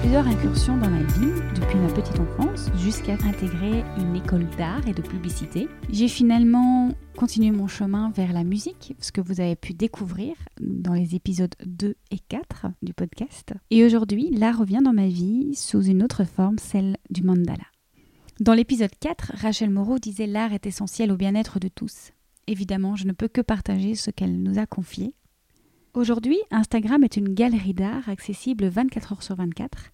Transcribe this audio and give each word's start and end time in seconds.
Plusieurs 0.00 0.26
incursions 0.26 0.76
dans 0.76 0.88
ma 0.88 1.02
vie, 1.02 1.32
depuis 1.54 1.78
ma 1.78 1.92
petite 1.92 2.18
enfance 2.18 2.70
jusqu'à 2.78 3.14
intégrer 3.14 3.84
une 3.98 4.16
école 4.16 4.46
d'art 4.56 4.86
et 4.86 4.92
de 4.92 5.02
publicité. 5.02 5.68
J'ai 5.90 6.08
finalement 6.08 6.92
continué 7.16 7.50
mon 7.50 7.66
chemin 7.66 8.10
vers 8.10 8.32
la 8.32 8.44
musique, 8.44 8.94
ce 9.00 9.12
que 9.12 9.20
vous 9.20 9.40
avez 9.40 9.56
pu 9.56 9.74
découvrir 9.74 10.34
dans 10.60 10.94
les 10.94 11.14
épisodes 11.14 11.54
2 11.66 11.94
et 12.10 12.18
4 12.28 12.66
du 12.82 12.94
podcast. 12.94 13.54
Et 13.70 13.84
aujourd'hui, 13.84 14.30
l'art 14.30 14.58
revient 14.58 14.80
dans 14.82 14.92
ma 14.92 15.08
vie 15.08 15.54
sous 15.54 15.82
une 15.82 16.02
autre 16.02 16.24
forme, 16.24 16.58
celle 16.58 16.96
du 17.10 17.22
mandala. 17.22 17.64
Dans 18.40 18.54
l'épisode 18.54 18.92
4, 18.98 19.32
Rachel 19.34 19.70
Moreau 19.70 19.98
disait 19.98 20.26
l'art 20.26 20.52
est 20.52 20.66
essentiel 20.66 21.12
au 21.12 21.16
bien-être 21.16 21.58
de 21.58 21.68
tous. 21.68 22.12
Évidemment, 22.46 22.96
je 22.96 23.06
ne 23.06 23.12
peux 23.12 23.28
que 23.28 23.40
partager 23.40 23.94
ce 23.94 24.10
qu'elle 24.10 24.42
nous 24.42 24.58
a 24.58 24.66
confié. 24.66 25.14
Aujourd'hui, 25.94 26.38
Instagram 26.50 27.04
est 27.04 27.18
une 27.18 27.34
galerie 27.34 27.74
d'art 27.74 28.08
accessible 28.08 28.66
24 28.66 29.12
heures 29.12 29.22
sur 29.22 29.36
24. 29.36 29.90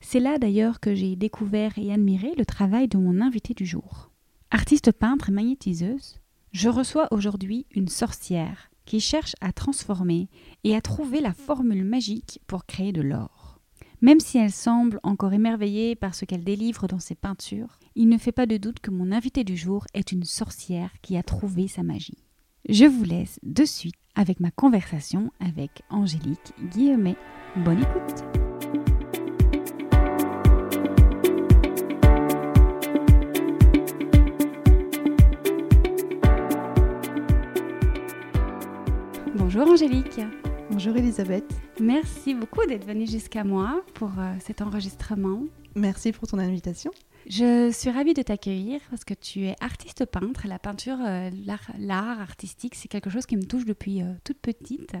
C'est 0.00 0.18
là 0.18 0.38
d'ailleurs 0.38 0.80
que 0.80 0.94
j'ai 0.94 1.16
découvert 1.16 1.76
et 1.76 1.92
admiré 1.92 2.32
le 2.38 2.46
travail 2.46 2.88
de 2.88 2.96
mon 2.96 3.20
invité 3.20 3.52
du 3.52 3.66
jour. 3.66 4.10
Artiste 4.50 4.90
peintre 4.90 5.28
et 5.28 5.32
magnétiseuse, 5.32 6.18
je 6.52 6.70
reçois 6.70 7.08
aujourd'hui 7.10 7.66
une 7.74 7.88
sorcière 7.88 8.70
qui 8.86 9.00
cherche 9.00 9.34
à 9.42 9.52
transformer 9.52 10.30
et 10.64 10.74
à 10.74 10.80
trouver 10.80 11.20
la 11.20 11.34
formule 11.34 11.84
magique 11.84 12.40
pour 12.46 12.64
créer 12.64 12.92
de 12.92 13.02
l'or. 13.02 13.60
Même 14.00 14.20
si 14.20 14.38
elle 14.38 14.50
semble 14.50 14.98
encore 15.02 15.34
émerveillée 15.34 15.94
par 15.94 16.14
ce 16.14 16.24
qu'elle 16.24 16.44
délivre 16.44 16.86
dans 16.86 17.00
ses 17.00 17.14
peintures, 17.14 17.78
il 17.96 18.08
ne 18.08 18.16
fait 18.16 18.32
pas 18.32 18.46
de 18.46 18.56
doute 18.56 18.80
que 18.80 18.90
mon 18.90 19.12
invité 19.12 19.44
du 19.44 19.58
jour 19.58 19.84
est 19.92 20.10
une 20.10 20.24
sorcière 20.24 20.90
qui 21.02 21.18
a 21.18 21.22
trouvé 21.22 21.68
sa 21.68 21.82
magie. 21.82 22.23
Je 22.66 22.86
vous 22.86 23.04
laisse 23.04 23.38
de 23.42 23.66
suite 23.66 23.94
avec 24.14 24.40
ma 24.40 24.50
conversation 24.50 25.30
avec 25.38 25.82
Angélique 25.90 26.54
Guillemet. 26.70 27.14
Bonne 27.56 27.82
écoute 27.82 28.24
Bonjour 39.34 39.68
Angélique. 39.68 40.20
Bonjour 40.70 40.96
Elisabeth. 40.96 41.44
Merci 41.78 42.32
beaucoup 42.32 42.64
d'être 42.64 42.86
venue 42.86 43.06
jusqu'à 43.06 43.44
moi 43.44 43.84
pour 43.92 44.08
euh, 44.18 44.32
cet 44.40 44.62
enregistrement. 44.62 45.42
Merci 45.74 46.12
pour 46.12 46.26
ton 46.26 46.38
invitation. 46.38 46.92
Je 47.28 47.70
suis 47.70 47.90
ravie 47.90 48.12
de 48.12 48.20
t'accueillir 48.20 48.80
parce 48.90 49.04
que 49.04 49.14
tu 49.14 49.46
es 49.46 49.56
artiste 49.60 50.04
peintre. 50.04 50.46
La 50.46 50.58
peinture, 50.58 50.98
euh, 51.00 51.30
l'art 51.78 52.20
artistique, 52.20 52.74
c'est 52.74 52.88
quelque 52.88 53.08
chose 53.08 53.24
qui 53.24 53.36
me 53.36 53.44
touche 53.44 53.64
depuis 53.64 54.02
euh, 54.02 54.12
toute 54.24 54.38
petite. 54.38 54.94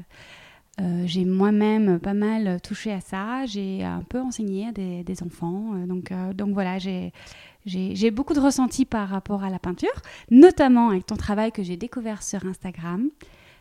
Euh, 0.80 1.04
j'ai 1.06 1.24
moi-même 1.26 2.00
pas 2.00 2.14
mal 2.14 2.60
touché 2.62 2.92
à 2.92 3.00
ça. 3.00 3.44
J'ai 3.44 3.84
un 3.84 4.02
peu 4.02 4.20
enseigné 4.20 4.68
à 4.68 4.72
des, 4.72 5.22
enfants. 5.22 5.74
donc, 5.86 6.12
donc 6.34 6.54
voilà, 6.54 6.78
j'ai 6.78 8.10
beaucoup 8.10 8.34
de 8.34 8.40
ressentis 8.40 8.86
par 8.86 9.08
rapport 9.08 9.44
à 9.44 9.50
la 9.50 9.58
peinture, 9.58 10.02
notamment 10.30 10.90
avec 10.90 11.06
ton 11.06 11.16
travail 11.16 11.52
que 11.52 11.62
j'ai 11.62 11.76
découvert 11.76 12.22
sur 12.22 12.44
Instagram, 12.46 13.10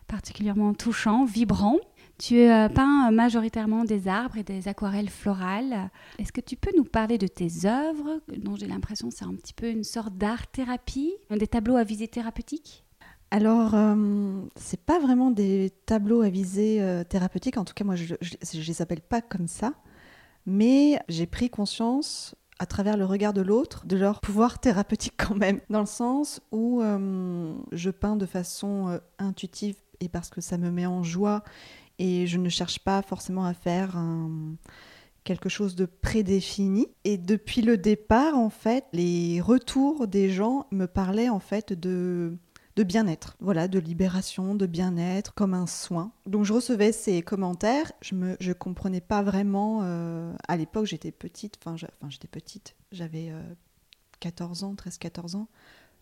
particulièrement 0.08 0.74
touchant, 0.74 1.26
vibrant. 1.26 1.78
Tu 2.20 2.40
euh, 2.40 2.70
peins 2.70 3.12
majoritairement 3.12 3.86
des 3.86 4.08
arbres 4.08 4.38
et 4.38 4.44
des 4.44 4.68
aquarelles 4.68 5.10
florales. 5.10 5.90
Est-ce 6.20 6.32
que 6.32 6.42
tu 6.42 6.56
peux 6.56 6.72
nous 6.78 6.84
parler 6.84 7.18
de 7.18 7.28
tes 7.28 7.66
œuvres, 7.66 8.22
dont 8.38 8.56
j'ai 8.56 8.68
l'impression 8.68 9.10
c'est 9.10 9.26
un 9.26 9.34
petit 9.34 9.54
peu 9.54 9.70
une 9.70 9.84
sorte 9.84 10.16
d'art-thérapie, 10.16 11.14
des 11.32 11.48
tableaux 11.48 11.76
à 11.76 11.84
visée 11.84 12.08
thérapeutique? 12.08 12.86
Alors, 13.32 13.74
euh, 13.74 14.42
c'est 14.56 14.80
pas 14.80 15.00
vraiment 15.00 15.32
des 15.32 15.72
tableaux 15.88 16.22
à 16.22 16.30
visée 16.30 16.82
euh, 16.82 17.04
thérapeutique. 17.04 17.58
En 17.58 17.66
tout 17.66 17.74
cas, 17.74 17.84
moi, 17.84 17.96
je, 17.96 18.14
ne 18.14 18.64
les 18.64 18.82
appelle 18.84 19.02
pas 19.02 19.22
comme 19.22 19.48
ça. 19.48 19.74
Mais 20.46 21.00
j'ai 21.10 21.26
pris 21.26 21.50
conscience, 21.50 22.36
à 22.60 22.68
travers 22.68 22.96
le 22.96 23.06
regard 23.06 23.34
de 23.34 23.42
l'autre, 23.42 23.88
de 23.88 23.98
leur 23.98 24.22
pouvoir 24.22 24.60
thérapeutique 24.60 25.16
quand 25.18 25.36
même. 25.36 25.62
Dans 25.72 25.80
le 25.80 25.88
sens 25.88 26.42
où 26.52 26.82
je 27.72 27.90
peins 27.90 28.18
de 28.18 28.26
façon 28.28 29.00
intuitive 29.18 29.78
et 30.00 30.10
parce 30.10 30.30
que 30.30 30.42
ça 30.42 30.58
me 30.58 30.70
met 30.70 30.86
en 30.86 31.02
joie 31.02 31.44
et 32.00 32.28
je 32.28 32.38
ne 32.38 32.50
cherche 32.50 32.80
pas 32.80 33.02
forcément 33.02 33.46
à 33.46 33.54
faire 33.54 33.98
quelque 35.24 35.50
chose 35.50 35.76
de 35.76 35.86
prédéfini. 35.86 36.88
Et 37.04 37.18
depuis 37.18 37.62
le 37.62 37.78
départ, 37.78 38.38
en 38.38 38.50
fait, 38.50 38.86
les 38.94 39.42
retours 39.42 40.08
des 40.08 40.30
gens 40.30 40.68
me 40.72 40.86
parlaient 40.86 41.30
en 41.30 41.40
fait 41.40 41.74
de 41.74 42.38
de 42.76 42.84
bien-être, 42.84 43.36
voilà, 43.40 43.68
de 43.68 43.78
libération, 43.78 44.56
de 44.56 44.66
bien-être, 44.66 45.34
comme 45.36 45.54
un 45.54 45.68
soin. 45.68 46.12
Donc 46.26 46.44
je 46.44 46.54
recevais 46.54 46.92
ces 46.92 47.22
commentaires, 47.22 47.92
je 48.02 48.16
me, 48.16 48.36
je 48.40 48.52
comprenais 48.52 49.02
pas 49.02 49.22
vraiment. 49.22 49.82
Euh, 49.84 50.34
à 50.48 50.58
l'époque, 50.58 50.86
j'étais 50.86 51.12
petite, 51.12 51.60
enfin, 51.64 51.76
j'étais 52.10 52.28
petite, 52.28 52.76
j'avais 52.92 53.32
14 54.22 54.64
euh, 54.64 54.68
ans, 54.68 54.74
13-14 54.74 55.36
ans. 55.36 55.48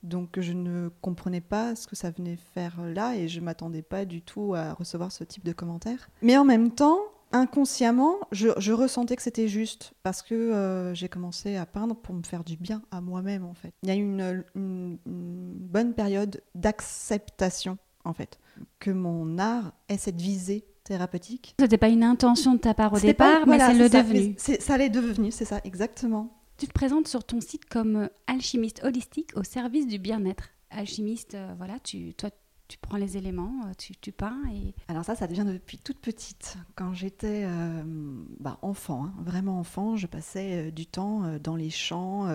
Donc 0.04 0.40
je 0.40 0.54
ne 0.54 0.90
comprenais 1.02 1.42
pas 1.42 1.76
ce 1.76 1.88
que 1.88 1.96
ça 1.96 2.12
venait 2.12 2.38
faire 2.54 2.82
là 2.84 3.16
et 3.16 3.28
je 3.28 3.40
m'attendais 3.40 3.82
pas 3.82 4.06
du 4.06 4.22
tout 4.22 4.54
à 4.56 4.74
recevoir 4.74 5.12
ce 5.12 5.24
type 5.24 5.44
de 5.44 5.54
commentaires. 5.54 6.10
Mais 6.22 6.38
en 6.38 6.46
même 6.46 6.72
temps, 6.72 7.00
inconsciemment, 7.32 8.16
je, 8.32 8.72
ressentais 8.72 9.16
que 9.16 9.22
c'était 9.22 9.48
juste 9.48 9.94
parce 10.04 10.22
que 10.22 10.36
euh, 10.36 10.94
j'ai 10.94 11.10
commencé 11.10 11.56
à 11.56 11.66
peindre 11.66 11.96
pour 11.96 12.16
me 12.16 12.24
faire 12.24 12.44
du 12.44 12.58
bien 12.58 12.82
à 12.92 13.02
moi-même 13.02 13.46
en 13.46 13.54
fait. 13.54 13.74
Il 13.84 13.90
y 13.90 13.92
a 13.92 13.96
eu 13.96 14.02
une, 14.02 14.44
une, 14.56 14.98
bonne 15.06 15.94
période 15.94 16.42
d'acceptation 16.56 17.78
en 18.04 18.14
fait 18.14 18.40
que 18.80 18.92
mon 18.92 19.38
art 19.38 19.74
ait 19.88 19.98
cette 19.98 20.20
visée 20.20 20.66
thérapeutique. 20.84 21.56
C'était 21.60 21.78
pas 21.78 21.90
une 21.90 22.04
intention 22.04 22.54
de 22.54 22.60
ta 22.60 22.74
part 22.74 22.94
au 22.94 23.00
départ, 23.00 23.48
mais 23.48 23.60
c'est 23.60 23.74
le 23.74 23.90
devenu. 23.90 24.36
Ça 24.38 24.78
l'est 24.78 24.90
devenu, 24.90 25.32
c'est 25.32 25.46
ça, 25.46 25.60
exactement. 25.64 26.41
Tu 26.62 26.68
te 26.68 26.74
présentes 26.74 27.08
sur 27.08 27.24
ton 27.24 27.42
site 27.42 27.66
comme 27.66 27.96
euh, 27.96 28.08
alchimiste 28.28 28.84
holistique 28.84 29.32
au 29.36 29.44
service 29.44 29.88
du 29.88 29.98
bien-être. 29.98 30.50
Alchimiste, 30.70 31.34
euh, 31.34 31.56
voilà, 31.58 31.80
tu, 31.80 32.14
toi, 32.14 32.30
tu 32.68 32.78
prends 32.78 32.98
les 32.98 33.18
éléments, 33.18 33.66
euh, 33.66 33.72
tu, 33.76 34.12
peins 34.12 34.44
et... 34.54 34.76
Alors 34.88 35.04
ça, 35.04 35.16
ça 35.16 35.26
devient 35.26 35.44
depuis 35.44 35.80
toute 35.80 35.98
petite. 35.98 36.58
Quand 36.76 36.94
j'étais 36.94 37.48
bah, 38.40 38.60
enfant, 38.62 39.06
hein, 39.06 39.14
vraiment 39.24 39.58
enfant, 39.58 39.96
je 39.96 40.06
passais 40.06 40.72
du 40.72 40.86
temps 40.86 41.24
dans 41.44 41.56
les 41.56 41.72
champs. 41.72 42.28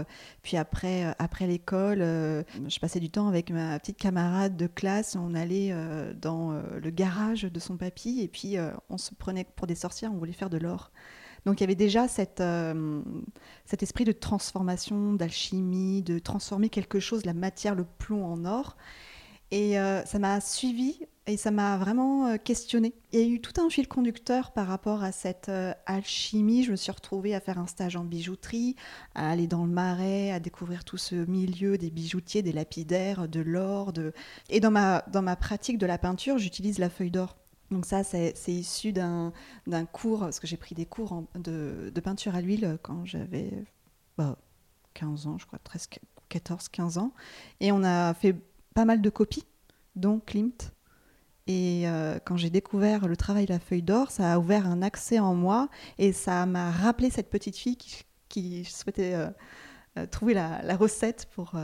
puis 0.42 0.56
après, 0.56 1.14
après 1.20 1.46
l'école, 1.46 2.00
je 2.00 2.78
passais 2.80 2.98
du 2.98 3.10
temps 3.10 3.28
avec 3.28 3.52
ma 3.52 3.78
petite 3.78 3.96
camarade 3.96 4.56
de 4.56 4.66
classe. 4.66 5.14
On 5.14 5.36
allait 5.36 5.72
dans 6.20 6.50
le 6.50 6.90
garage 6.90 7.42
de 7.42 7.60
son 7.60 7.76
papy 7.76 8.22
et 8.22 8.28
puis 8.28 8.56
on 8.90 8.98
se 8.98 9.14
prenait 9.14 9.44
pour 9.44 9.68
des 9.68 9.76
sorcières, 9.76 10.12
on 10.12 10.18
voulait 10.18 10.32
faire 10.32 10.50
de 10.50 10.58
l'or. 10.58 10.90
Donc 11.46 11.60
il 11.60 11.62
y 11.62 11.64
avait 11.64 11.76
déjà 11.76 12.06
euh, 12.40 13.02
cet 13.64 13.82
esprit 13.82 14.04
de 14.04 14.12
transformation, 14.12 15.12
d'alchimie, 15.14 16.02
de 16.02 16.18
transformer 16.18 16.68
quelque 16.68 16.98
chose, 16.98 17.24
la 17.24 17.34
matière, 17.34 17.76
le 17.76 17.84
plomb 17.84 18.26
en 18.26 18.44
or. 18.44 18.76
Et 19.52 19.78
euh, 19.78 20.04
ça 20.04 20.18
m'a 20.18 20.40
suivi 20.40 20.98
et 21.28 21.36
ça 21.36 21.52
m'a 21.52 21.76
vraiment 21.76 22.26
euh, 22.26 22.36
questionné. 22.36 22.94
Il 23.12 23.20
y 23.20 23.22
a 23.22 23.26
eu 23.26 23.40
tout 23.40 23.60
un 23.60 23.70
fil 23.70 23.86
conducteur 23.86 24.50
par 24.50 24.66
rapport 24.66 25.04
à 25.04 25.12
cette 25.12 25.48
alchimie. 25.86 26.64
Je 26.64 26.72
me 26.72 26.76
suis 26.76 26.90
retrouvée 26.90 27.32
à 27.32 27.40
faire 27.40 27.60
un 27.60 27.68
stage 27.68 27.94
en 27.94 28.02
bijouterie, 28.02 28.74
à 29.14 29.30
aller 29.30 29.46
dans 29.46 29.64
le 29.64 29.70
marais, 29.70 30.32
à 30.32 30.40
découvrir 30.40 30.82
tout 30.82 30.98
ce 30.98 31.14
milieu 31.14 31.78
des 31.78 31.90
bijoutiers, 31.90 32.42
des 32.42 32.52
lapidaires, 32.52 33.28
de 33.28 33.38
l'or. 33.38 33.92
De... 33.92 34.12
Et 34.50 34.58
dans 34.58 34.72
ma 34.72 35.36
pratique 35.36 35.78
de 35.78 35.86
la 35.86 35.96
peinture, 35.96 36.38
j'utilise 36.38 36.80
la 36.80 36.90
feuille 36.90 37.12
d'or. 37.12 37.36
Donc 37.70 37.84
ça, 37.84 38.04
c'est 38.04 38.34
issu 38.46 38.92
d'un 38.92 39.32
cours, 39.92 40.20
parce 40.20 40.40
que 40.40 40.46
j'ai 40.46 40.56
pris 40.56 40.74
des 40.74 40.86
cours 40.86 41.24
de, 41.34 41.92
peinture 42.02 42.34
à 42.34 42.40
l'huile 42.40 42.78
quand 42.82 43.04
j'avais 43.04 43.50
15 44.94 45.24
bah, 45.24 45.30
ans, 45.30 45.38
je 45.38 45.46
crois, 45.46 45.58
14, 46.28 46.68
15 46.68 46.98
ans. 46.98 47.12
Et 47.60 47.72
on 47.72 47.82
a 47.82 48.14
fait 48.14 48.36
pas 48.74 48.84
mal 48.84 49.00
de 49.00 49.10
copies, 49.10 49.44
dont 49.96 50.20
Klimt. 50.20 50.72
Et 51.48 51.88
euh, 51.88 52.18
quand 52.24 52.36
j'ai 52.36 52.50
découvert 52.50 53.06
le 53.06 53.16
travail 53.16 53.46
de 53.46 53.52
la 53.52 53.60
feuille 53.60 53.82
d'or, 53.82 54.10
ça 54.10 54.32
a 54.32 54.38
ouvert 54.38 54.66
un 54.66 54.82
accès 54.82 55.20
en 55.20 55.34
moi 55.34 55.68
et 55.98 56.12
ça 56.12 56.44
m'a 56.44 56.72
rappelé 56.72 57.08
cette 57.08 57.30
petite 57.30 57.56
fille 57.56 57.78
qui, 58.28 58.64
souhaitait 58.64 59.14
euh, 59.14 59.28
euh, 59.96 60.06
trouver 60.06 60.34
la, 60.34 60.76
recette 60.76 61.26
pour 61.34 61.54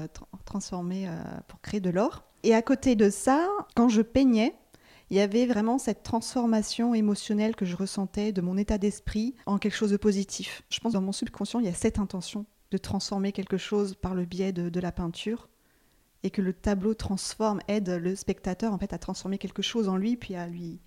transformer, 0.45 1.09
pour 1.49 1.61
créer 1.61 1.81
de 1.81 1.91
l'or. 1.91 2.25
Et 2.45 2.55
à 2.55 2.63
côté 2.63 2.95
de 2.95 3.11
ça, 3.11 3.49
quand 3.75 3.89
je 3.89 4.03
peignais, 4.03 4.55
il 5.13 5.17
y 5.17 5.21
avait 5.21 5.45
vraiment 5.45 5.79
cette 5.79 6.03
transformation 6.03 6.95
émotionnelle 6.95 7.55
que 7.55 7.67
je 7.67 7.77
ressentais 7.77 8.33
de 8.33 8.41
mon 8.41 8.57
état 8.57 8.79
d'esprit 8.79 9.35
en 9.45 9.59
quelque 9.59 9.77
chose 9.77 9.91
de 9.91 9.99
positif. 9.99 10.63
Je 10.71 10.81
pense 10.81 10.93
que 10.93 10.97
dans 10.97 11.03
mon 11.03 11.13
subconscient, 11.13 11.61
il 11.61 11.67
y 11.67 11.69
a 11.69 11.75
cette 11.75 11.99
intention 11.99 12.47
de 12.71 12.79
transformer 12.79 13.31
quelque 13.33 13.59
chose 13.59 13.95
par 13.95 14.15
le 14.15 14.25
biais 14.25 14.55
de 14.55 14.81
la 14.81 14.91
peinture 14.91 15.51
et 16.23 16.31
que 16.31 16.41
le 16.41 16.55
tableau 16.55 16.95
transforme, 16.95 17.61
aide 17.69 17.91
le 17.91 18.17
spectateur 18.17 18.73
en 18.73 18.79
fait 18.79 18.95
à 18.95 18.99
transformer 18.99 19.37
quelque 19.37 19.61
chose 19.61 19.87
en 19.87 19.99
lui, 19.99 20.17
puis 20.17 20.35
à 20.35 20.47
lui 20.47 20.81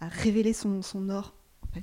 à 0.00 0.08
révéler 0.08 0.52
son, 0.52 0.82
or. 1.08 1.34
En. 1.62 1.80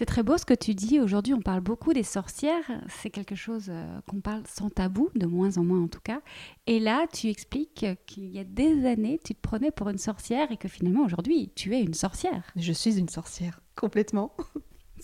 C'est 0.00 0.06
très 0.06 0.22
beau 0.22 0.38
ce 0.38 0.46
que 0.46 0.54
tu 0.54 0.74
dis. 0.74 0.98
Aujourd'hui, 0.98 1.34
on 1.34 1.42
parle 1.42 1.60
beaucoup 1.60 1.92
des 1.92 2.04
sorcières. 2.04 2.64
C'est 2.88 3.10
quelque 3.10 3.34
chose 3.34 3.66
euh, 3.68 4.00
qu'on 4.08 4.22
parle 4.22 4.44
sans 4.46 4.70
tabou, 4.70 5.10
de 5.14 5.26
moins 5.26 5.58
en 5.58 5.62
moins 5.62 5.82
en 5.82 5.88
tout 5.88 6.00
cas. 6.02 6.22
Et 6.66 6.80
là, 6.80 7.04
tu 7.12 7.28
expliques 7.28 7.84
qu'il 8.06 8.30
y 8.30 8.38
a 8.38 8.44
des 8.44 8.86
années, 8.86 9.20
tu 9.22 9.34
te 9.34 9.40
prenais 9.42 9.70
pour 9.70 9.90
une 9.90 9.98
sorcière 9.98 10.50
et 10.50 10.56
que 10.56 10.68
finalement, 10.68 11.04
aujourd'hui, 11.04 11.52
tu 11.54 11.76
es 11.76 11.82
une 11.82 11.92
sorcière. 11.92 12.50
Je 12.56 12.72
suis 12.72 12.98
une 12.98 13.10
sorcière, 13.10 13.60
complètement. 13.76 14.34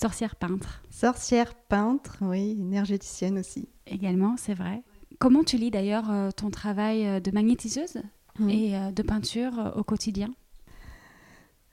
Sorcière 0.01 0.35
peintre. 0.35 0.83
Sorcière 0.89 1.55
peintre, 1.55 2.17
oui, 2.23 2.57
énergéticienne 2.59 3.39
aussi. 3.39 3.69
Également, 3.87 4.39
c'est 4.39 4.55
vrai. 4.55 4.83
Comment 5.19 5.45
tu 5.45 5.59
lis 5.59 5.71
d'ailleurs 5.71 6.11
euh, 6.11 6.31
ton 6.31 6.49
travail 6.49 7.07
euh, 7.07 7.21
de 7.21 7.31
magnétiseuse 7.33 7.99
mmh. 8.39 8.49
et 8.49 8.93
de 8.93 9.03
peinture 9.03 9.75
au 9.77 9.85
quotidien? 9.85 10.31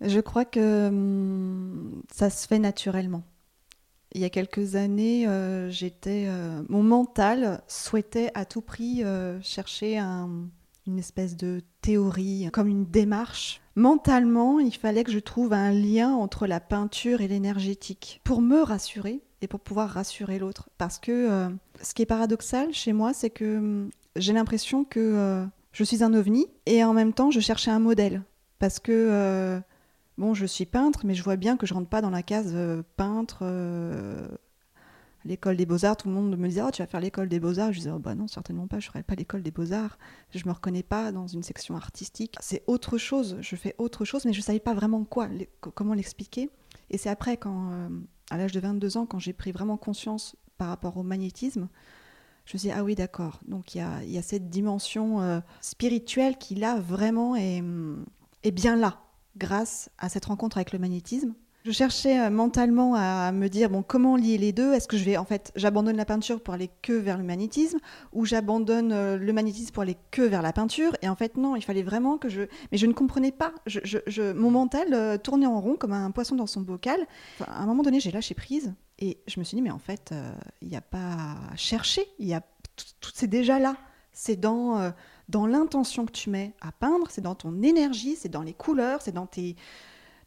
Je 0.03 0.19
crois 0.19 0.45
que 0.45 0.87
hum, 0.87 2.03
ça 2.11 2.29
se 2.29 2.47
fait 2.47 2.59
naturellement. 2.59 3.23
Il 4.13 4.21
y 4.21 4.25
a 4.25 4.29
quelques 4.29 4.75
années, 4.75 5.27
j'étais, 5.71 6.27
mon 6.69 6.83
mental 6.83 7.63
souhaitait 7.67 8.29
à 8.35 8.45
tout 8.45 8.61
prix 8.61 9.01
chercher 9.41 9.97
une 9.97 10.99
espèce 10.99 11.35
de 11.35 11.61
théorie, 11.81 12.47
comme 12.53 12.67
une 12.67 12.85
démarche. 12.85 13.59
Mentalement, 13.75 14.59
il 14.59 14.75
fallait 14.75 15.03
que 15.03 15.11
je 15.11 15.19
trouve 15.19 15.53
un 15.53 15.71
lien 15.71 16.13
entre 16.13 16.45
la 16.45 16.59
peinture 16.59 17.21
et 17.21 17.27
l'énergétique 17.27 18.21
pour 18.23 18.41
me 18.41 18.61
rassurer 18.61 19.21
et 19.41 19.47
pour 19.47 19.59
pouvoir 19.59 19.89
rassurer 19.89 20.39
l'autre. 20.39 20.69
Parce 20.77 20.99
que 20.99 21.11
euh, 21.11 21.49
ce 21.81 21.93
qui 21.93 22.01
est 22.01 22.07
paradoxal 22.07 22.73
chez 22.73 22.93
moi, 22.93 23.13
c'est 23.13 23.29
que 23.29 23.57
hum, 23.57 23.89
j'ai 24.15 24.33
l'impression 24.33 24.83
que 24.83 24.99
euh, 24.99 25.45
je 25.71 25.83
suis 25.83 26.03
un 26.03 26.13
ovni 26.13 26.47
et 26.65 26.83
en 26.83 26.93
même 26.93 27.13
temps 27.13 27.31
je 27.31 27.39
cherchais 27.39 27.71
un 27.71 27.79
modèle. 27.79 28.21
Parce 28.59 28.79
que, 28.79 28.91
euh, 28.91 29.59
bon, 30.17 30.33
je 30.33 30.45
suis 30.45 30.65
peintre, 30.65 31.01
mais 31.05 31.15
je 31.15 31.23
vois 31.23 31.35
bien 31.35 31.57
que 31.57 31.65
je 31.65 31.73
rentre 31.73 31.89
pas 31.89 32.01
dans 32.01 32.09
la 32.09 32.23
case 32.23 32.55
peintre. 32.95 33.43
L'école 35.25 35.55
des 35.55 35.65
beaux-arts, 35.65 35.95
tout 35.95 36.09
le 36.09 36.13
monde 36.13 36.37
me 36.37 36.47
disait 36.47 36.61
Oh, 36.65 36.71
tu 36.71 36.81
vas 36.81 36.87
faire 36.87 36.99
l'école 36.99 37.29
des 37.29 37.39
beaux-arts. 37.39 37.71
Je 37.71 37.79
disais 37.79 37.91
oh, 37.91 37.99
bah 37.99 38.13
non, 38.13 38.27
certainement 38.27 38.67
pas, 38.67 38.79
je 38.79 38.87
ne 38.87 38.91
ferai 38.91 39.03
pas 39.03 39.15
l'école 39.15 39.41
des 39.41 39.51
beaux-arts. 39.51 39.97
Je 40.31 40.45
me 40.45 40.51
reconnais 40.51 40.83
pas 40.83 41.11
dans 41.11 41.27
une 41.27 41.43
section 41.43 41.75
artistique. 41.75 42.35
C'est 42.41 42.63
autre 42.67 42.97
chose, 42.97 43.37
je 43.39 43.55
fais 43.55 43.73
autre 43.77 44.03
chose, 44.03 44.25
mais 44.25 44.33
je 44.33 44.39
ne 44.39 44.43
savais 44.43 44.59
pas 44.59 44.73
vraiment 44.73 45.05
quoi, 45.05 45.29
comment 45.61 45.93
l'expliquer. 45.93 46.49
Et 46.89 46.97
c'est 46.97 47.09
après, 47.09 47.37
quand 47.37 47.89
à 48.29 48.37
l'âge 48.37 48.51
de 48.51 48.59
22 48.59 48.97
ans, 48.97 49.05
quand 49.05 49.19
j'ai 49.19 49.33
pris 49.33 49.51
vraiment 49.51 49.77
conscience 49.77 50.35
par 50.57 50.67
rapport 50.67 50.97
au 50.97 51.03
magnétisme, 51.03 51.69
je 52.45 52.55
me 52.55 52.59
suis 52.59 52.69
dit, 52.69 52.73
ah 52.75 52.83
oui, 52.83 52.95
d'accord. 52.95 53.39
Donc 53.47 53.75
il 53.75 53.77
y 53.77 54.17
a, 54.17 54.21
cette 54.21 54.49
dimension 54.49 55.21
euh, 55.21 55.39
spirituelle 55.61 56.37
qui, 56.37 56.55
là, 56.55 56.79
vraiment 56.79 57.35
est 57.35 58.51
bien 58.51 58.75
là, 58.75 58.99
grâce 59.37 59.89
à 59.97 60.09
cette 60.09 60.25
rencontre 60.25 60.57
avec 60.57 60.71
le 60.71 60.79
magnétisme. 60.79 61.33
Je 61.65 61.71
cherchais 61.71 62.19
euh, 62.19 62.29
mentalement 62.29 62.93
à 62.95 63.31
me 63.31 63.47
dire 63.47 63.69
bon 63.69 63.83
comment 63.83 64.17
lier 64.17 64.37
les 64.37 64.51
deux? 64.51 64.73
Est-ce 64.73 64.87
que 64.87 64.97
je 64.97 65.05
vais 65.05 65.15
en 65.15 65.23
fait 65.23 65.53
j'abandonne 65.55 65.95
la 65.95 66.03
peinture 66.03 66.41
pour 66.41 66.53
aller 66.53 66.69
que 66.81 66.91
vers 66.91 67.17
le 67.17 67.23
magnétisme 67.23 67.79
ou 68.11 68.25
j'abandonne 68.25 68.91
euh, 68.91 69.17
le 69.17 69.31
magnétisme 69.31 69.71
pour 69.71 69.83
aller 69.83 69.95
que 70.11 70.21
vers 70.21 70.41
la 70.41 70.51
peinture? 70.51 70.97
Et 71.01 71.07
en 71.07 71.15
fait 71.15 71.37
non, 71.37 71.55
il 71.55 71.63
fallait 71.63 71.83
vraiment 71.83 72.17
que 72.17 72.27
je 72.27 72.41
mais 72.71 72.77
je 72.77 72.85
ne 72.85 72.91
comprenais 72.91 73.31
pas. 73.31 73.53
Je, 73.65 74.33
mon 74.33 74.51
mental 74.51 74.93
euh, 74.93 75.17
tournait 75.17 75.45
en 75.45 75.61
rond 75.61 75.75
comme 75.75 75.93
un 75.93 76.11
poisson 76.11 76.35
dans 76.35 76.47
son 76.47 76.59
bocal. 76.59 76.99
à 77.39 77.61
un 77.61 77.65
moment 77.65 77.83
donné, 77.83 78.01
j'ai 78.01 78.11
lâché 78.11 78.35
prise 78.35 78.73
et 78.99 79.19
je 79.27 79.39
me 79.39 79.45
suis 79.45 79.55
dit 79.55 79.61
mais 79.61 79.71
en 79.71 79.79
fait 79.79 80.13
il 80.61 80.67
n'y 80.67 80.75
a 80.75 80.81
pas 80.81 81.13
à 81.51 81.55
chercher, 81.55 82.05
il 82.19 82.27
y 82.27 82.33
a 82.33 82.41
tout, 82.75 83.11
c'est 83.13 83.27
déjà 83.27 83.57
là. 83.59 83.77
C'est 84.11 84.35
dans 84.35 84.91
dans 85.29 85.47
l'intention 85.47 86.05
que 86.05 86.11
tu 86.11 86.29
mets 86.29 86.53
à 86.61 86.71
peindre, 86.71 87.07
c'est 87.09 87.21
dans 87.21 87.35
ton 87.35 87.61
énergie, 87.61 88.15
c'est 88.15 88.29
dans 88.29 88.41
les 88.41 88.53
couleurs, 88.53 89.01
c'est 89.01 89.11
dans 89.11 89.27
tes 89.27 89.55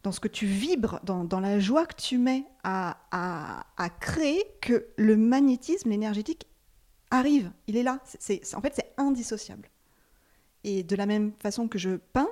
dans 0.03 0.11
ce 0.11 0.19
que 0.19 0.27
tu 0.27 0.45
vibres, 0.45 1.01
dans, 1.03 1.39
la 1.39 1.59
joie 1.59 1.85
que 1.85 1.95
tu 1.95 2.17
mets 2.17 2.45
à, 2.63 2.95
créer, 3.99 4.41
que 4.61 4.87
le 4.95 5.17
magnétisme, 5.17 5.89
l'énergétique 5.89 6.47
arrive. 7.11 7.51
Il 7.67 7.75
est 7.75 7.83
là. 7.83 7.99
En 8.53 8.61
fait, 8.61 8.73
c'est 8.73 8.93
indissociable. 8.95 9.69
Et 10.63 10.83
de 10.83 10.95
la 10.95 11.05
même 11.05 11.33
façon 11.39 11.67
que 11.67 11.77
je 11.77 11.97
peins, 11.97 12.29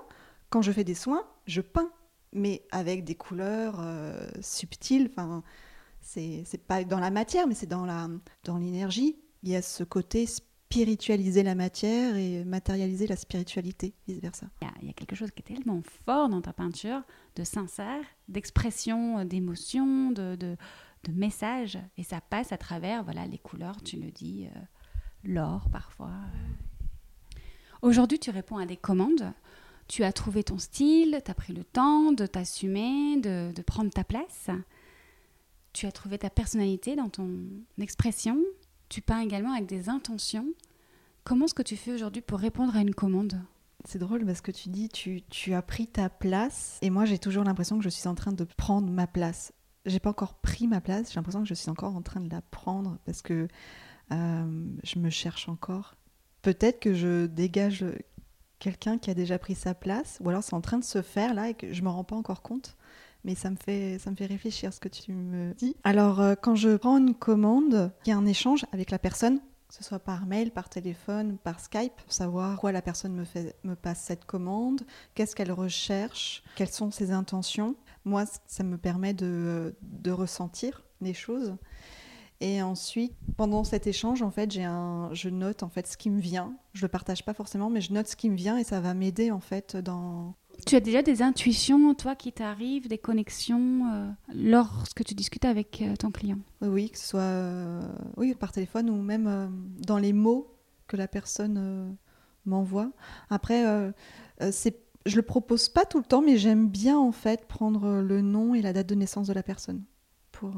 quand 0.50 0.62
je 0.62 0.71
fais 0.71 0.85
des 0.85 0.95
soins, 0.95 1.27
je 1.47 1.59
peins, 1.59 1.91
mais 2.31 2.65
avec 2.71 3.03
des 3.03 3.15
couleurs 3.15 3.77
euh, 3.79 4.25
subtiles. 4.39 5.09
Enfin, 5.12 5.44
c'est, 6.01 6.45
pas 6.67 6.83
dans 6.83 7.00
la 7.00 7.12
matière, 7.12 7.47
mais 7.47 7.56
c'est 7.56 7.65
dans, 7.65 7.85
la, 7.85 8.07
dans 8.44 8.57
l'énergie. 8.57 9.17
Il 9.44 9.50
y 9.50 9.56
a 9.56 9.62
ce 9.62 9.83
côté 9.83 10.27
spiritualiser 10.75 11.42
la 11.42 11.56
matière 11.56 12.18
et 12.18 12.44
matérialiser 12.44 13.07
la 13.07 13.16
spiritualité, 13.16 13.94
vice-versa. 14.10 14.48
Il 14.81 14.88
y, 14.88 14.89
a 14.89 14.94
quelque 14.94 15.16
chose 15.16 15.31
qui 15.31 15.42
est 15.42 15.56
tellement 15.56 15.81
fort 16.04 16.27
dans 16.27 16.42
ta 16.42 16.51
peinture, 16.51 17.01
de 17.38 17.45
sincère, 17.45 18.04
d'expression, 18.27 19.19
euh, 19.19 19.24
d'émotion, 19.24 20.12
de, 20.12 20.36
de, 20.36 20.57
message, 21.13 21.77
et 21.98 22.04
ça 22.04 22.19
passe 22.19 22.51
à 22.51 22.57
travers 22.57 23.04
voilà, 23.06 23.25
les 23.25 23.38
couleurs, 23.38 23.81
tu 23.83 23.98
le 23.98 24.12
dis, 24.12 24.48
euh, 24.48 24.60
l'or 25.24 25.69
parfois. 25.72 26.12
Aujourd'hui, 27.81 28.19
tu 28.19 28.31
réponds 28.31 28.57
à 28.57 28.66
des 28.66 28.75
commandes. 28.75 29.31
Tu 29.88 30.04
as 30.04 30.12
trouvé 30.12 30.44
ton 30.44 30.57
style, 30.57 31.22
tu 31.24 31.31
as 31.31 31.36
pris 31.36 31.54
le 31.54 31.63
temps 31.63 32.12
de 32.12 32.25
t'assumer, 32.25 33.22
de 33.22 33.62
prendre 33.62 33.92
ta 33.92 34.04
place. 34.04 34.50
Tu 35.72 35.86
as 35.86 35.92
trouvé 35.92 36.18
ta 36.18 36.31
personnalité 36.31 36.95
dans 36.95 37.10
ton 37.10 37.30
expression, 37.80 38.42
tu 38.89 39.01
peins 39.01 39.22
également 39.22 39.54
avec 39.54 39.66
des 39.66 39.89
intentions. 39.89 40.48
Comment 41.25 41.45
est-ce 41.45 41.56
que 41.56 41.63
tu 41.63 41.75
fais 41.75 41.92
aujourd'hui 41.92 42.22
pour 42.22 42.38
répondre 42.38 42.75
à 42.75 42.81
une 42.81 42.94
commande? 42.94 43.42
C'est 43.83 43.98
drôle 43.98 44.24
parce 44.27 44.42
que 44.42 44.51
tu 44.51 44.69
dis 44.69 44.89
tu, 44.89 45.24
tu 45.24 45.56
as 45.56 45.63
pris 45.63 45.88
ta 45.88 46.07
place 46.07 46.77
et 46.83 46.92
moi 46.92 47.06
j'ai 47.06 47.18
toujours 47.18 47.44
l'impression 47.44 47.80
que 47.80 47.83
je 47.83 47.89
suis 47.89 48.07
en 48.07 48.13
train 48.13 48.31
de 48.31 48.44
prendre 48.44 48.92
ma 48.92 49.07
place. 49.07 49.51
J'ai 49.88 50.00
pas 50.00 50.12
encore 50.12 50.36
pris 50.36 50.67
ma 50.67 50.82
place, 50.82 51.10
j'ai 51.10 51.15
l'impression 51.15 51.41
que 51.41 51.48
je 51.48 51.55
suis 51.55 51.72
encore 51.72 51.96
en 51.96 52.03
train 52.03 52.20
de 52.20 52.29
la 52.29 52.44
prendre 52.44 53.00
parce 53.05 53.24
que 53.24 53.48
euh, 54.12 54.67
je 54.84 55.00
me 55.00 55.10
cherche 55.10 55.50
encore. 55.50 55.96
Peut-être 56.44 56.79
que 56.79 56.94
je 56.94 57.25
dégage 57.25 57.84
quelqu'un 58.60 59.00
qui 59.00 59.10
a 59.10 59.15
déjà 59.15 59.39
pris 59.39 59.55
sa 59.55 59.74
place 59.74 60.20
ou 60.22 60.29
alors 60.29 60.44
c'est 60.44 60.53
en 60.53 60.62
train 60.62 60.77
de 60.77 60.84
se 60.84 61.01
faire 61.01 61.34
là 61.34 61.50
et 61.50 61.55
que 61.55 61.74
je 61.74 61.82
me 61.82 61.89
rends 61.89 62.03
pas 62.03 62.15
encore 62.15 62.44
compte 62.44 62.77
mais 63.24 63.34
ça 63.34 63.50
me 63.50 63.55
fait, 63.55 63.98
ça 63.98 64.12
me 64.12 64.15
fait 64.15 64.27
réfléchir 64.27 64.72
ce 64.72 64.79
que 64.79 64.88
tu 64.88 65.12
me 65.12 65.55
dis. 65.55 65.75
Alors, 65.84 66.22
euh, 66.22 66.36
quand 66.39 66.53
je 66.53 66.77
prends 66.77 67.00
une 67.00 67.15
commande, 67.15 67.91
il 68.05 68.10
y 68.10 68.12
a 68.12 68.17
un 68.17 68.27
échange 68.27 68.67
avec 68.72 68.91
la 68.91 69.00
personne, 69.00 69.39
que 69.67 69.74
ce 69.74 69.84
soit 69.84 70.00
par 70.00 70.25
mail, 70.25 70.51
par 70.51 70.69
téléphone, 70.69 71.38
par 71.38 71.60
Skype, 71.60 71.93
pour 71.95 72.13
savoir 72.13 72.60
quoi 72.60 72.72
la 72.72 72.81
personne 72.81 73.13
me, 73.13 73.25
me 73.63 73.75
passe 73.75 74.01
cette 74.01 74.25
commande, 74.25 74.81
qu'est-ce 75.15 75.36
qu'elle 75.36 75.51
recherche, 75.51 76.43
quelles 76.55 76.69
sont 76.69 76.91
ses 76.91 77.12
intentions. 77.12 77.75
Moi, 78.03 78.25
ça 78.45 78.63
me 78.63 78.77
permet 78.77 79.13
de, 79.13 79.75
de 79.81 80.12
ressentir 80.12 80.84
les 81.01 81.13
choses. 81.13 81.55
Et 82.41 82.62
ensuite, 82.62 83.15
pendant 83.38 83.63
cet 83.63 83.88
échange, 83.88 84.22
en 84.22 84.29
fait, 84.29 84.51
j'ai 84.51 84.65
un, 84.65 85.10
je 85.13 85.29
note 85.29 85.63
en 85.63 85.69
fait 85.69 85.88
ce 85.88 85.98
qui 85.98 86.10
me 86.10 86.19
vient. 86.19 86.57
Je 86.74 86.81
le 86.81 86.89
partage 86.89 87.24
pas 87.24 87.34
forcément, 87.34 87.69
mais 87.69 87.81
je 87.81 87.93
note 87.93 88.07
ce 88.07 88.15
qui 88.15 88.29
me 88.29 88.36
vient 88.36 88.57
et 88.57 88.63
ça 88.63 88.81
va 88.81 88.93
m'aider 88.93 89.31
en 89.31 89.39
fait 89.39 89.77
dans 89.77 90.36
tu 90.65 90.75
as 90.75 90.79
déjà 90.79 91.01
des 91.01 91.21
intuitions, 91.21 91.93
toi, 91.93 92.15
qui 92.15 92.31
t'arrivent, 92.31 92.88
des 92.88 92.97
connexions 92.97 93.91
euh, 93.91 94.09
lorsque 94.33 95.03
tu 95.03 95.13
discutes 95.13 95.45
avec 95.45 95.81
euh, 95.81 95.95
ton 95.95 96.12
client? 96.12 96.38
Oui, 96.62 96.89
que 96.89 96.97
ce 96.97 97.07
soit 97.07 97.21
euh, 97.21 97.81
oui, 98.17 98.33
par 98.35 98.51
téléphone 98.51 98.89
ou 98.89 99.01
même 99.01 99.51
dans 99.79 99.97
les 99.97 100.13
mots 100.13 100.55
que 100.88 100.97
la 100.97 101.07
personne 101.07 101.97
m'envoie. 102.45 102.91
Après, 103.29 103.63
c'est, 104.51 104.77
je 105.05 105.15
le 105.15 105.24
propose 105.24 105.67
pas 105.69 105.85
tout 105.85 105.97
le 105.97 106.03
temps, 106.03 106.21
mais 106.21 106.38
j'aime 106.38 106.69
bien 106.69 106.97
en 106.97 107.12
fait 107.12 107.47
prendre 107.47 108.01
le 108.01 108.21
nom 108.21 108.53
et 108.53 108.62
la 108.62 108.71
date 108.71 108.88
de 108.88 108.95
naissance 108.95 109.27
de 109.27 109.33
la 109.33 109.41
personne 109.41 109.83
pour 110.31 110.53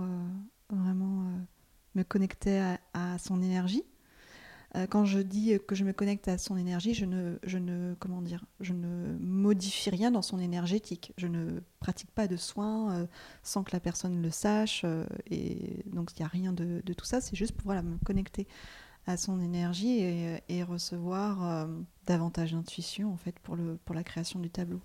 vraiment 0.69 1.23
me 1.95 2.03
connecter 2.03 2.75
à 2.93 3.17
son 3.19 3.41
énergie. 3.41 3.83
Euh, 4.75 4.85
quand 4.87 5.05
je 5.05 5.19
dis 5.19 5.57
que 5.65 5.75
je 5.75 5.83
me 5.83 5.93
connecte 5.93 6.27
à 6.27 6.37
son 6.37 6.57
énergie, 6.57 6.93
je 6.93 7.05
ne, 7.05 7.37
je 7.43 7.57
ne, 7.57 7.95
comment 7.99 8.21
dire, 8.21 8.43
je 8.59 8.73
ne 8.73 9.17
modifie 9.19 9.89
rien 9.89 10.11
dans 10.11 10.21
son 10.21 10.39
énergétique. 10.39 11.13
Je 11.17 11.27
ne 11.27 11.61
pratique 11.79 12.11
pas 12.11 12.27
de 12.27 12.35
soins 12.35 12.93
euh, 12.93 13.07
sans 13.43 13.63
que 13.63 13.71
la 13.71 13.79
personne 13.79 14.21
le 14.21 14.29
sache. 14.29 14.81
Euh, 14.83 15.05
et 15.29 15.83
donc, 15.85 16.11
il 16.13 16.21
n'y 16.21 16.25
a 16.25 16.29
rien 16.29 16.53
de, 16.53 16.81
tout 16.93 17.05
ça. 17.05 17.21
C'est 17.21 17.35
juste 17.35 17.53
pour 17.53 17.65
voilà, 17.65 17.81
me 17.81 17.97
connecter 18.03 18.47
à 19.05 19.15
son 19.15 19.39
énergie 19.41 20.01
et, 20.49 20.63
recevoir 20.63 21.65
davantage 22.05 22.51
d'intuition 22.51 23.13
en 23.13 23.15
fait 23.15 23.39
pour, 23.39 23.55
le, 23.55 23.77
pour 23.85 23.95
la 23.95 24.03
création 24.03 24.37
du 24.41 24.49
tableau. 24.49 24.81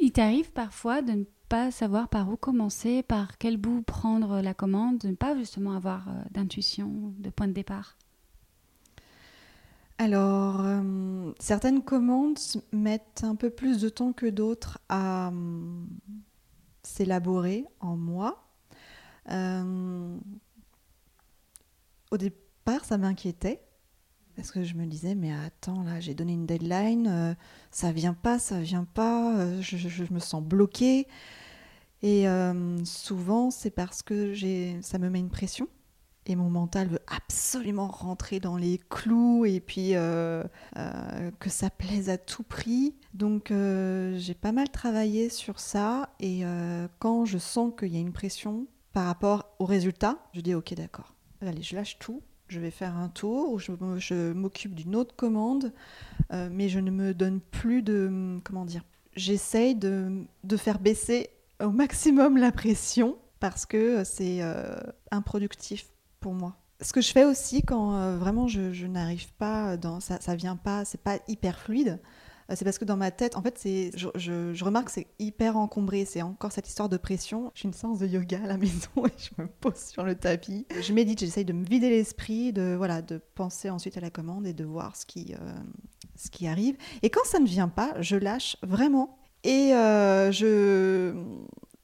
Il 0.00 0.10
t'arrive 0.10 0.52
parfois 0.52 1.02
de 1.02 1.12
ne 1.12 1.24
pas 1.50 1.70
savoir 1.70 2.08
par 2.08 2.30
où 2.30 2.36
commencer, 2.36 3.02
par 3.02 3.36
quel 3.36 3.58
bout 3.58 3.82
prendre 3.82 4.40
la 4.40 4.54
commande, 4.54 4.98
de 4.98 5.08
ne 5.08 5.16
pas 5.16 5.36
justement 5.36 5.72
avoir 5.72 6.08
d'intuition, 6.30 7.12
de 7.18 7.28
point 7.28 7.46
de 7.46 7.52
départ? 7.52 7.98
Alors, 10.02 10.62
euh, 10.64 11.32
certaines 11.38 11.80
commandes 11.80 12.36
mettent 12.72 13.22
un 13.22 13.36
peu 13.36 13.50
plus 13.50 13.80
de 13.80 13.88
temps 13.88 14.12
que 14.12 14.26
d'autres 14.26 14.80
à 14.88 15.28
hum, 15.28 15.86
s'élaborer 16.82 17.64
en 17.78 17.96
moi. 17.96 18.48
Euh, 19.30 20.18
au 22.10 22.16
départ, 22.16 22.84
ça 22.84 22.98
m'inquiétait 22.98 23.62
parce 24.34 24.50
que 24.50 24.64
je 24.64 24.74
me 24.74 24.86
disais, 24.86 25.14
mais 25.14 25.32
attends, 25.32 25.84
là, 25.84 26.00
j'ai 26.00 26.14
donné 26.14 26.32
une 26.32 26.46
deadline, 26.46 27.06
euh, 27.06 27.34
ça 27.70 27.92
vient 27.92 28.14
pas, 28.14 28.40
ça 28.40 28.58
vient 28.58 28.84
pas, 28.84 29.36
euh, 29.36 29.60
je, 29.62 30.12
me 30.12 30.18
sens 30.18 30.42
bloquée. 30.42 31.06
Et 32.02 32.26
euh, 32.26 32.84
souvent, 32.84 33.52
c'est 33.52 33.70
parce 33.70 34.02
que 34.02 34.34
ça 34.82 34.98
me 34.98 35.10
met 35.10 35.20
une 35.20 35.30
pression. 35.30 35.68
Et 36.26 36.36
mon 36.36 36.50
mental 36.50 36.86
veut 36.86 37.02
absolument 37.08 37.88
rentrer 37.88 38.38
dans 38.38 38.56
les 38.56 38.78
clous 38.90 39.44
et 39.44 39.58
puis 39.58 39.96
euh, 39.96 40.44
euh, 40.76 41.30
que 41.40 41.50
ça 41.50 41.68
plaise 41.68 42.10
à 42.10 42.16
tout 42.16 42.44
prix. 42.44 42.94
Donc 43.12 43.50
euh, 43.50 44.16
j'ai 44.18 44.34
pas 44.34 44.52
mal 44.52 44.70
travaillé 44.70 45.28
sur 45.28 45.58
ça 45.58 46.10
et 46.20 46.44
quand 47.00 47.24
je 47.24 47.38
sens 47.38 47.72
qu'il 47.76 47.92
y 47.92 47.96
a 47.96 48.00
une 48.00 48.12
pression 48.12 48.66
par 48.92 49.06
rapport 49.06 49.48
au 49.58 49.64
résultat, 49.64 50.18
je 50.32 50.40
dis 50.40 50.54
ok 50.54 50.74
d'accord, 50.74 51.14
allez 51.40 51.62
je 51.62 51.74
lâche 51.74 51.98
tout, 51.98 52.22
je 52.46 52.60
vais 52.60 52.70
faire 52.70 52.96
un 52.96 53.08
tour 53.08 53.52
ou 53.52 53.58
je, 53.58 54.32
m'occupe 54.32 54.74
d'une 54.74 54.94
autre 54.94 55.16
commande, 55.16 55.72
mais 56.30 56.68
je 56.68 56.78
ne 56.78 56.90
me 56.90 57.14
donne 57.14 57.40
plus 57.40 57.82
de 57.82 58.38
comment 58.44 58.64
dire. 58.64 58.84
J'essaye 59.14 59.74
de, 59.74 60.24
de 60.44 60.56
faire 60.56 60.78
baisser 60.78 61.30
au 61.60 61.70
maximum 61.70 62.36
la 62.38 62.52
pression 62.52 63.18
parce 63.40 63.66
que 63.66 64.04
c'est 64.04 64.40
improductif 65.10 65.91
moi. 66.30 66.56
Ce 66.80 66.92
que 66.92 67.00
je 67.00 67.12
fais 67.12 67.24
aussi 67.24 67.62
quand 67.62 67.94
euh, 67.94 68.16
vraiment 68.16 68.48
je, 68.48 68.86
n'arrive 68.86 69.32
pas, 69.34 69.76
ça, 70.00 70.20
ça 70.20 70.34
vient 70.34 70.56
pas, 70.56 70.84
c'est 70.84 71.00
pas 71.00 71.18
hyper 71.28 71.58
fluide, 71.58 72.00
euh, 72.50 72.54
c'est 72.56 72.64
parce 72.64 72.78
que 72.78 72.84
dans 72.84 72.96
ma 72.96 73.10
tête, 73.10 73.36
en 73.36 73.42
fait, 73.42 73.60
je, 73.94 74.64
remarque 74.64 74.86
que 74.86 74.92
c'est 74.92 75.06
hyper 75.18 75.56
encombré. 75.56 76.04
C'est 76.04 76.22
encore 76.22 76.52
cette 76.52 76.68
histoire 76.68 76.88
de 76.88 76.96
pression. 76.96 77.52
J'ai 77.54 77.68
une 77.68 77.74
séance 77.74 77.98
de 77.98 78.06
yoga 78.06 78.40
à 78.42 78.46
la 78.46 78.56
maison 78.58 78.90
et 79.06 79.12
je 79.16 79.42
me 79.42 79.46
pose 79.46 79.76
sur 79.76 80.04
le 80.04 80.14
tapis. 80.14 80.66
Je 80.80 80.92
médite, 80.92 81.20
j'essaye 81.20 81.44
de 81.44 81.52
me 81.52 81.64
vider 81.64 81.90
l'esprit, 81.90 82.52
de 82.52 82.74
voilà, 82.76 83.02
de 83.02 83.20
penser 83.34 83.70
ensuite 83.70 83.96
à 83.96 84.00
la 84.00 84.10
commande 84.10 84.46
et 84.46 84.52
de 84.52 84.64
voir 84.64 84.96
ce 84.96 85.06
qui, 85.06 85.34
euh, 85.34 85.52
ce 86.16 86.30
qui 86.30 86.46
arrive. 86.46 86.76
Et 87.02 87.10
quand 87.10 87.24
ça 87.24 87.38
ne 87.38 87.46
vient 87.46 87.68
pas, 87.68 87.94
je 88.00 88.16
lâche 88.16 88.56
vraiment 88.62 89.18
et 89.44 89.70
je 89.72 91.14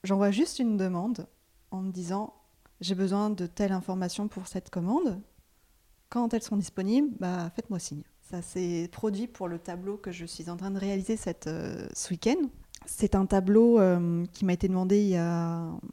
j'envoie 0.04 0.30
juste 0.30 0.60
une 0.60 0.76
demande 0.76 1.26
en 1.72 1.82
me 1.82 1.90
disant 1.90 2.32
j'ai 2.80 2.94
besoin 2.94 3.30
de 3.30 3.46
telle 3.46 3.72
information 3.72 4.28
pour 4.28 4.46
cette 4.46 4.70
commande. 4.70 5.20
Quand 6.08 6.32
elles 6.32 6.42
sont 6.42 6.56
disponibles, 6.56 7.08
bah, 7.18 7.50
faites-moi 7.54 7.78
signe. 7.78 8.02
Ça 8.30 8.42
s'est 8.42 8.88
produit 8.92 9.26
pour 9.26 9.48
le 9.48 9.58
tableau 9.58 9.96
que 9.96 10.10
je 10.10 10.26
suis 10.26 10.50
en 10.50 10.56
train 10.56 10.70
de 10.70 10.78
réaliser 10.78 11.16
euh, 11.46 11.86
ce 11.92 12.10
week-end. 12.10 12.48
C'est 12.86 13.14
un 13.14 13.26
tableau 13.26 13.78
euh, 13.80 14.24
qui 14.32 14.44
m'a 14.44 14.52
été 14.52 14.68
demandé 14.68 15.14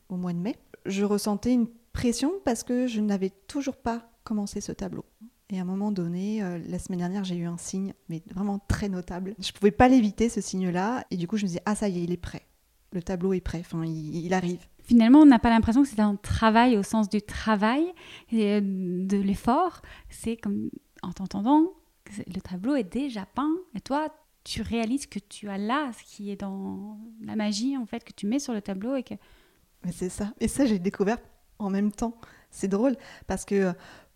au 0.10 0.15
mois 0.15 0.34
de 0.34 0.39
mai. 0.39 0.56
Je 0.86 1.04
ressentais 1.04 1.54
une 1.54 1.68
pression 1.94 2.32
parce 2.44 2.63
que 2.63 2.88
je 2.88 3.01
n'avais 3.01 3.32
toujours 3.48 3.77
pas 3.77 4.10
commencé 4.24 4.62
ce 4.62 4.72
tableau. 4.72 5.06
Et 5.50 5.60
à 5.60 5.62
un 5.62 5.65
moment 5.65 5.92
donné, 5.92 6.44
euh, 6.44 6.60
la 6.68 6.80
semaine 6.80 7.00
dernière, 7.00 7.24
j'ai 7.24 7.36
eu 7.36 7.46
un 7.46 7.58
signe, 7.58 7.94
mais 8.10 8.24
vraiment 8.34 8.60
très 8.68 8.89
notable. 8.89 9.36
Je 9.39 9.50
ne 9.50 9.54
pouvais 9.54 9.72
pas 9.72 9.88
l'éviter, 9.88 10.27
ce 10.27 10.42
signe-là. 10.42 11.06
Et 11.12 11.18
du 11.18 11.27
coup, 11.27 11.38
je 11.38 11.44
me 11.44 11.48
disais, 11.48 11.62
ah 11.65 11.75
ça 11.75 11.88
y 11.88 12.00
est, 12.00 12.04
il 12.04 12.12
est 12.12 12.18
prêt. 12.18 12.42
Le 12.92 13.04
tableau 13.04 13.34
est 13.34 13.42
prêt, 13.42 13.60
enfin, 13.60 13.86
il 13.86 14.34
arrive. 14.34 14.65
Finalement, 14.86 15.20
on 15.20 15.25
n'a 15.25 15.39
pas 15.39 15.50
l'impression 15.50 15.82
que 15.82 15.89
c'est 15.89 16.00
un 16.00 16.15
travail 16.15 16.77
au 16.77 16.84
sens 16.84 17.10
du 17.10 17.22
travail 17.22 17.92
et 18.32 18.54
euh, 18.54 18.62
de 18.62 19.18
l'effort. 19.18 19.82
C'est 20.10 20.38
comme 20.38 20.70
en 21.01 21.12
t'entendant, 21.12 21.74
le 22.27 22.39
tableau 22.39 22.75
est 22.75 22.84
déjà 22.84 23.25
peint 23.25 23.56
et 23.74 23.82
toi, 23.82 24.10
tu 24.44 24.62
réalises 24.62 25.08
que 25.08 25.18
tu 25.18 25.50
as 25.50 25.58
là 25.58 25.92
ce 25.98 26.04
qui 26.04 26.30
est 26.30 26.36
dans 26.36 27.00
la 27.22 27.36
magie 27.36 27.75
en 27.77 27.88
fait 27.88 28.04
que 28.04 28.13
tu 28.13 28.27
mets 28.27 28.38
sur 28.38 28.54
le 28.54 28.62
tableau 28.62 28.96
et 28.96 29.01
que 29.01 29.15
Mais 29.84 29.92
c'est 29.92 30.10
ça. 30.10 30.34
Et 30.39 30.48
ça, 30.48 30.68
j'ai 30.68 30.77
découvert 30.77 31.18
en 31.58 31.72
même 31.72 31.92
temps. 31.92 32.15
C'est 32.51 32.68
drôle 32.68 32.96
parce 33.25 33.44
que 33.44 33.74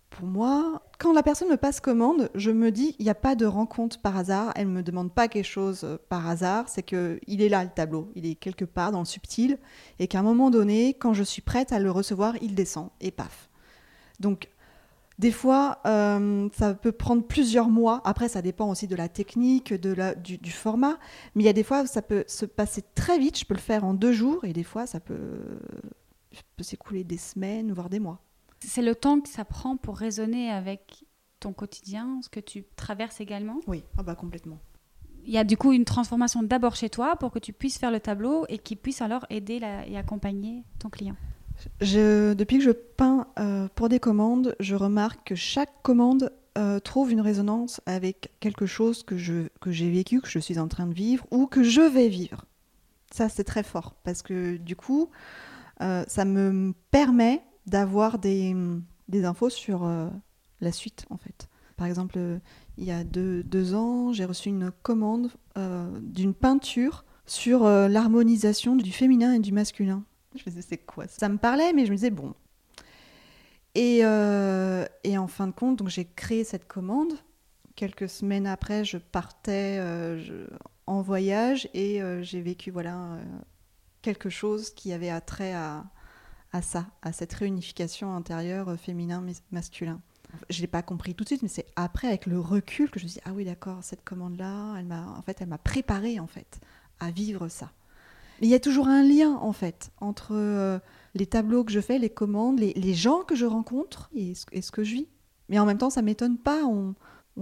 pour 0.10 0.28
moi, 0.28 0.82
quand 0.98 1.14
la 1.14 1.24
personne 1.24 1.50
me 1.50 1.58
passe 1.58 1.80
commande, 1.80 2.30
je 2.36 2.52
me 2.52 2.72
dis, 2.72 2.96
il 3.00 3.04
n'y 3.04 3.12
a 3.12 3.16
pas 3.16 3.36
de 3.36 3.46
rencontre 3.46 4.00
par 4.02 4.18
hasard. 4.18 4.52
Elle 4.56 4.68
ne 4.68 4.74
me 4.74 4.84
demande 4.84 5.14
pas 5.14 5.28
quelque 5.28 5.46
chose 5.46 5.84
euh, 5.84 5.98
par 6.10 6.28
hasard. 6.28 6.68
C'est 6.68 6.84
que 6.84 7.20
il 7.28 7.42
est 7.42 7.50
là, 7.50 7.64
le 7.64 7.70
tableau. 7.70 8.12
Il 8.16 8.26
est 8.26 8.36
quelque 8.36 8.66
part 8.66 8.92
dans 8.92 9.00
le 9.00 9.06
subtil. 9.06 9.60
Et 10.00 10.08
qu'à 10.08 10.20
un 10.20 10.24
moment 10.24 10.50
donné, 10.50 10.96
quand 10.96 11.14
je 11.14 11.24
suis 11.24 11.42
prête 11.42 11.72
à 11.72 11.80
le 11.80 11.92
recevoir, 11.92 12.36
il 12.42 12.56
descend 12.56 12.90
et 13.02 13.12
paf. 13.12 13.50
Donc, 14.20 14.50
des 15.20 15.32
fois, 15.32 15.80
euh, 15.86 16.50
ça 16.58 16.74
peut 16.74 16.92
prendre 16.92 17.24
plusieurs 17.24 17.70
mois. 17.70 18.02
Après, 18.04 18.30
ça 18.30 18.42
dépend 18.42 18.70
aussi 18.70 18.88
de 18.88 18.96
la 18.96 19.10
technique, 19.10 19.74
du, 19.74 20.52
format. 20.52 20.98
Mais 21.36 21.44
il 21.44 21.46
y 21.46 21.50
a 21.50 21.54
des 21.54 21.64
fois 21.64 21.84
où 21.84 21.88
ça 21.88 22.02
peut 22.02 22.24
se 22.28 22.46
passer 22.46 22.84
très 22.96 23.20
vite. 23.20 23.38
Je 23.38 23.46
peux 23.46 23.54
le 23.54 23.60
faire 23.60 23.84
en 23.84 23.94
deux 23.94 24.14
jours. 24.14 24.44
Et 24.44 24.54
des 24.54 24.64
fois, 24.64 24.88
ça 24.88 25.00
peut 25.00 25.60
s'écouler 26.62 27.04
des 27.04 27.18
semaines, 27.18 27.72
voire 27.72 27.90
des 27.90 28.00
mois. 28.00 28.22
C'est 28.62 28.82
le 28.82 28.96
temps 28.96 29.20
que 29.22 29.30
ça 29.30 29.46
prend 29.46 29.78
pour 29.78 29.98
raisonner 29.98 30.50
avec 30.52 31.06
ton 31.40 31.54
quotidien, 31.54 32.20
ce 32.24 32.30
que 32.30 32.40
tu 32.40 32.66
traverses 32.76 33.22
également? 33.22 33.60
Oui, 33.68 33.84
ah 33.98 34.04
bah 34.04 34.16
complètement. 34.16 34.60
Il 35.26 35.32
y 35.34 35.38
a 35.38 35.44
du 35.44 35.58
coup 35.58 35.72
une 35.74 35.86
transformation 35.86 36.44
d'abord 36.44 36.76
chez 36.76 36.90
toi 36.90 37.16
pour 37.16 37.32
que 37.32 37.40
tu 37.40 37.54
puisses 37.54 37.78
faire 37.78 37.92
le 37.92 38.00
tableau 38.00 38.46
et 38.50 38.58
qui 38.58 38.76
puisse 38.76 39.02
alors 39.02 39.26
aider 39.30 39.60
la- 39.60 39.88
et 39.88 39.98
accompagner 39.98 40.64
ton 40.80 40.90
client. 40.90 41.16
Je, 41.82 42.34
depuis 42.34 42.58
que 42.58 42.64
je 42.64 42.72
peins 42.72 43.28
euh, 43.38 43.68
pour 43.76 43.90
des 43.90 44.00
commandes, 44.00 44.56
je 44.60 44.76
remarque 44.76 45.28
que 45.28 45.36
chaque 45.36 45.82
commande 45.82 46.32
euh, 46.58 46.80
trouve 46.80 47.12
une 47.12 47.22
résonance 47.22 47.82
avec 47.86 48.32
quelque 48.40 48.66
chose 48.66 49.04
que 49.04 49.18
je 49.18 49.48
que 49.62 49.72
j'ai 49.72 49.90
vécu, 49.90 50.20
que 50.22 50.30
je 50.30 50.40
suis 50.40 50.58
en 50.58 50.68
train 50.68 50.88
de 50.88 50.94
vivre 50.94 51.26
ou 51.32 51.48
que 51.48 51.64
je 51.64 51.82
vais 51.82 52.08
vivre. 52.10 52.46
Ça, 53.12 53.28
c'est 53.30 53.44
très 53.44 53.64
fort 53.64 53.96
parce 54.04 54.22
que 54.22 54.58
du 54.58 54.76
coup, 54.76 55.10
euh, 55.82 56.04
ça 56.08 56.26
me 56.26 56.74
permet 56.92 57.42
d'avoir 57.70 58.20
des, 58.20 58.56
des 59.08 59.26
infos 59.26 59.50
sur 59.50 59.84
euh, 59.84 60.10
la 60.62 60.72
suite, 60.72 61.06
en 61.10 61.18
fait. 61.18 61.48
Par 61.78 61.88
exemple, 61.88 62.16
euh, 62.18 62.40
il 62.78 62.84
y 62.84 62.92
a 62.92 63.04
deux, 63.04 63.44
deux 63.44 63.74
ans, 63.74 64.12
j'ai 64.12 64.26
reçu 64.26 64.50
une 64.50 64.72
commande 64.82 65.32
euh, 65.58 65.88
d'une 66.02 66.34
peinture 66.34 67.06
sur 67.26 67.66
l'harmonisation 67.66 68.76
du 68.76 68.92
féminin 68.92 69.34
et 69.34 69.40
du 69.40 69.52
masculin. 69.52 70.04
Je 70.34 70.42
me 70.42 70.50
disais, 70.50 70.66
c'est 70.68 70.80
quoi 70.80 71.08
ça? 71.08 71.30
Me 71.30 71.38
parlait, 71.38 71.74
mais 71.74 71.86
je 71.86 71.92
me 71.92 71.96
disais, 71.96 72.10
bon. 72.10 72.34
Et, 73.76 74.00
et 74.00 75.18
en 75.18 75.28
fin 75.28 75.46
de 75.46 75.52
compte, 75.52 75.78
donc 75.78 75.90
j'ai 75.90 76.06
créé 76.06 76.44
cette 76.44 76.68
commande. 76.68 77.14
Quelques 77.76 78.10
semaines 78.10 78.48
après, 78.48 78.84
je 78.84 78.98
partais 78.98 79.80
en 80.88 81.04
voyage 81.04 81.70
et 81.76 82.02
j'ai 82.24 82.42
vécu 82.42 82.72
voilà 82.72 83.20
quelque 84.02 84.32
chose 84.32 84.72
qui 84.72 84.92
avait 84.92 85.12
attrait 85.12 85.54
à, 85.54 85.84
à 86.52 86.62
ça, 86.62 86.88
à 87.02 87.12
cette 87.12 87.34
réunification 87.34 88.16
intérieure 88.16 88.70
euh, 88.70 88.78
féminin-masculin. 88.78 90.02
Je 90.50 90.62
l'ai 90.62 90.68
pas 90.68 90.82
compris 90.82 91.16
tout 91.16 91.24
de 91.24 91.30
suite, 91.30 91.42
mais 91.42 91.50
c'est 91.50 91.66
après, 91.76 92.08
avec 92.08 92.26
le 92.26 92.40
recul, 92.40 92.90
que 92.92 93.00
je 93.00 93.06
me 93.06 93.10
dis 93.10 93.20
ah 93.26 93.34
oui 93.34 93.46
d'accord, 93.46 93.80
cette 93.84 94.04
commande-là, 94.04 94.76
elle 94.78 94.86
m'a 94.86 95.08
en 95.18 95.22
fait, 95.22 95.42
elle 95.42 95.48
m'a 95.48 95.58
préparé 95.58 96.20
en 96.20 96.28
fait 96.28 96.60
à 97.00 97.12
vivre 97.12 97.48
ça. 97.48 97.72
Mais 98.40 98.48
il 98.48 98.50
y 98.52 98.56
a 98.56 98.60
toujours 98.60 98.88
un 98.88 99.04
lien 99.04 99.36
en 99.36 99.54
fait 99.54 99.92
entre 100.00 100.32
euh, 100.34 100.80
les 101.16 101.26
tableaux 101.26 101.64
que 101.64 101.72
je 101.72 101.80
fais, 101.80 101.98
les 101.98 102.10
commandes, 102.10 102.60
les, 102.60 102.94
gens 102.94 103.24
que 103.24 103.36
je 103.36 103.46
rencontre 103.46 104.10
et 104.14 104.34
ce, 104.36 104.72
que 104.72 104.84
je 104.84 104.94
vis. 104.94 105.08
Mais 105.50 105.60
en 105.60 105.66
même 105.66 105.78
temps, 105.78 105.90
ça 105.90 106.02
m'étonne 106.02 106.38
pas. 106.38 106.64
On, 106.66 106.96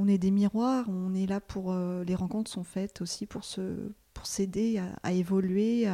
est 0.07 0.17
des 0.17 0.31
miroirs, 0.31 0.85
on 0.89 1.13
est 1.13 1.25
là 1.25 1.39
pour. 1.39 1.71
euh, 1.71 2.03
les 2.03 2.15
rencontres 2.15 2.49
sont 2.49 2.63
faites 2.63 3.01
aussi 3.01 3.25
pour 3.25 3.43
se, 3.43 3.91
pour 4.13 4.25
s'aider 4.25 4.81
à, 5.03 5.11
évoluer, 5.11 5.87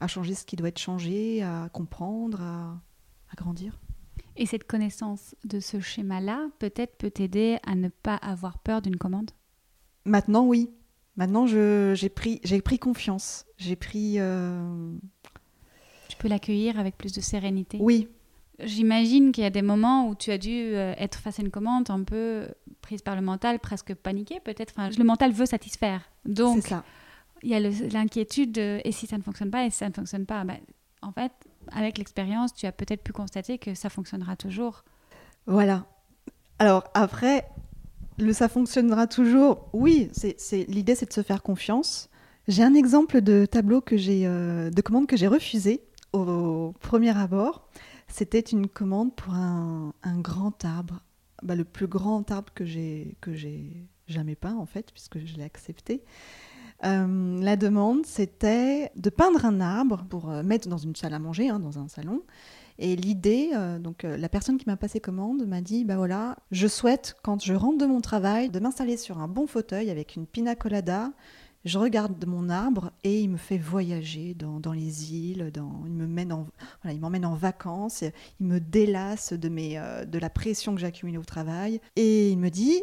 à 0.00 0.06
changer 0.06 0.34
ce 0.34 0.44
qui 0.44 0.56
doit 0.56 0.68
être 0.68 0.78
changé, 0.78 1.42
à 1.42 1.68
comprendre, 1.72 2.40
à, 2.40 2.80
à 3.30 3.34
grandir. 3.36 3.78
Et 4.36 4.46
cette 4.46 4.64
connaissance 4.66 5.34
de 5.44 5.58
ce 5.60 5.80
schéma-là, 5.80 6.48
peut-être 6.58 6.96
peut 6.96 7.10
t'aider 7.10 7.58
à 7.66 7.74
ne 7.74 7.88
pas 7.88 8.14
avoir 8.16 8.58
peur 8.58 8.82
d'une 8.82 8.96
commande? 8.96 9.30
Maintenant, 10.04 10.46
oui. 10.46 10.70
Maintenant, 11.16 11.46
j'ai 11.46 12.08
pris, 12.08 12.40
pris 12.64 12.78
confiance. 12.78 13.44
J'ai 13.56 13.74
pris. 13.74 14.14
euh, 14.18 14.92
Tu 16.08 16.16
peux 16.18 16.28
l'accueillir 16.28 16.78
avec 16.78 16.96
plus 16.96 17.12
de 17.12 17.20
sérénité? 17.20 17.78
Oui, 17.80 18.08
J'imagine 18.60 19.30
qu'il 19.30 19.44
y 19.44 19.46
a 19.46 19.50
des 19.50 19.62
moments 19.62 20.08
où 20.08 20.16
tu 20.16 20.32
as 20.32 20.38
dû 20.38 20.50
euh, 20.50 20.92
être 20.98 21.20
face 21.20 21.38
à 21.38 21.42
une 21.42 21.50
commande 21.50 21.90
un 21.90 22.02
peu 22.02 22.48
prise 22.80 23.02
par 23.02 23.14
le 23.14 23.22
mental, 23.22 23.60
presque 23.60 23.94
paniquée 23.94 24.40
peut-être. 24.40 24.72
Enfin, 24.76 24.90
le 24.90 25.04
mental 25.04 25.30
veut 25.30 25.46
satisfaire. 25.46 26.02
Donc, 26.24 26.62
c'est 26.62 26.70
ça. 26.70 26.84
Il 27.42 27.50
y 27.50 27.54
a 27.54 27.60
l'inquiétude 27.60 28.52
de 28.52 28.80
et 28.84 28.92
si 28.92 29.06
ça 29.06 29.18
ne 29.18 29.22
fonctionne 29.22 29.50
pas 29.50 29.64
et 29.64 29.70
si 29.70 29.78
ça 29.78 29.88
ne 29.88 29.94
fonctionne 29.94 30.26
pas 30.26 30.44
Ben, 30.44 30.58
En 31.02 31.12
fait, 31.12 31.32
avec 31.72 31.98
l'expérience, 31.98 32.54
tu 32.54 32.66
as 32.66 32.72
peut-être 32.72 33.02
pu 33.02 33.12
constater 33.12 33.58
que 33.58 33.74
ça 33.74 33.90
fonctionnera 33.90 34.36
toujours. 34.36 34.84
Voilà. 35.46 35.86
Alors 36.58 36.84
après, 36.94 37.46
le 38.18 38.32
ça 38.32 38.48
fonctionnera 38.48 39.06
toujours. 39.06 39.68
Oui, 39.72 40.10
c'est 40.12 40.66
l'idée, 40.68 40.94
c'est 40.94 41.06
de 41.06 41.12
se 41.12 41.22
faire 41.22 41.42
confiance. 41.42 42.10
J'ai 42.48 42.62
un 42.62 42.74
exemple 42.74 43.20
de 43.20 43.44
tableau 43.44 43.80
que 43.80 43.96
j'ai, 43.96 44.26
euh, 44.26 44.70
de 44.70 44.80
commande 44.80 45.06
que 45.06 45.16
j'ai 45.16 45.28
refusé 45.28 45.82
au 46.12 46.74
premier 46.80 47.16
abord. 47.16 47.68
C'était 48.08 48.40
une 48.40 48.68
commande 48.68 49.14
pour 49.14 49.34
un, 49.34 49.92
grand 50.16 50.64
arbre, 50.64 51.04
bah, 51.42 51.54
le 51.54 51.64
plus 51.64 51.86
grand 51.86 52.30
arbre 52.30 52.50
que 52.54 52.64
j'ai 52.64 53.16
jamais 54.08 54.34
peint 54.34 54.56
en 54.56 54.66
fait, 54.66 54.90
puisque 54.92 55.18
je 55.18 55.36
l'ai 55.36 55.44
accepté. 55.44 56.02
Euh, 56.84 57.40
la 57.40 57.56
demande, 57.56 58.06
c'était 58.06 58.90
de 58.96 59.10
peindre 59.10 59.44
un 59.44 59.60
arbre 59.60 60.04
pour 60.08 60.30
euh, 60.30 60.42
mettre 60.42 60.68
dans 60.68 60.78
une 60.78 60.94
salle 60.94 61.14
à 61.14 61.18
manger, 61.18 61.48
hein, 61.48 61.58
dans 61.58 61.78
un 61.78 61.88
salon. 61.88 62.22
Et 62.78 62.94
l'idée, 62.94 63.50
euh, 63.54 63.80
donc 63.80 64.04
la 64.04 64.28
personne 64.28 64.56
qui 64.56 64.68
m'a 64.68 64.76
passé 64.76 65.00
commande 65.00 65.44
m'a 65.46 65.60
dit, 65.60 65.84
bah 65.84 65.96
voilà, 65.96 66.36
je 66.52 66.68
souhaite 66.68 67.16
quand 67.24 67.42
je 67.42 67.54
rentre 67.54 67.78
de 67.78 67.86
mon 67.86 68.00
travail 68.00 68.50
de 68.50 68.60
m'installer 68.60 68.96
sur 68.96 69.18
un 69.18 69.26
bon 69.26 69.48
fauteuil 69.48 69.90
avec 69.90 70.14
une 70.14 70.26
pina 70.26 70.54
colada. 70.54 71.10
Je 71.64 71.76
regarde 71.76 72.24
mon 72.24 72.48
arbre 72.48 72.92
et 73.02 73.20
il 73.20 73.30
me 73.30 73.36
fait 73.36 73.58
voyager 73.58 74.34
dans, 74.34 74.72
les 74.72 75.12
îles, 75.12 75.50
il 75.56 75.92
me 75.92 76.06
m'emmène 76.06 77.24
en 77.26 77.34
vacances, 77.34 78.04
il 78.38 78.46
me 78.46 78.60
délasse 78.60 79.32
de, 79.32 80.04
de 80.04 80.18
la 80.20 80.30
pression 80.30 80.76
que 80.76 80.80
j'accumule 80.80 81.18
au 81.18 81.24
travail. 81.24 81.80
Et 81.96 82.30
il 82.30 82.38
me 82.38 82.48
dit, 82.48 82.80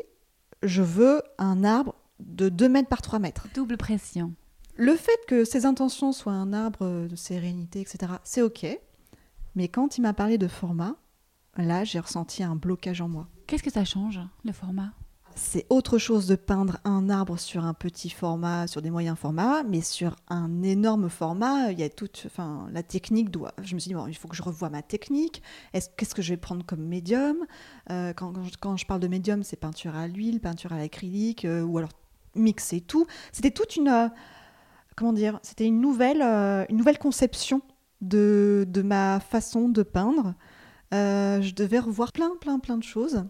je 0.61 0.81
veux 0.81 1.21
un 1.37 1.63
arbre 1.63 1.95
de 2.19 2.49
2 2.49 2.69
mètres 2.69 2.89
par 2.89 3.01
3 3.01 3.19
mètres. 3.19 3.47
Double 3.53 3.77
pression. 3.77 4.33
Le 4.75 4.95
fait 4.95 5.19
que 5.27 5.45
ses 5.45 5.65
intentions 5.65 6.11
soient 6.11 6.33
un 6.33 6.51
arbre 6.51 7.07
de 7.07 7.15
sérénité, 7.15 7.81
etc., 7.81 8.13
c'est 8.23 8.41
OK. 8.41 8.65
Mais 9.55 9.69
quand 9.69 9.97
il 9.97 10.01
m'a 10.01 10.13
parlé 10.13 10.37
de 10.37 10.47
format, 10.47 10.95
là, 11.55 11.85
j'ai 11.85 11.99
ressenti 11.99 12.43
un 12.43 12.55
blocage 12.55 12.99
en 12.99 13.07
moi. 13.07 13.27
Qu'est-ce 13.47 13.63
que 13.63 13.71
ça 13.71 13.85
change, 13.85 14.19
le 14.43 14.51
format? 14.51 14.91
C'est 15.37 15.65
autre 15.69 15.97
chose 15.97 16.27
de 16.27 16.35
peindre 16.35 16.77
un 16.85 17.09
arbre 17.09 17.37
sur 17.37 17.65
un 17.65 17.73
petit 17.73 18.09
format, 18.09 18.67
sur 18.67 18.81
des 18.81 18.89
moyens 18.89 19.17
formats, 19.17 19.63
mais 19.63 19.81
sur 19.81 20.15
un 20.29 20.63
énorme 20.63 21.09
format, 21.09 21.71
il 21.71 21.79
y 21.79 21.83
a 21.83 21.89
toute, 21.89 22.23
enfin, 22.25 22.69
la 22.71 22.83
technique 22.83 23.29
doit. 23.29 23.53
Je 23.61 23.75
me 23.75 23.79
suis 23.79 23.89
dit 23.89 23.95
bon, 23.95 24.07
il 24.07 24.15
faut 24.15 24.29
que 24.29 24.35
je 24.35 24.41
revoie 24.41 24.69
ma 24.69 24.81
technique. 24.81 25.43
Qu'est-ce 25.73 26.15
que 26.15 26.21
je 26.21 26.33
vais 26.33 26.37
prendre 26.37 26.65
comme 26.65 26.85
médium? 26.85 27.37
Euh, 27.91 28.13
quand, 28.13 28.33
quand, 28.61 28.77
je 28.77 28.85
parle 28.85 29.01
de 29.01 29.09
médium, 29.09 29.43
c'est 29.43 29.57
peinture 29.57 29.95
à 29.95 30.07
l'huile, 30.07 30.39
peinture 30.39 30.71
à 30.71 30.77
l'acrylique, 30.77 31.43
euh, 31.43 31.63
ou 31.63 31.77
alors 31.77 31.91
mixer 32.35 32.81
tout. 32.81 33.05
C'était 33.31 33.51
toute 33.51 33.75
une, 33.75 33.87
euh, 33.87 34.07
comment 34.95 35.13
dire, 35.13 35.39
c'était 35.43 35.65
une 35.65 35.81
nouvelle, 35.81 36.21
une 36.69 36.77
nouvelle 36.77 36.99
conception 36.99 37.61
de, 38.01 38.65
de 38.67 38.81
ma 38.81 39.19
façon 39.19 39.69
de 39.69 39.83
peindre. 39.83 40.35
je 40.91 41.53
devais 41.53 41.79
revoir 41.79 42.11
plein, 42.11 42.31
plein, 42.39 42.59
plein 42.59 42.77
de 42.77 42.83
choses. 42.83 43.25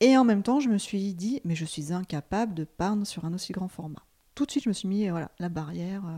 Et 0.00 0.16
en 0.16 0.24
même 0.24 0.42
temps, 0.42 0.60
je 0.60 0.68
me 0.68 0.78
suis 0.78 1.14
dit, 1.14 1.40
mais 1.44 1.54
je 1.54 1.64
suis 1.64 1.92
incapable 1.92 2.54
de 2.54 2.64
peindre 2.64 3.06
sur 3.06 3.24
un 3.24 3.34
aussi 3.34 3.52
grand 3.52 3.68
format. 3.68 4.07
Tout 4.38 4.46
de 4.46 4.52
suite, 4.52 4.62
je 4.62 4.68
me 4.68 4.72
suis 4.72 4.86
mis 4.86 5.08
voilà, 5.08 5.32
la 5.40 5.48
barrière. 5.48 6.04
Euh. 6.06 6.16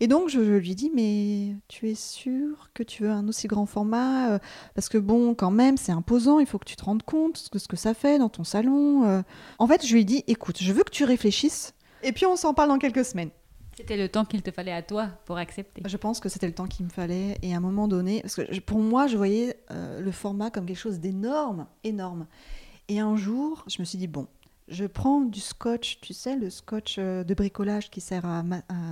Et 0.00 0.08
donc, 0.08 0.28
je, 0.28 0.40
lui 0.40 0.72
ai 0.72 0.74
dit, 0.74 0.90
mais 0.92 1.54
tu 1.68 1.88
es 1.88 1.94
sûr 1.94 2.70
que 2.74 2.82
tu 2.82 3.04
veux 3.04 3.10
un 3.12 3.28
aussi 3.28 3.46
grand 3.46 3.64
format 3.64 4.32
euh, 4.32 4.38
Parce 4.74 4.88
que 4.88 4.98
bon, 4.98 5.36
quand 5.36 5.52
même, 5.52 5.76
c'est 5.76 5.92
imposant, 5.92 6.40
il 6.40 6.46
faut 6.46 6.58
que 6.58 6.64
tu 6.64 6.74
te 6.74 6.84
rendes 6.84 7.04
compte 7.04 7.50
de 7.52 7.58
ce 7.60 7.68
que 7.68 7.76
ça 7.76 7.94
fait 7.94 8.18
dans 8.18 8.28
ton 8.28 8.42
salon. 8.42 9.04
Euh. 9.04 9.22
En 9.60 9.68
fait, 9.68 9.86
je 9.86 9.94
lui 9.94 10.00
ai 10.00 10.04
dit, 10.04 10.24
écoute, 10.26 10.56
je 10.60 10.72
veux 10.72 10.82
que 10.82 10.90
tu 10.90 11.04
réfléchisses, 11.04 11.74
et 12.02 12.10
puis 12.10 12.26
on 12.26 12.34
s'en 12.34 12.54
parle 12.54 12.70
dans 12.70 12.78
quelques 12.78 13.04
semaines. 13.04 13.30
C'était 13.76 13.96
le 13.96 14.08
temps 14.08 14.24
qu'il 14.24 14.42
te 14.42 14.50
fallait 14.50 14.72
à 14.72 14.82
toi 14.82 15.10
pour 15.24 15.38
accepter. 15.38 15.80
Je 15.86 15.96
pense 15.96 16.18
que 16.18 16.28
c'était 16.28 16.48
le 16.48 16.54
temps 16.54 16.66
qu'il 16.66 16.86
me 16.86 16.90
fallait. 16.90 17.38
Et 17.42 17.54
à 17.54 17.58
un 17.58 17.60
moment 17.60 17.86
donné, 17.86 18.20
parce 18.22 18.34
que 18.34 18.58
pour 18.58 18.80
moi, 18.80 19.06
je 19.06 19.16
voyais 19.16 19.56
le 19.70 20.10
format 20.10 20.50
comme 20.50 20.66
quelque 20.66 20.76
chose 20.76 20.98
d'énorme, 20.98 21.68
énorme. 21.84 22.26
Et 22.88 22.98
un 22.98 23.16
jour, 23.16 23.64
je 23.68 23.80
me 23.80 23.84
suis 23.84 23.96
dit, 23.96 24.08
bon, 24.08 24.26
je 24.68 24.86
prends 24.86 25.20
du 25.20 25.40
scotch, 25.40 26.00
tu 26.00 26.14
sais, 26.14 26.36
le 26.36 26.48
scotch 26.50 26.96
euh, 26.98 27.22
de 27.24 27.34
bricolage 27.34 27.90
qui 27.90 28.00
sert 28.00 28.24
à, 28.24 28.42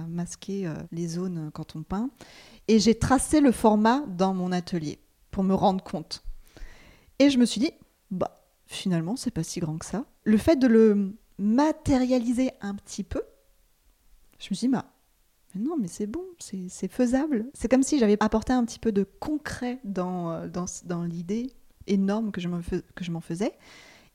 masquer 0.09 0.67
euh, 0.67 0.75
les 0.91 1.09
zones 1.09 1.50
quand 1.52 1.76
on 1.76 1.83
peint. 1.83 2.11
Et 2.69 2.79
j'ai 2.79 2.95
tracé 2.95 3.41
le 3.41 3.52
format 3.52 4.05
dans 4.07 4.35
mon 4.35 4.52
atelier 4.52 4.99
pour 5.31 5.45
me 5.45 5.55
rendre 5.55 5.83
compte. 5.83 6.23
Et 7.19 7.31
je 7.31 7.38
me 7.38 7.47
suis 7.47 7.61
dit, 7.61 7.73
bah, 8.11 8.44
finalement, 8.66 9.16
c'est 9.16 9.31
pas 9.31 9.42
si 9.42 9.61
grand 9.61 9.79
que 9.79 9.87
ça. 9.87 10.05
Le 10.25 10.37
fait 10.37 10.57
de 10.57 10.66
le 10.66 11.16
matérialiser 11.38 12.51
un 12.61 12.75
petit 12.75 13.03
peu, 13.03 13.23
je 14.38 14.49
me 14.51 14.55
suis 14.55 14.66
dit, 14.66 14.73
bah, 14.73 14.87
non, 15.55 15.77
mais 15.79 15.88
c'est 15.88 16.07
bon, 16.07 16.25
c'est 16.38 16.90
faisable. 16.90 17.47
C'est 17.55 17.68
comme 17.70 17.83
si 17.83 17.99
j'avais 17.99 18.16
apporté 18.20 18.53
un 18.53 18.64
petit 18.64 18.79
peu 18.79 18.92
de 18.92 19.05
concret 19.05 19.81
dans, 19.85 20.33
euh, 20.33 20.49
dans, 20.49 20.66
dans 20.85 21.03
l'idée 21.03 21.53
énorme 21.87 22.31
que 22.31 22.40
je 22.40 22.49
m'en 23.11 23.20
faisais. 23.20 23.53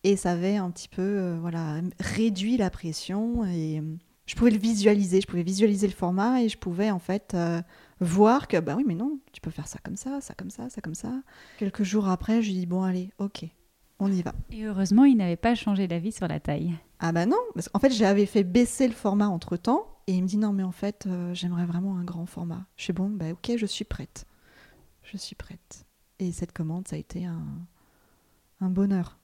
Et 0.08 0.16
ça 0.16 0.32
avait 0.32 0.56
un 0.56 0.72
petit 0.72 0.88
peu 0.88 1.02
euh, 1.02 1.38
voilà, 1.38 1.82
réduit 2.00 2.56
la 2.56 2.70
pression. 2.70 3.44
Et 3.44 3.82
euh, 3.82 3.96
je 4.26 4.36
pouvais 4.36 4.52
le 4.52 4.58
visualiser. 4.58 5.20
Je 5.20 5.28
pouvais 5.28 5.44
visualiser 5.44 5.86
le 5.86 5.92
format 5.92 6.42
et 6.42 6.48
je 6.48 6.58
pouvais 6.58 6.92
en 6.92 7.00
fait 7.00 7.34
euh, 7.34 7.62
voir 8.00 8.48
que, 8.48 8.56
bah 8.56 8.76
oui, 8.78 8.86
mais 8.88 8.96
non, 8.96 9.20
tu 9.34 9.42
peux 9.42 9.52
faire 9.52 9.68
ça 9.68 9.80
comme 9.84 9.98
ça, 9.98 10.22
ça 10.22 10.34
comme 10.34 10.50
ça, 10.50 10.70
ça 10.70 10.80
comme 10.80 10.96
ça. 10.96 11.12
Quelques 11.58 11.84
jours 11.84 12.08
après, 12.08 12.42
je 12.42 12.48
lui 12.48 12.60
dis, 12.60 12.66
bon, 12.66 12.84
allez, 12.84 13.12
ok, 13.18 13.48
on 14.00 14.10
y 14.10 14.22
va. 14.22 14.34
Et 14.50 14.64
heureusement, 14.64 15.04
il 15.04 15.18
n'avait 15.18 15.36
pas 15.36 15.56
changé 15.56 15.90
d'avis 15.90 16.14
sur 16.14 16.30
la 16.30 16.40
taille. 16.40 16.74
Ah 17.00 17.12
bah 17.12 17.26
non, 17.26 17.42
parce 17.54 17.68
qu'en 17.68 17.80
fait, 17.80 17.92
j'avais 17.92 18.28
fait 18.28 18.46
baisser 18.46 18.88
le 18.88 18.94
format 18.94 19.28
entre 19.28 19.58
temps. 19.58 19.88
Et 20.08 20.14
il 20.14 20.24
me 20.24 20.28
dit, 20.30 20.38
non, 20.38 20.54
mais 20.54 20.64
en 20.64 20.72
fait, 20.72 21.06
j'aimerais 21.34 21.66
vraiment 21.66 21.98
un 21.98 22.06
grand 22.06 22.26
format. 22.26 22.66
Je 22.78 22.84
suis 22.86 22.94
bon, 22.94 23.10
bah 23.10 23.32
ok, 23.34 23.58
je 23.58 23.66
suis 23.66 23.84
prête. 23.84 24.26
Je 25.04 25.18
suis 25.18 25.36
prête. 25.36 25.86
Et 26.20 26.32
cette 26.32 26.54
commande, 26.54 26.88
ça 26.88 26.96
a 26.96 27.00
été 27.00 27.26
un, 27.26 27.44
un 28.62 28.70
bonheur. 28.70 29.18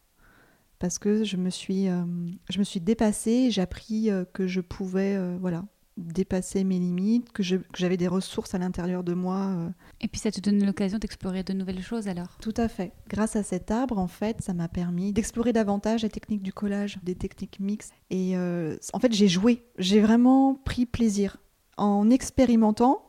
Parce 0.84 1.00
que 1.00 1.24
je 1.24 1.38
me 1.38 1.50
suis, 1.50 1.88
euh, 1.88 2.04
je 2.50 2.60
me 2.60 2.65
suis 2.65 2.82
dépassée, 2.82 3.52
j'ai 3.52 3.62
appris 3.62 4.12
euh, 4.12 4.26
que 4.34 4.48
je 4.48 4.60
pouvais 4.60 5.15
euh, 5.15 5.38
voilà, 5.39 5.63
dépasser 5.96 6.65
mes 6.65 6.78
limites, 6.78 7.32
que 7.32 7.41
j'avais 7.41 7.96
des 7.96 8.10
ressources 8.10 8.54
à 8.54 8.58
l'intérieur 8.58 9.02
de 9.02 9.13
moi. 9.13 9.56
Et 10.02 10.10
puis 10.10 10.19
ça 10.19 10.30
te 10.30 10.41
donne 10.41 10.62
l'occasion 10.65 10.98
d'explorer 10.98 11.43
de 11.43 11.54
nouvelles 11.54 11.82
choses 11.82 12.10
alors 12.10 12.38
Tout 12.41 12.54
à 12.58 12.67
fait. 12.67 12.91
Grâce 13.08 13.38
à 13.38 13.43
cet 13.43 13.72
arbre, 13.72 13.98
en 13.98 14.08
fait, 14.08 14.41
ça 14.41 14.54
m'a 14.54 14.67
permis 14.67 15.13
d'explorer 15.13 15.54
davantage 15.54 16.04
les 16.04 16.10
techniques 16.10 16.43
du 16.43 16.52
collage, 16.52 16.98
des 17.02 17.15
techniques 17.15 17.62
mixtes. 17.62 17.93
Et 18.10 18.36
en 18.36 19.00
fait, 19.00 19.13
j'ai 19.13 19.30
joué, 19.30 19.63
j'ai 19.78 20.02
vraiment 20.02 20.54
pris 20.54 20.86
plaisir 20.86 21.38
en 21.78 22.10
expérimentant 22.10 23.06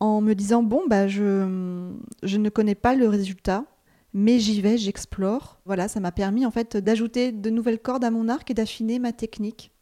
en 0.00 0.20
me 0.20 0.34
disant 0.34 0.62
bon 0.62 0.82
bah 0.86 1.08
je, 1.08 1.94
je 2.22 2.36
ne 2.36 2.50
connais 2.50 2.74
pas 2.74 2.94
le 2.94 3.08
résultat 3.08 3.64
mais 4.12 4.38
j'y 4.38 4.60
vais, 4.60 4.78
j'explore. 4.78 5.60
Voilà, 5.64 5.88
ça 5.88 6.00
m'a 6.00 6.12
permis 6.12 6.46
en 6.46 6.50
fait 6.50 6.76
d'ajouter 6.76 7.32
de 7.32 7.50
nouvelles 7.50 7.78
cordes 7.78 8.04
à 8.04 8.10
mon 8.10 8.28
arc 8.28 8.50
et 8.50 8.54
d'affiner 8.54 8.98
ma 8.98 9.12
technique. 9.12 9.72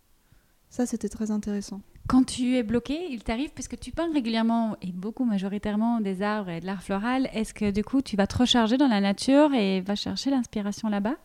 Ça, 0.71 0.87
c'était 0.87 1.09
très 1.09 1.31
intéressant. 1.31 1.81
Quand 2.09 2.25
tu 2.25 2.57
es 2.57 2.63
bloqué, 2.63 2.99
il 3.11 3.23
t'arrive, 3.23 3.51
puisque 3.55 3.79
tu 3.79 3.93
peins 3.93 4.11
régulièrement 4.13 4.77
et 4.81 4.93
beaucoup 4.93 5.25
majoritairement 5.25 6.01
des 6.01 6.23
arbres 6.23 6.51
et 6.51 6.61
de 6.61 6.67
l'art 6.67 6.83
floral, 6.83 7.29
est-ce 7.35 7.53
que 7.53 7.71
du 7.71 7.85
coup 7.85 8.01
tu 8.01 8.17
vas 8.17 8.27
te 8.27 8.39
recharger 8.39 8.79
dans 8.79 8.89
la 8.89 9.01
nature 9.01 9.53
et 9.53 9.83
vas 9.83 9.95
chercher 9.95 10.31
l'inspiration 10.31 10.89
là-bas? 10.89 11.17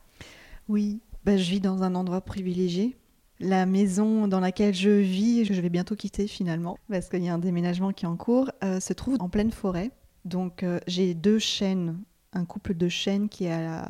Oui, 0.67 0.99
bah, 1.23 1.37
je 1.37 1.49
vis 1.49 1.61
dans 1.61 1.83
un 1.83 1.95
endroit 1.95 2.21
privilégié 2.21 2.97
la 3.39 3.65
maison 3.65 4.27
dans 4.27 4.39
laquelle 4.39 4.73
je 4.73 4.89
vis, 4.89 5.45
je 5.45 5.61
vais 5.61 5.69
bientôt 5.69 5.95
quitter 5.95 6.27
finalement, 6.27 6.77
parce 6.89 7.09
qu'il 7.09 7.23
y 7.23 7.29
a 7.29 7.33
un 7.33 7.39
déménagement 7.39 7.91
qui 7.91 8.05
est 8.05 8.07
en 8.07 8.15
cours, 8.15 8.51
euh, 8.63 8.79
se 8.79 8.93
trouve 8.93 9.17
en 9.19 9.29
pleine 9.29 9.51
forêt. 9.51 9.91
Donc 10.25 10.63
euh, 10.63 10.79
j'ai 10.87 11.13
deux 11.13 11.39
chênes, 11.39 11.99
un 12.33 12.45
couple 12.45 12.73
de 12.73 12.89
chênes 12.89 13.29
qui 13.29 13.45
est 13.45 13.51
à, 13.53 13.87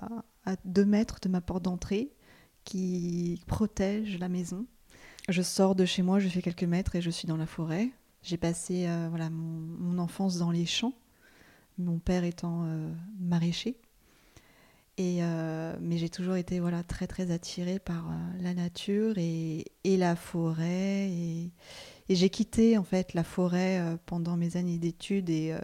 deux 0.66 0.86
mètres 0.86 1.20
de 1.22 1.30
ma 1.30 1.42
porte 1.42 1.64
d'entrée, 1.64 2.12
qui 2.64 3.42
protège 3.48 4.20
la 4.20 4.30
maison. 4.30 4.66
Je 5.30 5.42
sors 5.42 5.76
de 5.76 5.86
chez 5.86 6.02
moi, 6.02 6.20
je 6.20 6.28
fais 6.28 6.42
quelques 6.42 6.64
mètres 6.64 6.96
et 6.96 7.02
je 7.02 7.10
suis 7.10 7.28
dans 7.28 7.38
la 7.38 7.46
forêt. 7.46 7.92
J'ai 8.24 8.38
passé 8.38 8.86
euh, 8.88 9.08
voilà, 9.10 9.30
mon, 9.30 9.98
enfance 10.00 10.38
dans 10.38 10.52
les 10.52 10.66
champs, 10.66 10.94
mon 11.78 12.00
père 12.00 12.24
étant 12.24 12.66
maraîcher. 13.20 13.78
Et, 14.98 15.20
euh, 15.22 15.76
mais 15.82 15.98
j'ai 15.98 16.10
toujours 16.10 16.36
été 16.36 16.60
voilà, 16.60 16.84
très 16.84 17.08
très 17.08 17.32
attirée 17.32 17.80
par 17.80 18.10
euh, 18.10 18.42
la 18.42 18.54
nature 18.54 19.18
et, 19.18 19.66
et, 19.84 19.98
la 19.98 20.16
forêt. 20.16 21.10
Et, 21.10 21.52
et 22.10 22.16
j'ai 22.16 22.30
quitté 22.30 22.78
en 22.78 22.84
fait 22.84 23.16
la 23.16 23.24
forêt 23.24 23.80
euh, 23.80 23.98
pendant 24.06 24.38
mes 24.38 24.56
années 24.56 24.78
d'études 24.78 25.32
et 25.32 25.56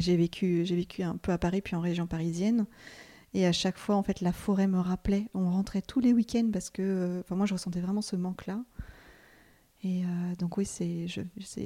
j'ai 0.00 0.16
vécu, 0.16 0.64
j'ai 0.64 0.76
vécu 0.76 1.02
un 1.02 1.16
peu 1.16 1.32
à 1.32 1.38
Paris 1.38 1.60
puis 1.62 1.76
en 1.76 1.80
région 1.80 2.06
parisienne. 2.06 2.66
Et 3.34 3.46
à 3.46 3.52
chaque 3.52 3.76
fois, 3.76 3.96
en 3.96 4.02
fait, 4.02 4.20
la 4.20 4.32
forêt 4.32 4.66
me 4.66 4.78
rappelait. 4.78 5.28
On 5.34 5.50
rentrait 5.50 5.82
tous 5.82 6.00
les 6.00 6.12
week-ends 6.12 6.48
parce 6.52 6.70
que, 6.70 7.20
enfin, 7.20 7.34
moi, 7.34 7.46
je 7.46 7.54
ressentais 7.54 7.80
vraiment 7.80 8.02
ce 8.02 8.16
manque-là. 8.16 8.64
Et 9.84 10.04
donc 10.38 10.56
oui, 10.56 10.64
c'est, 10.64 11.06
je, 11.06 11.20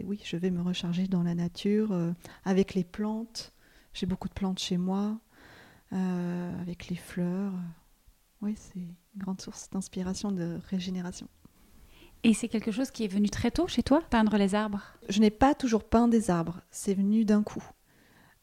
oui, 0.04 0.20
je 0.24 0.36
vais 0.36 0.50
me 0.50 0.60
recharger 0.60 1.06
dans 1.06 1.22
la 1.22 1.34
nature 1.34 1.96
avec 2.44 2.74
les 2.74 2.84
plantes. 2.84 3.52
J'ai 3.94 4.06
beaucoup 4.06 4.28
de 4.28 4.34
plantes 4.34 4.58
chez 4.58 4.76
moi. 4.78 5.20
Euh, 5.92 6.60
avec 6.60 6.86
les 6.86 6.94
fleurs. 6.94 7.52
Oui, 8.42 8.54
c'est 8.56 8.78
une 8.78 8.94
grande 9.16 9.40
source 9.40 9.68
d'inspiration, 9.70 10.30
de 10.30 10.60
régénération. 10.68 11.26
Et 12.22 12.32
c'est 12.32 12.46
quelque 12.46 12.70
chose 12.70 12.92
qui 12.92 13.04
est 13.04 13.08
venu 13.08 13.28
très 13.28 13.50
tôt 13.50 13.66
chez 13.66 13.82
toi, 13.82 14.00
peindre 14.08 14.36
les 14.36 14.54
arbres? 14.54 14.82
Je 15.08 15.20
n'ai 15.20 15.30
pas 15.30 15.54
toujours 15.54 15.82
peint 15.82 16.06
des 16.06 16.30
arbres, 16.30 16.60
c'est 16.70 16.94
venu 16.94 17.24
d'un 17.24 17.42
coup. 17.42 17.64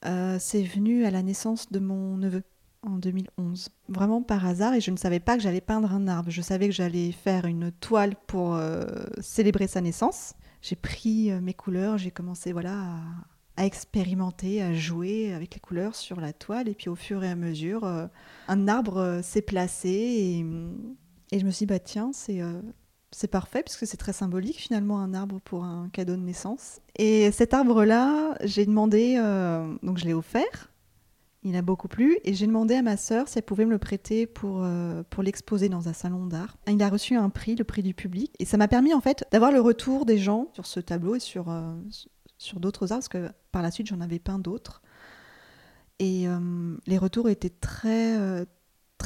Euh, 0.06 0.38
c'est 0.40 0.64
venu 0.64 1.06
à 1.06 1.12
la 1.12 1.24
naissance 1.24 1.72
de 1.72 1.80
mon 1.80 2.18
neveu. 2.18 2.44
en 2.84 2.98
2011. 2.98 3.70
Vraiment 3.90 4.22
par 4.22 4.46
hasard, 4.46 4.74
et 4.74 4.82
je 4.82 4.92
ne 4.92 4.98
savais 4.98 5.20
pas 5.20 5.36
que 5.36 5.44
j'allais 5.44 5.62
peindre 5.62 5.92
un 5.92 6.08
arbre. 6.08 6.30
Je 6.30 6.42
savais 6.42 6.68
que 6.68 6.74
j'allais 6.74 7.12
faire 7.12 7.46
une 7.46 7.72
toile 7.72 8.16
pour 8.28 8.56
euh, 8.56 8.86
célébrer 9.20 9.68
sa 9.68 9.82
naissance. 9.82 10.34
J'ai 10.62 10.76
pris 10.76 11.32
euh, 11.32 11.42
mes 11.42 11.54
couleurs, 11.54 11.98
j'ai 11.98 12.12
commencé 12.12 12.54
voilà 12.54 13.00
à, 13.58 13.66
expérimenter, 13.66 14.62
à 14.62 14.74
jouer 14.74 15.34
avec 15.34 15.56
les 15.56 15.60
couleurs 15.60 15.96
sur 15.96 16.22
la 16.22 16.32
toile, 16.32 16.70
et 16.70 16.76
puis 16.76 16.90
au 16.90 16.96
fur 16.96 17.24
et 17.24 17.30
à 17.30 17.36
mesure, 17.36 17.86
un 18.48 18.68
arbre 18.68 19.22
s'est 19.24 19.42
placé, 19.42 19.90
et, 19.90 20.46
et, 21.32 21.40
je 21.40 21.46
me 21.46 21.50
suis 21.50 21.66
dit, 21.66 21.74
bah 21.74 21.80
tiens, 21.80 22.12
c'est 22.14 22.40
c'est 23.12 23.30
parfait 23.30 23.64
puisque 23.64 23.88
c'est 23.88 23.98
très 23.98 24.14
symbolique 24.14 24.58
finalement 24.58 25.00
un 25.00 25.14
arbre 25.14 25.40
pour 25.44 25.64
un 25.64 25.90
cadeau 25.90 26.16
de 26.16 26.22
naissance. 26.22 26.80
Et 26.98 27.32
cet 27.32 27.54
arbre-là, 27.54 28.38
j'ai 28.44 28.66
demandé, 28.66 29.16
donc 29.82 29.98
je 29.98 30.06
l'ai 30.06 30.14
offert 30.14 30.70
il 31.48 31.56
a 31.56 31.62
beaucoup 31.62 31.88
plu 31.88 32.18
et 32.24 32.34
j'ai 32.34 32.46
demandé 32.48 32.76
à 32.76 32.82
ma 32.82 32.98
sœur 32.98 33.28
si 33.28 33.38
elle 33.38 33.46
pouvait 33.46 33.66
me 33.66 33.72
le 33.72 33.78
prêter 33.78 34.28
pour, 34.28 34.64
euh, 34.64 35.04
pour 35.10 35.24
l'exposer 35.24 35.70
dans 35.70 35.88
un 35.88 35.94
salon 35.94 36.26
d'art. 36.26 36.58
Il 36.68 36.82
a 36.82 36.90
reçu 36.90 37.16
un 37.16 37.30
prix, 37.30 37.56
le 37.56 37.64
prix 37.64 37.84
du 37.84 37.94
public, 37.94 38.34
et 38.40 38.46
ça 38.46 38.58
m'a 38.58 38.68
permis 38.68 38.94
en 38.94 39.02
fait 39.02 39.26
d'avoir 39.32 39.52
le 39.52 39.62
retour 39.62 40.06
des 40.06 40.18
gens 40.18 40.50
sur 40.54 40.66
ce 40.66 40.80
tableau 40.80 41.16
et 41.16 41.20
sur, 41.20 41.50
euh, 41.50 41.74
sur 42.38 42.60
d'autres 42.60 42.92
arts, 42.92 43.00
parce 43.00 43.08
que 43.08 43.30
par 43.52 43.62
la 43.62 43.72
suite 43.72 43.88
j'en 43.88 44.02
avais 44.02 44.20
peint 44.20 44.40
d'autres. 44.40 44.82
Et 46.00 46.28
euh, 46.28 46.76
les 46.86 46.98
retours 46.98 47.30
étaient 47.30 47.50
très, 47.50 48.46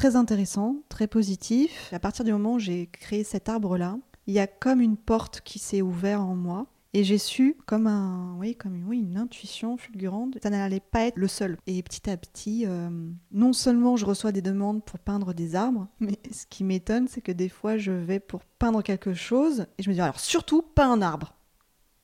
très 0.02 0.16
intéressants, 0.16 0.82
très 0.88 1.06
positifs. 1.06 1.92
À 1.92 2.00
partir 2.00 2.24
du 2.24 2.32
moment 2.32 2.54
où 2.54 2.58
j'ai 2.58 2.88
créé 2.88 3.22
cet 3.22 3.48
arbre-là, 3.48 3.98
il 4.26 4.34
y 4.34 4.40
a 4.40 4.48
comme 4.48 4.80
une 4.80 4.96
porte 4.96 5.42
qui 5.42 5.60
s'est 5.60 5.80
ouverte 5.80 6.20
en 6.20 6.34
moi 6.34 6.66
et 6.92 7.04
j'ai 7.04 7.18
su, 7.18 7.56
comme, 7.66 7.86
un, 7.86 8.34
oui, 8.36 8.56
comme 8.56 8.92
une 8.92 9.16
intuition 9.16 9.76
fulgurante, 9.76 10.38
ça 10.42 10.50
n'allait 10.50 10.80
pas 10.80 11.02
être 11.02 11.16
le 11.16 11.28
seul. 11.28 11.56
Et 11.68 11.80
petit 11.84 12.10
à 12.10 12.16
petit, 12.16 12.64
euh, 12.66 12.90
non 13.30 13.52
seulement 13.52 13.94
je 13.96 14.04
reçois 14.04 14.32
des 14.32 14.42
demandes 14.42 14.82
pour 14.84 14.98
peindre 14.98 15.34
des 15.34 15.54
arbres, 15.54 15.86
mais 16.00 16.18
ce 16.32 16.46
qui 16.50 16.64
m'étonne, 16.64 17.06
c'est 17.06 17.20
que 17.20 17.30
des 17.30 17.48
fois, 17.48 17.76
je 17.76 17.92
vais 17.92 18.18
pour 18.18 18.40
peindre 18.42 18.82
quelque 18.82 19.14
chose, 19.14 19.66
et 19.78 19.84
je 19.84 19.88
me 19.88 19.94
dis, 19.94 20.00
alors 20.00 20.18
surtout, 20.18 20.62
pas 20.62 20.86
un 20.86 21.00
arbre. 21.00 21.36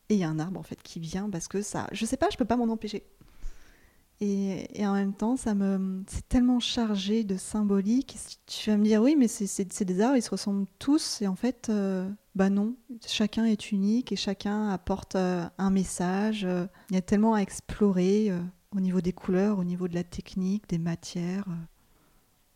Et 0.09 0.15
il 0.15 0.21
y 0.21 0.25
a 0.25 0.29
un 0.29 0.39
arbre, 0.39 0.61
en 0.61 0.63
fait, 0.63 0.81
qui 0.85 1.01
vient 1.01 1.29
parce 1.29 1.49
que 1.49 1.63
ça, 1.63 1.89
je 1.91 2.07
sais 2.07 2.17
pas, 2.17 2.29
je 2.31 2.37
peux 2.37 2.45
pas 2.45 2.57
m'en 2.57 2.73
empêcher. 2.73 3.03
Et, 4.21 4.85
en 4.85 4.95
même 4.95 5.15
temps, 5.15 5.37
ça 5.37 5.55
me, 5.55 6.03
c'est 6.09 6.29
tellement 6.29 6.59
chargé 6.59 7.23
de 7.23 7.37
symbolique. 7.37 8.17
Tu 8.47 8.71
vas 8.71 8.77
me 8.77 8.85
dire, 8.85 9.01
oui, 9.01 9.15
mais 9.17 9.29
c'est, 9.29 9.85
des 9.85 10.01
arbres, 10.01 10.17
ils 10.17 10.23
se 10.23 10.31
ressemblent 10.31 10.67
tous. 10.81 11.23
Et 11.23 11.29
en 11.29 11.37
fait, 11.37 11.69
euh, 11.71 12.09
bah 12.35 12.51
non, 12.51 12.75
chacun 13.07 13.45
est 13.45 13.71
unique 13.71 14.11
et 14.11 14.17
chacun 14.17 14.71
apporte 14.71 15.15
euh, 15.15 15.45
un 15.59 15.71
message. 15.71 16.47
Il 16.91 16.95
y 16.95 16.99
a 16.99 17.03
tellement 17.03 17.35
à 17.35 17.41
explorer 17.41 18.31
euh, 18.31 18.41
au 18.75 18.81
niveau 18.81 19.01
des 19.01 19.13
couleurs, 19.13 19.59
au 19.59 19.65
niveau 19.65 19.87
de 19.87 19.95
la 19.95 20.05
technique, 20.05 20.69
des 20.69 20.79
matières, 20.79 21.47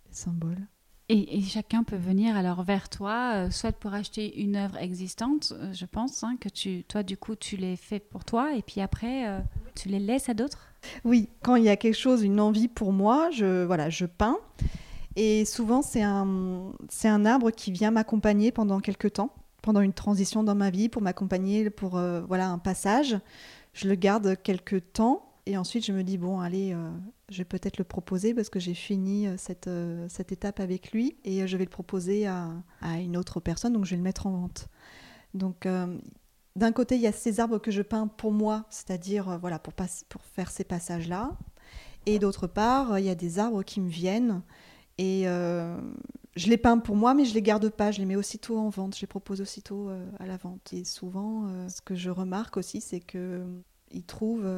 des 0.08 0.16
symboles. 0.16 0.66
Et, 1.12 1.42
chacun 1.42 1.82
peut 1.84 1.96
venir 1.96 2.36
alors 2.36 2.62
vers 2.62 2.88
toi, 2.88 3.50
soit 3.50 3.72
pour 3.72 3.92
acheter 3.92 4.40
une 4.40 4.56
œuvre 4.56 4.78
existante, 4.78 5.52
je 5.72 5.84
pense, 5.84 6.24
hein, 6.24 6.36
que 6.40 6.48
tu, 6.48 6.84
toi 6.84 7.02
du 7.02 7.16
coup 7.16 7.36
tu 7.36 7.56
les 7.56 7.76
fais 7.76 7.98
pour 8.00 8.24
toi, 8.24 8.54
et 8.54 8.62
puis 8.62 8.80
après 8.80 9.26
tu 9.74 9.88
les 9.88 9.98
laisses 9.98 10.28
à 10.28 10.34
d'autres 10.34 10.72
oui, 11.04 11.28
quand 11.42 11.56
il 11.56 11.64
y 11.64 11.68
a 11.68 11.76
quelque 11.76 11.96
chose, 11.96 12.22
une 12.22 12.40
envie 12.40 12.68
pour 12.68 12.92
moi, 12.92 13.30
je, 13.30 13.64
voilà, 13.64 13.90
je 13.90 14.06
peins. 14.06 14.38
Et 15.16 15.44
souvent, 15.44 15.82
c'est 15.82 16.02
un, 16.02 16.72
c'est 16.88 17.08
un 17.08 17.26
arbre 17.26 17.50
qui 17.50 17.70
vient 17.70 17.90
m'accompagner 17.90 18.50
pendant 18.50 18.80
quelques 18.80 19.14
temps, 19.14 19.30
pendant 19.60 19.80
une 19.80 19.92
transition 19.92 20.42
dans 20.42 20.54
ma 20.54 20.70
vie, 20.70 20.88
pour 20.88 21.02
m'accompagner 21.02 21.70
pour 21.70 21.98
euh, 21.98 22.22
voilà, 22.22 22.48
un 22.48 22.58
passage. 22.58 23.18
Je 23.74 23.88
le 23.88 23.94
garde 23.94 24.36
quelques 24.42 24.92
temps 24.92 25.31
et 25.46 25.56
ensuite 25.56 25.84
je 25.84 25.92
me 25.92 26.02
dis, 26.04 26.18
bon, 26.18 26.40
allez, 26.40 26.72
euh, 26.72 26.90
je 27.30 27.38
vais 27.38 27.44
peut-être 27.44 27.78
le 27.78 27.84
proposer 27.84 28.34
parce 28.34 28.48
que 28.48 28.60
j'ai 28.60 28.74
fini 28.74 29.26
euh, 29.26 29.36
cette, 29.36 29.70
cette 30.08 30.32
étape 30.32 30.60
avec 30.60 30.92
lui 30.92 31.16
et 31.24 31.46
je 31.46 31.56
vais 31.56 31.64
le 31.64 31.70
proposer 31.70 32.26
à, 32.26 32.50
à, 32.80 32.98
une 32.98 33.16
autre 33.16 33.40
personne, 33.40 33.72
donc 33.72 33.84
je 33.84 33.90
vais 33.90 33.96
le 33.96 34.02
mettre 34.02 34.26
en 34.26 34.32
vente. 34.32 34.68
Donc 35.34 35.66
d'un 36.56 36.72
côté, 36.72 36.96
il 36.96 37.00
y 37.00 37.06
a 37.06 37.12
ces 37.12 37.40
arbres 37.40 37.58
que 37.58 37.70
je 37.70 37.82
peins 37.82 38.06
pour 38.06 38.32
moi, 38.32 38.66
c'est-à-dire 38.68 39.28
euh, 39.30 39.38
voilà, 39.38 39.58
pour, 39.58 39.72
pour 39.72 40.22
faire 40.22 40.50
ces 40.50 40.64
passages-là. 40.64 41.32
Et 42.04 42.18
d'autre 42.18 42.46
part, 42.46 42.98
il 42.98 43.04
y 43.04 43.10
a 43.10 43.14
des 43.14 43.38
arbres 43.38 43.62
qui 43.62 43.80
me 43.80 43.88
viennent 43.88 44.42
et 44.98 45.22
euh, 45.26 45.80
je 46.34 46.48
les 46.48 46.58
peins 46.58 46.78
pour 46.78 46.96
moi, 46.96 47.14
mais 47.14 47.24
je 47.24 47.32
les 47.32 47.42
garde 47.42 47.68
pas. 47.70 47.92
Je 47.92 48.00
les 48.00 48.06
mets 48.06 48.16
aussitôt 48.16 48.58
en 48.58 48.68
vente. 48.68 48.96
Je 48.96 49.00
les 49.00 49.06
propose 49.06 49.40
aussitôt 49.40 49.88
euh, 49.88 50.04
à 50.18 50.26
la 50.26 50.36
vente. 50.36 50.72
Et 50.72 50.84
souvent, 50.84 51.48
ce 51.68 51.80
que 51.80 51.94
je 51.94 52.10
remarque 52.10 52.56
aussi, 52.56 52.80
c'est 52.80 53.00
que 53.00 53.44
ils 53.92 54.04
trouvent 54.04 54.48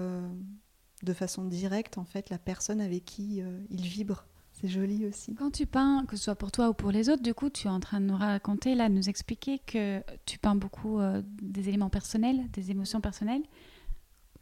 de 1.05 1.12
façon 1.12 1.45
directe 1.45 1.99
en 1.99 2.05
fait 2.05 2.31
la 2.31 2.38
personne 2.38 2.81
avec 2.81 3.05
qui 3.05 3.43
ils 3.71 3.87
vibrent 3.87 4.27
c'est 4.55 4.69
joli 4.69 5.05
aussi. 5.05 5.35
Quand 5.35 5.51
tu 5.51 5.67
peins, 5.67 6.05
que 6.07 6.17
ce 6.17 6.25
soit 6.25 6.37
pour 6.37 6.53
toi 6.53 6.69
ou 6.69 6.75
pour 6.75 6.93
les 6.93 7.09
autres, 7.09 7.23
du 7.23 7.35
coup, 7.35 7.51
tu 7.51 7.67
es 7.67 7.71
en 7.71 7.81
train 7.81 8.01
de 8.01 8.07
nous 8.07 8.17
raconter, 8.17 8.75
là, 8.75 8.88
de 8.88 8.95
nous 8.95 9.09
expliquer 9.09 9.59
que 9.59 10.01
tu 10.27 10.38
peins 10.38 10.55
beaucoup 10.55 11.01
euh, 11.01 11.23
des 11.43 11.69
éléments 11.69 11.90
personnels, 11.90 12.49
des 12.53 12.71
émotions 12.71 13.01
personnelles. 13.01 13.43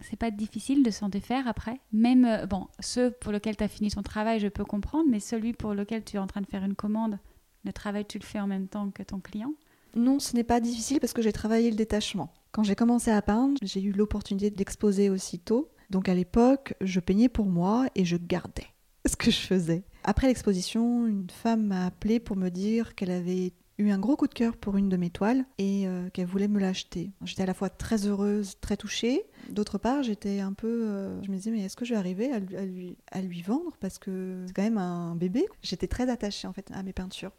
C'est 0.00 0.18
pas 0.18 0.30
difficile 0.30 0.82
de 0.82 0.90
s'en 0.90 1.08
défaire 1.08 1.48
après. 1.48 1.80
Même, 1.92 2.26
euh, 2.26 2.46
bon, 2.46 2.66
ceux 2.80 3.10
pour 3.10 3.32
lesquels 3.32 3.56
tu 3.56 3.64
as 3.64 3.68
fini 3.68 3.90
ton 3.90 4.02
travail, 4.02 4.38
je 4.38 4.48
peux 4.48 4.64
comprendre, 4.64 5.08
mais 5.08 5.18
celui 5.18 5.54
pour 5.54 5.72
lequel 5.72 6.04
tu 6.04 6.16
es 6.16 6.18
en 6.18 6.26
train 6.26 6.42
de 6.42 6.46
faire 6.46 6.64
une 6.64 6.74
commande, 6.74 7.18
le 7.64 7.72
travail, 7.72 8.04
tu 8.04 8.18
le 8.18 8.24
fais 8.24 8.40
en 8.40 8.46
même 8.46 8.68
temps 8.68 8.90
que 8.90 9.02
ton 9.02 9.18
client? 9.18 9.54
Non, 9.94 10.18
ce 10.18 10.36
n'est 10.36 10.44
pas 10.44 10.60
difficile 10.60 11.00
parce 11.00 11.12
que 11.14 11.22
j'ai 11.22 11.32
travaillé 11.32 11.70
le 11.70 11.76
détachement. 11.76 12.32
Quand 12.50 12.64
j'ai 12.64 12.74
commencé 12.74 13.10
à 13.10 13.22
peindre, 13.22 13.58
j'ai 13.62 13.82
eu 13.82 13.92
l'opportunité 13.92 14.50
d'exposer 14.50 15.08
aussitôt. 15.08 15.70
Donc 15.92 16.08
à 16.08 16.14
l'époque, 16.14 16.74
je 16.80 17.00
peignais 17.00 17.28
pour 17.28 17.44
moi 17.44 17.86
et 17.94 18.06
je 18.06 18.16
gardais 18.16 18.66
ce 19.06 19.14
que 19.14 19.30
je 19.30 19.36
faisais. 19.36 19.84
Après 20.04 20.26
l'exposition, 20.26 21.06
une 21.06 21.28
femme 21.28 21.66
m'a 21.66 21.86
appelé 21.86 22.18
pour 22.18 22.34
me 22.34 22.48
dire 22.48 22.94
qu'elle 22.94 23.10
avait 23.10 23.52
eu 23.76 23.90
un 23.90 23.98
gros 23.98 24.16
coup 24.16 24.26
de 24.26 24.32
cœur 24.32 24.56
pour 24.56 24.78
une 24.78 24.88
de 24.88 24.96
mes 24.96 25.10
toiles 25.10 25.44
et 25.58 25.86
euh, 25.86 26.08
qu'elle 26.08 26.26
voulait 26.26 26.48
me 26.48 26.58
l'acheter. 26.58 27.10
J'étais 27.24 27.42
à 27.42 27.46
la 27.46 27.52
fois 27.52 27.68
très 27.68 28.06
heureuse, 28.06 28.54
très 28.62 28.78
touchée. 28.78 29.22
D'autre 29.50 29.76
part, 29.76 30.02
j'étais 30.02 30.40
un 30.40 30.54
peu. 30.54 30.86
Euh, 30.88 31.22
je 31.22 31.30
me 31.30 31.36
disais, 31.36 31.50
mais 31.50 31.60
est-ce 31.60 31.76
que 31.76 31.84
je 31.84 31.92
vais 31.92 31.98
arriver 31.98 32.32
à 32.32 32.38
lui, 32.38 32.96
à 33.10 33.20
lui, 33.20 33.42
vendre? 33.42 33.76
Parce 33.78 33.98
que 33.98 34.44
c'est 34.46 34.54
quand 34.54 34.62
même 34.62 34.78
un 34.78 35.14
bébé. 35.14 35.46
J'étais 35.60 35.88
très 35.88 36.08
attachée 36.08 36.48
en 36.48 36.54
fait 36.54 36.70
à 36.72 36.82
mes 36.82 36.94
peintures. 36.94 37.32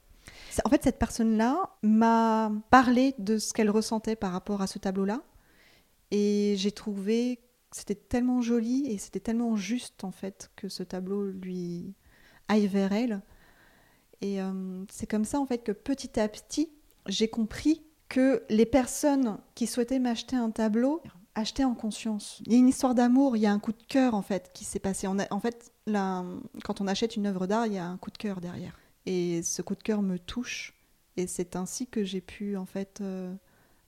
En 0.64 0.70
fait, 0.70 0.84
cette 0.84 1.00
personne-là 1.00 1.72
m'a 1.82 2.52
parlé 2.70 3.16
de 3.18 3.40
ce 3.40 3.52
qu'elle 3.52 3.72
ressentait 3.72 4.16
par 4.16 4.32
rapport 4.32 4.62
à 4.62 4.68
ce 4.68 4.78
tableau-là. 4.78 5.22
Et 6.12 6.54
j'ai 6.58 6.72
trouvé 6.72 7.40
c'était 7.74 7.96
tellement 7.96 8.42
joli 8.42 8.88
et 8.88 8.98
c'était 8.98 9.20
tellement 9.20 9.56
juste 9.56 10.04
en 10.04 10.12
fait 10.12 10.52
que 10.56 10.70
ce 10.70 10.84
tableau 10.84 11.26
lui 11.26 11.94
aille 12.48 12.68
vers 12.68 12.94
elle. 12.94 13.22
Et 14.22 14.42
euh, 14.42 14.86
c'est 14.90 15.08
comme 15.08 15.26
ça 15.26 15.40
en 15.40 15.46
fait 15.46 15.60
que 15.60 15.72
petit 15.72 16.20
à 16.20 16.28
petit, 16.28 16.70
j'ai 17.08 17.28
compris 17.28 17.84
que 18.10 18.44
les 18.50 18.66
personnes 18.66 19.38
qui 19.56 19.68
souhaitaient 19.68 20.00
m'acheter 20.00 20.36
un 20.36 20.52
tableau 20.52 21.02
achetaient 21.36 21.64
en 21.64 21.74
conscience. 21.74 22.42
Il 22.46 22.54
y 22.54 22.56
a 22.56 22.60
une 22.60 22.70
histoire 22.70 22.94
d'amour, 22.94 23.36
il 23.36 23.42
y 23.42 23.48
a 23.48 23.52
un 23.52 23.60
coup 23.60 23.72
de 23.72 23.84
cœur 23.88 24.14
en 24.14 24.22
fait 24.22 24.52
qui 24.54 24.66
s'est 24.66 24.80
passé. 24.80 25.08
en 25.08 25.40
fait, 25.40 25.74
là, 25.88 26.24
quand 26.64 26.80
on 26.80 26.88
achète 26.88 27.16
une 27.16 27.26
œuvre 27.26 27.48
d'art, 27.48 27.66
il 27.66 27.74
y 27.74 27.80
a 27.80 27.88
un 27.88 27.98
coup 27.98 28.12
de 28.12 28.18
cœur 28.18 28.40
derrière. 28.40 28.80
Et 29.06 29.42
ce 29.42 29.62
coup 29.62 29.76
de 29.76 29.82
cœur 29.84 30.02
me 30.02 30.20
touche. 30.20 30.76
Et 31.18 31.28
c'est 31.28 31.56
ainsi 31.56 31.88
que 31.88 32.04
j'ai 32.04 32.22
pu 32.22 32.56
en 32.56 32.66
fait 32.66 33.00
euh, 33.02 33.34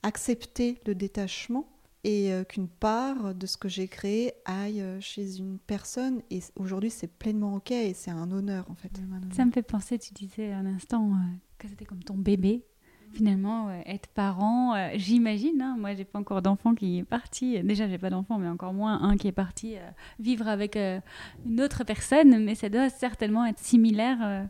accepter 0.04 0.80
le 0.86 0.95
détachement 0.95 1.67
et 2.06 2.32
euh, 2.32 2.44
qu'une 2.44 2.68
part 2.68 3.34
de 3.34 3.48
ce 3.48 3.58
que 3.58 3.68
j'ai 3.68 3.88
créé 3.88 4.34
aille 4.46 4.80
euh, 4.80 5.02
chez 5.02 5.39
une 5.39 5.58
personne. 5.58 6.22
Et 6.30 6.39
aujourd'hui, 6.56 6.91
c'est 6.91 7.08
pleinement 7.08 7.56
OK 7.56 7.72
et 7.72 7.96
c'est 7.96 8.12
un 8.12 8.32
honneur 8.32 8.70
en 8.70 8.76
fait. 8.76 8.91
Ça 9.32 9.44
me 9.44 9.52
fait 9.52 9.63
penser, 9.63 9.98
tu 9.98 10.13
disais 10.13 10.54
un 10.54 10.68
instant 10.68 11.10
euh, 11.10 11.15
que 11.58 11.68
c'était 11.68 11.86
comme 11.86 12.04
ton 12.04 12.13
bébé. 12.13 12.63
Finalement, 13.12 13.70
être 13.86 14.10
parent, 14.10 14.76
j'imagine, 14.96 15.62
hein, 15.62 15.78
moi 15.80 15.94
j'ai 15.94 16.04
pas 16.04 16.20
encore 16.20 16.41
d'enfant 16.41 16.76
qui 16.76 16.98
est 16.98 17.04
parti, 17.04 17.63
déjà 17.63 17.88
j'ai 17.88 18.00
pas 18.00 18.10
d'enfant, 18.10 18.38
mais 18.39 18.50
encore 18.50 18.74
moins 18.74 19.02
un 19.04 19.15
qui 19.15 19.30
est 19.30 19.32
parti 19.32 19.76
vivre 20.20 20.50
avec 20.50 20.76
une 20.76 21.62
autre 21.62 21.86
personne, 21.86 22.44
mais 22.44 22.56
ça 22.56 22.68
doit 22.68 22.89
certainement 22.89 23.46
être 23.46 23.60
similaire 23.60 24.50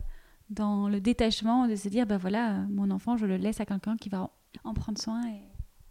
dans 0.50 0.88
le 0.88 1.00
détachement 1.00 1.68
de 1.68 1.76
se 1.76 1.88
dire, 1.88 2.06
ben 2.06 2.16
voilà, 2.16 2.64
mon 2.68 2.90
enfant, 2.90 3.16
je 3.16 3.26
le 3.26 3.36
laisse 3.36 3.60
à 3.60 3.66
quelqu'un 3.66 3.96
qui 3.96 4.08
va 4.08 4.30
en 4.64 4.74
prendre 4.74 4.98
soin 4.98 5.20
et 5.28 5.42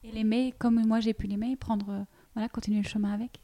et 0.05 0.11
l'aimer 0.11 0.53
comme 0.57 0.85
moi 0.85 0.99
j'ai 0.99 1.13
pu 1.13 1.27
l'aimer, 1.27 1.55
prendre, 1.55 1.89
euh, 1.89 2.03
voilà, 2.33 2.49
continuer 2.49 2.81
le 2.81 2.87
chemin 2.87 3.13
avec. 3.13 3.41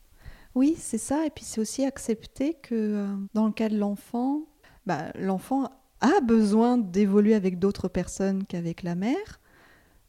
Oui, 0.56 0.76
c'est 0.78 0.98
ça. 0.98 1.26
Et 1.26 1.30
puis 1.30 1.46
c'est 1.46 1.62
aussi 1.62 1.86
accepter 1.86 2.56
que 2.56 2.76
euh, 2.76 3.16
dans 3.34 3.46
le 3.46 3.54
cas 3.54 3.70
de 3.70 3.78
l'enfant, 3.78 4.42
bah, 4.86 5.12
l'enfant 5.16 5.70
a 6.02 6.20
besoin 6.22 6.78
d'évoluer 6.78 7.36
avec 7.36 7.60
d'autres 7.60 7.88
personnes 7.88 8.44
qu'avec 8.46 8.84
la 8.84 8.96
mère, 8.96 9.40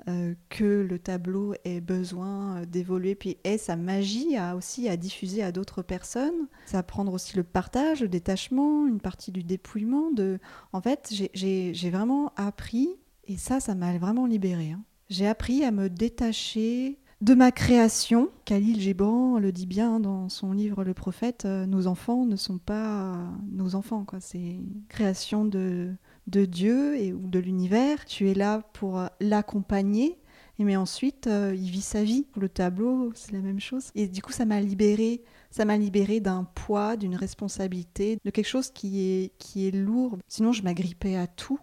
euh, 0.08 0.34
que 0.48 0.64
le 0.64 0.98
tableau 0.98 1.54
ait 1.64 1.80
besoin 1.80 2.62
d'évoluer, 2.66 3.14
puis 3.14 3.36
ait 3.44 3.58
sa 3.58 3.76
magie 3.76 4.36
à, 4.36 4.56
aussi 4.56 4.88
à 4.88 4.96
diffuser 4.96 5.42
à 5.42 5.52
d'autres 5.52 5.82
personnes. 5.82 6.48
Ça 6.66 6.78
apprendre 6.78 7.12
aussi 7.12 7.36
le 7.36 7.44
partage, 7.44 8.00
le 8.00 8.08
détachement, 8.08 8.86
une 8.86 9.00
partie 9.00 9.30
du 9.30 9.44
dépouillement. 9.44 10.10
De... 10.10 10.40
En 10.72 10.80
fait, 10.80 11.12
j'ai 11.34 11.90
vraiment 11.90 12.32
appris, 12.36 12.88
et 13.26 13.36
ça, 13.36 13.60
ça 13.60 13.76
m'a 13.76 13.96
vraiment 13.98 14.26
libérée. 14.26 14.72
Hein 14.72 14.82
j'ai 15.12 15.28
appris 15.28 15.62
à 15.62 15.70
me 15.70 15.90
détacher 15.90 16.98
de 17.20 17.34
ma 17.34 17.52
création. 17.52 18.30
Khalil 18.46 18.80
Gibran 18.80 19.38
le 19.38 19.52
dit 19.52 19.66
bien 19.66 20.00
dans 20.00 20.28
son 20.28 20.52
livre 20.52 20.84
Le 20.84 20.94
Prophète, 20.94 21.44
euh, 21.44 21.66
nos 21.66 21.86
enfants 21.86 22.24
ne 22.24 22.34
sont 22.34 22.58
pas 22.58 23.14
nos 23.50 23.74
enfants. 23.74 24.06
C'est 24.20 24.56
création 24.88 25.44
de, 25.44 25.92
de 26.26 26.46
Dieu 26.46 26.96
et, 26.96 27.12
ou 27.12 27.28
de 27.28 27.38
l'univers. 27.38 28.06
Tu 28.06 28.30
es 28.30 28.34
là 28.34 28.62
pour 28.72 29.06
l'accompagner. 29.20 30.18
Mais 30.58 30.76
ensuite, 30.76 31.26
euh, 31.26 31.54
il 31.56 31.70
vit 31.70 31.82
sa 31.82 32.04
vie. 32.04 32.26
Le 32.36 32.48
tableau, 32.48 33.10
c'est 33.14 33.32
la 33.32 33.40
même 33.40 33.60
chose. 33.60 33.90
Et 33.94 34.06
du 34.06 34.22
coup, 34.22 34.32
ça 34.32 34.44
m'a 34.44 34.60
libéré. 34.60 35.22
Ça 35.50 35.64
m'a 35.64 35.76
libéré 35.76 36.20
d'un 36.20 36.44
poids, 36.44 36.96
d'une 36.96 37.16
responsabilité, 37.16 38.18
de 38.24 38.30
quelque 38.30 38.46
chose 38.46 38.70
qui 38.70 39.00
est, 39.00 39.32
qui 39.38 39.66
est 39.66 39.72
lourd. 39.72 40.18
Sinon, 40.28 40.52
je 40.52 40.62
m'agrippais 40.62 41.16
à 41.16 41.26
tout. 41.26 41.58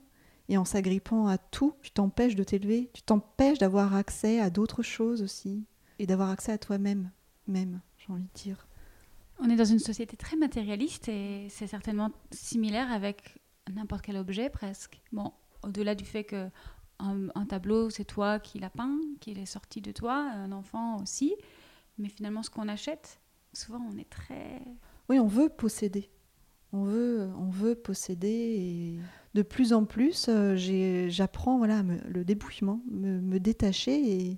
Et 0.49 0.57
en 0.57 0.65
s'agrippant 0.65 1.27
à 1.27 1.37
tout, 1.37 1.75
tu 1.81 1.91
t'empêches 1.91 2.35
de 2.35 2.43
t'élever, 2.43 2.89
tu 2.93 3.03
t'empêches 3.03 3.59
d'avoir 3.59 3.95
accès 3.95 4.39
à 4.39 4.49
d'autres 4.49 4.81
choses 4.81 5.21
aussi, 5.21 5.63
et 5.99 6.07
d'avoir 6.07 6.31
accès 6.31 6.51
à 6.51 6.57
toi-même, 6.57 7.11
même, 7.47 7.81
j'ai 7.97 8.11
envie 8.11 8.23
de 8.23 8.33
dire. 8.33 8.67
On 9.39 9.49
est 9.49 9.55
dans 9.55 9.65
une 9.65 9.79
société 9.79 10.17
très 10.17 10.35
matérialiste 10.35 11.07
et 11.07 11.47
c'est 11.49 11.67
certainement 11.67 12.11
similaire 12.31 12.91
avec 12.91 13.37
n'importe 13.73 14.01
quel 14.03 14.17
objet 14.17 14.49
presque. 14.49 14.99
Bon, 15.13 15.31
au-delà 15.63 15.95
du 15.95 16.03
fait 16.03 16.23
que 16.23 16.49
un, 16.99 17.45
tableau, 17.45 17.89
c'est 17.89 18.03
toi 18.03 18.39
qui 18.39 18.59
l'as 18.59 18.69
peint, 18.69 18.99
qu'il 19.21 19.39
est 19.39 19.45
sorti 19.45 19.79
de 19.79 19.93
toi, 19.93 20.15
un 20.15 20.51
enfant 20.51 21.01
aussi, 21.01 21.33
mais 21.97 22.09
finalement 22.09 22.43
ce 22.43 22.49
qu'on 22.49 22.67
achète, 22.67 23.21
souvent 23.53 23.81
on 23.89 23.97
est 23.97 24.09
très... 24.09 24.61
Oui, 25.07 25.19
on 25.19 25.27
veut 25.27 25.47
posséder. 25.47 26.09
On 26.71 26.83
veut, 26.83 27.29
on 27.37 27.49
veut 27.49 27.75
posséder 27.75 28.27
et 28.27 28.99
de 29.33 29.41
plus 29.41 29.73
en 29.73 29.85
plus, 29.85 30.27
euh, 30.29 30.55
j'apprends 31.09 31.57
voilà, 31.57 31.83
le 32.07 32.23
débouillement, 32.23 32.81
me, 32.91 33.19
me, 33.19 33.39
détacher. 33.39 34.11
Et 34.11 34.37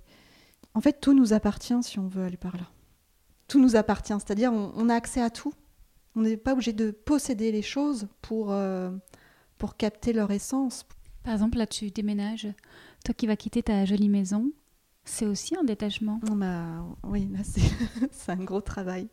en 0.74 0.82
fait, 0.82 1.00
tout 1.02 1.14
nous 1.14 1.34
appartient 1.34 1.82
si 1.82 2.00
on 2.00 2.08
veut 2.08 2.24
aller 2.24 2.38
par 2.38 2.56
là. 2.58 2.70
Tout 3.48 3.60
nous 3.60 3.76
appartient, 3.76 4.14
c'est-à-dire 4.14 4.54
on, 4.54 4.90
a 4.90 4.96
accès 4.96 5.22
à 5.22 5.30
tout. 5.30 5.54
On 6.16 6.22
n'est 6.22 6.38
pas 6.38 6.54
obligé 6.54 6.72
de 6.72 6.92
posséder 6.92 7.52
les 7.52 7.62
choses 7.62 8.08
pour, 8.22 8.52
euh, 8.52 8.92
pour 9.58 9.76
capter 9.76 10.14
leur 10.14 10.32
essence. 10.32 10.86
Par 11.24 11.34
exemple, 11.34 11.58
là, 11.58 11.68
tu 11.68 11.92
déménages. 11.92 12.48
Toi 13.04 13.14
qui 13.14 13.28
vas 13.28 13.36
quitter 13.36 13.64
ta 13.64 13.84
jolie 13.84 14.10
maison, 14.10 14.52
c'est 15.04 15.26
aussi 15.26 15.56
un 15.58 15.64
détachement. 15.64 16.20
Bah, 16.32 16.86
oui, 17.04 17.30
c'est 18.12 18.32
un 18.32 18.44
gros 18.44 18.62
travail. 18.62 19.10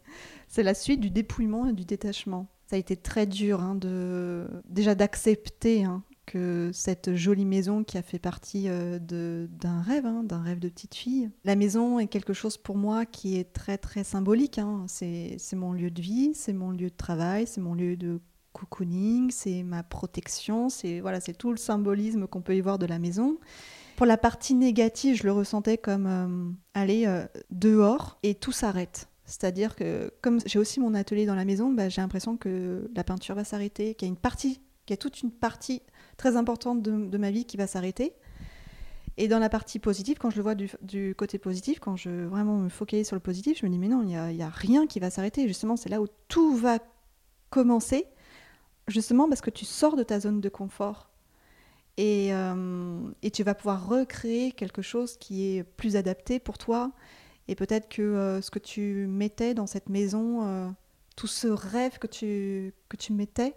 C'est 0.47 0.63
la 0.63 0.75
suite 0.75 1.01
du 1.01 1.11
dépouillement 1.11 1.67
et 1.67 1.73
du 1.73 1.85
détachement 1.85 2.47
ça 2.69 2.77
a 2.77 2.79
été 2.79 2.97
très 2.97 3.27
dur 3.27 3.63
hein, 3.63 3.75
de 3.75 4.47
déjà 4.69 4.95
d'accepter 4.95 5.85
hein, 5.85 6.03
que 6.27 6.71
cette 6.75 7.15
jolie 7.15 7.47
maison 7.47 7.83
qui 7.83 7.97
a 7.97 8.03
fait 8.03 8.19
partie 8.19 8.65
euh, 8.69 8.99
d'un 8.99 9.81
rêve, 9.81 10.05
hein, 10.05 10.23
d'un 10.23 10.43
rêve 10.43 10.59
de 10.59 10.69
petite 10.69 10.95
fille. 10.95 11.31
La 11.45 11.57
maison 11.57 11.99
est 11.99 12.09
quelque 12.09 12.35
chose 12.35 12.59
pour 12.59 12.77
moi 12.77 13.07
qui 13.07 13.39
est 13.39 13.55
très 13.55 13.79
très 13.79 14.05
symbolique. 14.05 14.61
C'est 14.87 15.39
mon 15.55 15.73
lieu 15.73 15.91
de 15.91 16.03
vie, 16.03 16.33
c'est 16.35 16.53
mon 16.53 16.71
lieu 16.71 16.91
de 16.91 16.97
travail, 16.97 17.47
c'est 17.47 17.63
mon 17.63 17.73
lieu 17.73 17.97
de 17.97 18.21
cocooning, 18.53 19.31
c'est 19.31 19.63
ma 19.63 19.83
protection, 19.83 20.69
c'est 20.69 21.01
voilà, 21.01 21.21
c'est 21.21 21.33
tout 21.33 21.51
le 21.51 21.57
symbolisme 21.57 22.27
qu'on 22.27 22.43
peut 22.43 22.55
y 22.55 22.61
voir 22.61 22.79
de 22.79 22.85
la 22.85 22.99
maison. 22.99 23.39
Pour 23.97 24.05
la 24.05 24.19
partie 24.19 24.55
négative, 24.55 25.17
je 25.17 25.25
le 25.25 25.33
ressentais 25.33 25.79
comme 25.79 26.07
euh, 26.07 26.53
aller 26.75 27.07
euh, 27.07 27.27
dehors 27.51 28.19
et 28.23 28.35
tout 28.35 28.53
s'arrête. 28.53 29.09
C'est-à-dire 29.29 29.77
que 29.77 30.11
comme 30.23 30.41
j'ai 30.47 30.59
aussi 30.59 30.81
mon 30.81 30.95
atelier 30.95 31.27
dans 31.27 31.35
la 31.35 31.45
maison, 31.45 31.71
bah, 31.71 31.91
j'ai 31.91 32.01
l'impression 32.01 32.39
que 32.39 32.91
la 32.95 33.05
peinture 33.05 33.35
va 33.35 33.45
s'arrêter, 33.45 33.95
qu'il 33.95 34.09
y 34.09 34.11
a 34.11 34.13
une 34.13 34.17
partie, 34.17 34.55
qu'il 34.87 34.91
y 34.91 34.93
a 34.95 34.97
toute 34.97 35.21
une 35.21 35.31
partie 35.31 35.83
très 36.17 36.35
importante 36.37 36.83
de, 36.83 37.19
ma 37.19 37.31
vie 37.31 37.45
qui 37.45 37.59
va 37.59 37.67
s'arrêter. 37.67 38.15
Et 39.19 39.29
dans 39.29 39.39
la 39.39 39.51
partie 39.51 39.81
positive, 39.81 40.17
quand 40.19 40.31
je 40.31 40.37
le 40.37 40.43
vois 40.43 40.55
du, 40.55 41.15
côté 41.15 41.39
positif, 41.39 41.79
quand 41.79 41.95
je 41.95 42.09
vraiment 42.25 42.57
me 42.57 42.71
focalise 42.71 43.07
sur 43.07 43.17
le 43.17 43.21
positif, 43.21 43.59
je 43.61 43.67
me 43.67 43.71
dis 43.71 43.79
mais 43.79 43.89
non, 43.89 44.01
il 44.03 44.09
n'y 44.09 44.43
a, 44.43 44.49
rien 44.49 44.87
qui 44.87 44.99
va 44.99 45.11
s'arrêter. 45.11 45.47
Justement, 45.47 45.77
c'est 45.77 45.91
là 45.91 46.01
où 46.01 46.07
tout 46.29 46.57
va 46.57 46.79
commencer, 47.51 48.07
justement 48.87 49.29
parce 49.29 49.43
que 49.43 49.51
tu 49.51 49.67
sors 49.67 49.95
de 49.95 50.05
ta 50.05 50.21
zone 50.21 50.41
de 50.41 50.49
confort. 50.49 51.11
Et, 51.99 52.33
euh, 52.33 53.11
et 53.23 53.31
tu 53.31 53.43
vas 53.43 53.55
pouvoir 53.55 53.89
recréer 53.89 54.53
quelque 54.53 54.81
chose 54.81 55.19
qui 55.19 55.57
est 55.57 55.65
plus 55.65 55.97
adapté 55.97 56.39
pour 56.39 56.57
toi 56.57 56.93
et 57.49 57.55
peut-être 57.55 57.89
que 57.89 58.03
euh, 58.03 58.43
ce 58.43 58.51
que 58.51 58.59
tu 58.59 59.07
mettais 59.09 59.55
dans 59.55 59.67
cette 59.67 59.89
maison, 59.89 60.47
euh, 60.47 60.69
tout 61.17 61.27
ce 61.27 61.49
rêve 61.49 61.99
que 61.99 62.07
tu, 62.07 62.75
que 62.91 62.97
tu 62.97 63.15
mettais, 63.15 63.55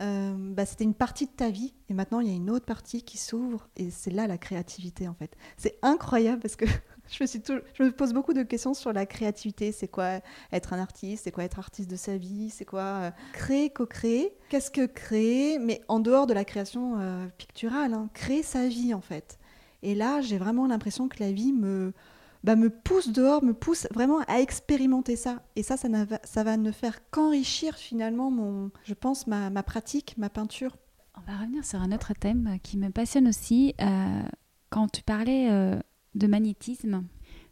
euh, 0.00 0.34
bah, 0.34 0.64
c'était 0.64 0.84
une 0.84 0.94
partie 0.94 1.26
de 1.26 1.32
ta 1.32 1.50
vie. 1.50 1.74
Et 1.90 1.94
maintenant, 1.94 2.20
il 2.20 2.28
y 2.28 2.30
a 2.30 2.34
une 2.34 2.48
autre 2.48 2.64
partie 2.64 3.02
qui 3.02 3.18
s'ouvre. 3.18 3.68
Et 3.76 3.90
c'est 3.90 4.10
là 4.10 4.26
la 4.26 4.38
créativité, 4.38 5.08
en 5.08 5.14
fait. 5.14 5.36
C'est 5.58 5.78
incroyable 5.82 6.40
parce 6.40 6.56
que 6.56 6.64
je, 7.10 7.82
me 7.82 7.90
pose 7.90 8.14
beaucoup 8.14 8.32
de 8.32 8.44
questions 8.44 8.72
sur 8.72 8.94
la 8.94 9.04
créativité. 9.04 9.72
C'est 9.72 9.88
quoi 9.88 10.20
être 10.50 10.72
un 10.72 10.78
artiste? 10.78 11.24
C'est 11.24 11.32
quoi 11.32 11.44
être 11.44 11.58
artiste 11.58 11.90
de 11.90 11.96
sa 11.96 12.16
vie? 12.16 12.48
C'est 12.48 12.64
quoi 12.64 13.12
créer, 13.34 13.68
co-créer? 13.68 14.32
Qu'est-ce 14.48 14.70
que 14.70 14.86
créer? 14.86 15.58
Mais 15.58 15.82
en 15.88 16.00
dehors 16.00 16.26
de 16.26 16.32
la 16.32 16.46
création 16.46 16.96
picturale, 17.36 17.92
hein, 17.92 18.08
créer 18.14 18.42
sa 18.42 18.68
vie, 18.68 18.94
en 18.94 19.02
fait. 19.02 19.38
Et 19.82 19.94
là, 19.94 20.22
j'ai 20.22 20.38
vraiment 20.38 20.66
l'impression 20.66 21.08
que 21.08 21.22
la 21.22 21.30
vie 21.30 21.52
me 21.52 21.92
bah, 22.44 22.56
me 22.56 22.70
pousse 22.70 23.08
dehors, 23.08 23.42
me 23.42 23.52
pousse 23.52 23.86
vraiment 23.92 24.20
à 24.28 24.40
expérimenter 24.40 25.16
ça. 25.16 25.42
Et 25.56 25.62
ça, 25.62 25.76
ça, 25.76 26.44
va 26.44 26.56
ne 26.56 26.70
faire 26.70 27.10
qu'enrichir 27.10 27.74
finalement, 27.76 28.30
mon, 28.30 28.70
je 28.84 28.94
pense, 28.94 29.26
ma, 29.26 29.50
ma, 29.50 29.62
pratique, 29.62 30.14
ma 30.18 30.30
peinture. 30.30 30.76
On 31.16 31.30
va 31.30 31.38
revenir 31.38 31.64
sur 31.64 31.80
un 31.80 31.92
autre 31.92 32.12
thème 32.14 32.58
qui 32.62 32.78
me 32.78 32.90
passionne 32.90 33.28
aussi. 33.28 33.74
Euh, 33.80 34.22
quand 34.70 34.88
tu 34.88 35.02
parlais 35.02 35.50
euh, 35.50 35.78
de 36.14 36.26
magnétisme, 36.26 37.04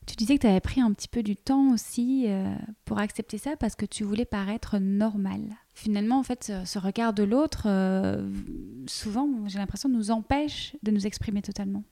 tu 0.07 0.15
disais 0.15 0.37
que 0.37 0.43
tu 0.43 0.47
avais 0.47 0.61
pris 0.61 0.81
un 0.81 0.93
petit 0.93 1.09
peu 1.09 1.25
du 1.25 1.35
temps 1.35 1.73
aussi 1.73 2.27
euh, 2.29 2.55
pour 2.85 3.01
accepter 3.01 3.39
ça 3.39 3.57
parce 3.57 3.75
que 3.75 3.87
tu 3.87 4.05
voulais 4.05 4.25
paraître 4.25 4.79
normal. 4.79 5.41
Finalement, 5.75 6.21
en 6.21 6.23
fait, 6.23 6.53
ce 6.65 6.79
regard 6.79 7.13
de 7.13 7.25
l'autre, 7.25 7.67
souvent, 8.87 9.29
j'ai 9.47 9.59
l'impression, 9.59 9.91
nous 9.91 10.11
empêche 10.11 10.75
de 10.83 10.91
nous 10.91 11.07
exprimer 11.07 11.43
totalement. 11.43 11.83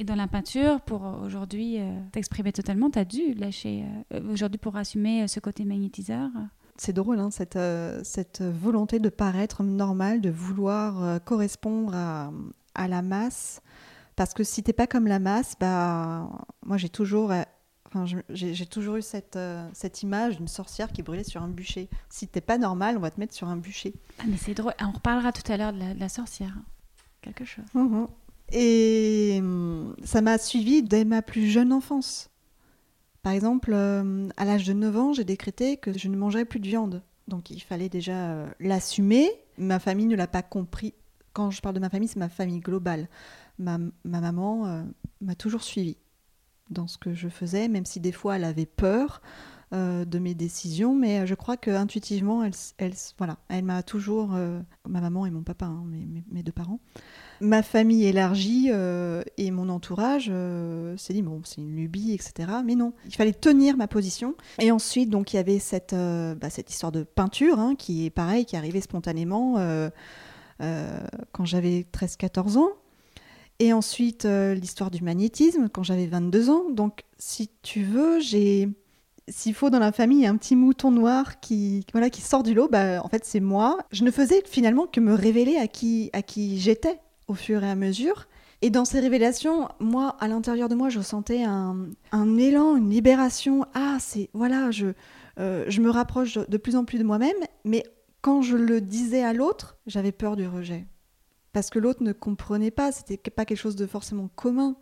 Et 0.00 0.04
dans 0.04 0.14
la 0.14 0.28
peinture, 0.28 0.80
pour 0.80 1.02
aujourd'hui 1.24 1.80
euh, 1.80 1.90
t'exprimer 2.12 2.52
totalement, 2.52 2.88
tu 2.88 3.00
as 3.00 3.04
dû 3.04 3.34
lâcher 3.34 3.84
euh, 4.14 4.32
aujourd'hui 4.32 4.58
pour 4.58 4.76
assumer 4.76 5.24
euh, 5.24 5.26
ce 5.26 5.40
côté 5.40 5.64
magnétiseur. 5.64 6.30
C'est 6.76 6.92
drôle, 6.92 7.18
hein, 7.18 7.32
cette, 7.32 7.58
cette 8.04 8.40
volonté 8.40 9.00
de 9.00 9.08
paraître 9.08 9.64
normal, 9.64 10.20
de 10.20 10.30
vouloir 10.30 11.20
correspondre 11.24 11.92
à, 11.92 12.30
à, 12.76 12.86
la 12.86 13.02
masse. 13.02 13.60
Parce 14.14 14.32
que 14.32 14.44
si 14.44 14.62
t'es 14.62 14.72
pas 14.72 14.86
comme 14.86 15.08
la 15.08 15.18
masse, 15.18 15.54
bah, 15.58 16.30
moi 16.64 16.76
j'ai 16.76 16.88
toujours, 16.88 17.32
enfin, 17.86 18.04
j'ai 18.30 18.66
toujours 18.66 18.94
eu 18.94 19.02
cette, 19.02 19.36
cette 19.72 20.04
image 20.04 20.36
d'une 20.36 20.46
sorcière 20.46 20.92
qui 20.92 21.02
brûlait 21.02 21.24
sur 21.24 21.42
un 21.42 21.48
bûcher. 21.48 21.90
Si 22.08 22.28
t'es 22.28 22.40
pas 22.40 22.58
normal, 22.58 22.96
on 22.96 23.00
va 23.00 23.10
te 23.10 23.18
mettre 23.18 23.34
sur 23.34 23.48
un 23.48 23.56
bûcher. 23.56 23.94
Ah, 24.20 24.24
mais 24.28 24.36
c'est 24.36 24.54
drôle. 24.54 24.74
On 24.80 24.92
reparlera 24.92 25.32
tout 25.32 25.50
à 25.50 25.56
l'heure 25.56 25.72
de, 25.72 25.98
la 25.98 26.08
sorcière. 26.08 26.54
Quelque 27.22 27.44
chose. 27.44 27.64
Mmh 27.74 28.04
et 28.52 29.38
hum, 29.40 29.94
ça 30.04 30.20
m'a 30.20 30.38
suivi 30.38 30.82
dès 30.82 31.04
ma 31.04 31.22
plus 31.22 31.48
jeune 31.48 31.72
enfance. 31.72 32.30
Par 33.22 33.32
exemple, 33.32 33.72
euh, 33.74 34.28
à 34.36 34.44
l'âge 34.44 34.66
de 34.66 34.72
9 34.72 34.96
ans, 34.96 35.12
j'ai 35.12 35.24
décrété 35.24 35.76
que 35.76 35.96
je 35.96 36.08
ne 36.08 36.16
mangerais 36.16 36.44
plus 36.44 36.60
de 36.60 36.66
viande. 36.66 37.02
Donc 37.26 37.50
il 37.50 37.60
fallait 37.60 37.88
déjà 37.88 38.30
euh, 38.30 38.48
l'assumer. 38.60 39.30
Ma 39.58 39.78
famille 39.78 40.06
ne 40.06 40.16
l'a 40.16 40.26
pas 40.26 40.42
compris. 40.42 40.94
Quand 41.32 41.50
je 41.50 41.60
parle 41.60 41.74
de 41.74 41.80
ma 41.80 41.90
famille, 41.90 42.08
c'est 42.08 42.18
ma 42.18 42.28
famille 42.28 42.60
globale. 42.60 43.08
Ma, 43.58 43.78
maman 44.04 44.66
euh, 44.66 44.82
m'a 45.20 45.34
toujours 45.34 45.62
suivi 45.62 45.96
dans 46.70 46.86
ce 46.86 46.96
que 46.96 47.14
je 47.14 47.28
faisais, 47.28 47.68
même 47.68 47.86
si 47.86 47.98
des 48.00 48.12
fois 48.12 48.36
elle 48.36 48.44
avait 48.44 48.66
peur 48.66 49.20
de 49.72 50.18
mes 50.18 50.34
décisions, 50.34 50.94
mais 50.94 51.26
je 51.26 51.34
crois 51.34 51.56
que 51.56 51.70
intuitivement, 51.70 52.42
elle, 52.42 52.52
elle 52.78 52.94
voilà, 53.18 53.38
elle 53.48 53.64
m'a 53.64 53.82
toujours, 53.82 54.30
ma 54.88 55.00
maman 55.00 55.26
et 55.26 55.30
mon 55.30 55.42
papa, 55.42 55.66
hein, 55.66 55.84
mes, 56.30 56.42
deux 56.42 56.52
parents, 56.52 56.80
ma 57.40 57.62
famille 57.62 58.04
élargie 58.04 58.68
euh, 58.70 59.22
et 59.36 59.50
mon 59.50 59.68
entourage 59.68 60.28
euh, 60.30 60.96
s'est 60.96 61.12
dit 61.12 61.22
bon 61.22 61.40
c'est 61.44 61.60
une 61.60 61.74
lubie 61.74 62.12
etc 62.12 62.50
mais 62.64 62.74
non 62.74 62.92
il 63.06 63.14
fallait 63.14 63.32
tenir 63.32 63.76
ma 63.76 63.88
position. 63.88 64.34
Et 64.58 64.70
ensuite 64.70 65.10
donc 65.10 65.32
il 65.32 65.36
y 65.36 65.38
avait 65.38 65.58
cette 65.58 65.92
euh, 65.92 66.34
bah, 66.34 66.50
cette 66.50 66.70
histoire 66.70 66.92
de 66.92 67.02
peinture 67.02 67.58
hein, 67.58 67.74
qui 67.76 68.06
est 68.06 68.10
pareil 68.10 68.44
qui 68.44 68.56
arrivait 68.56 68.80
spontanément 68.80 69.56
quand 71.32 71.44
j'avais 71.44 71.86
13-14 71.92 72.58
ans. 72.58 72.70
Et 73.60 73.72
ensuite 73.72 74.24
l'histoire 74.24 74.90
du 74.90 75.02
magnétisme 75.02 75.68
quand 75.68 75.82
j'avais 75.82 76.06
22 76.06 76.50
ans. 76.50 76.70
Donc 76.70 77.04
si 77.18 77.50
tu 77.62 77.82
veux 77.82 78.20
j'ai 78.20 78.68
s'il 79.28 79.54
faut 79.54 79.70
dans 79.70 79.78
la 79.78 79.92
famille 79.92 80.26
un 80.26 80.36
petit 80.36 80.56
mouton 80.56 80.90
noir 80.90 81.40
qui 81.40 81.84
voilà 81.92 82.10
qui 82.10 82.20
sort 82.20 82.42
du 82.42 82.54
lot 82.54 82.68
bah 82.68 83.02
en 83.02 83.08
fait 83.08 83.24
c'est 83.24 83.40
moi 83.40 83.78
je 83.90 84.04
ne 84.04 84.10
faisais 84.10 84.42
finalement 84.46 84.86
que 84.86 85.00
me 85.00 85.14
révéler 85.14 85.56
à 85.56 85.66
qui 85.66 86.10
à 86.12 86.22
qui 86.22 86.58
j'étais 86.58 87.00
au 87.28 87.34
fur 87.34 87.62
et 87.62 87.70
à 87.70 87.76
mesure. 87.76 88.26
Et 88.60 88.70
dans 88.70 88.84
ces 88.84 88.98
révélations, 88.98 89.68
moi, 89.78 90.16
à 90.18 90.26
l'intérieur 90.26 90.68
de 90.68 90.74
moi, 90.74 90.88
je 90.88 91.00
sentais 91.00 91.44
un, 91.44 91.86
élan, 92.38 92.76
une 92.76 92.90
libération. 92.90 93.64
Ah, 93.74 93.98
c'est 94.00 94.30
voilà, 94.32 94.72
je, 94.72 94.88
euh, 95.38 95.64
je 95.68 95.80
me 95.80 95.90
rapproche 95.90 96.38
de, 96.38 96.56
plus 96.56 96.74
en 96.74 96.84
plus 96.84 96.98
de 96.98 97.04
moi-même. 97.04 97.36
Mais 97.64 97.84
quand 98.20 98.42
je 98.42 98.56
le 98.56 98.80
disais 98.80 99.22
à 99.22 99.32
l'autre, 99.32 99.76
j'avais 99.86 100.10
peur 100.10 100.34
du 100.34 100.48
rejet. 100.48 100.86
Parce 101.52 101.70
que 101.70 101.78
l'autre 101.78 102.02
ne 102.02 102.12
comprenait 102.12 102.72
pas, 102.72 102.90
c'était 102.90 103.30
pas 103.30 103.44
quelque 103.44 103.58
chose 103.58 103.76
de 103.76 103.86
forcément 103.86 104.28
commun. 104.34 104.76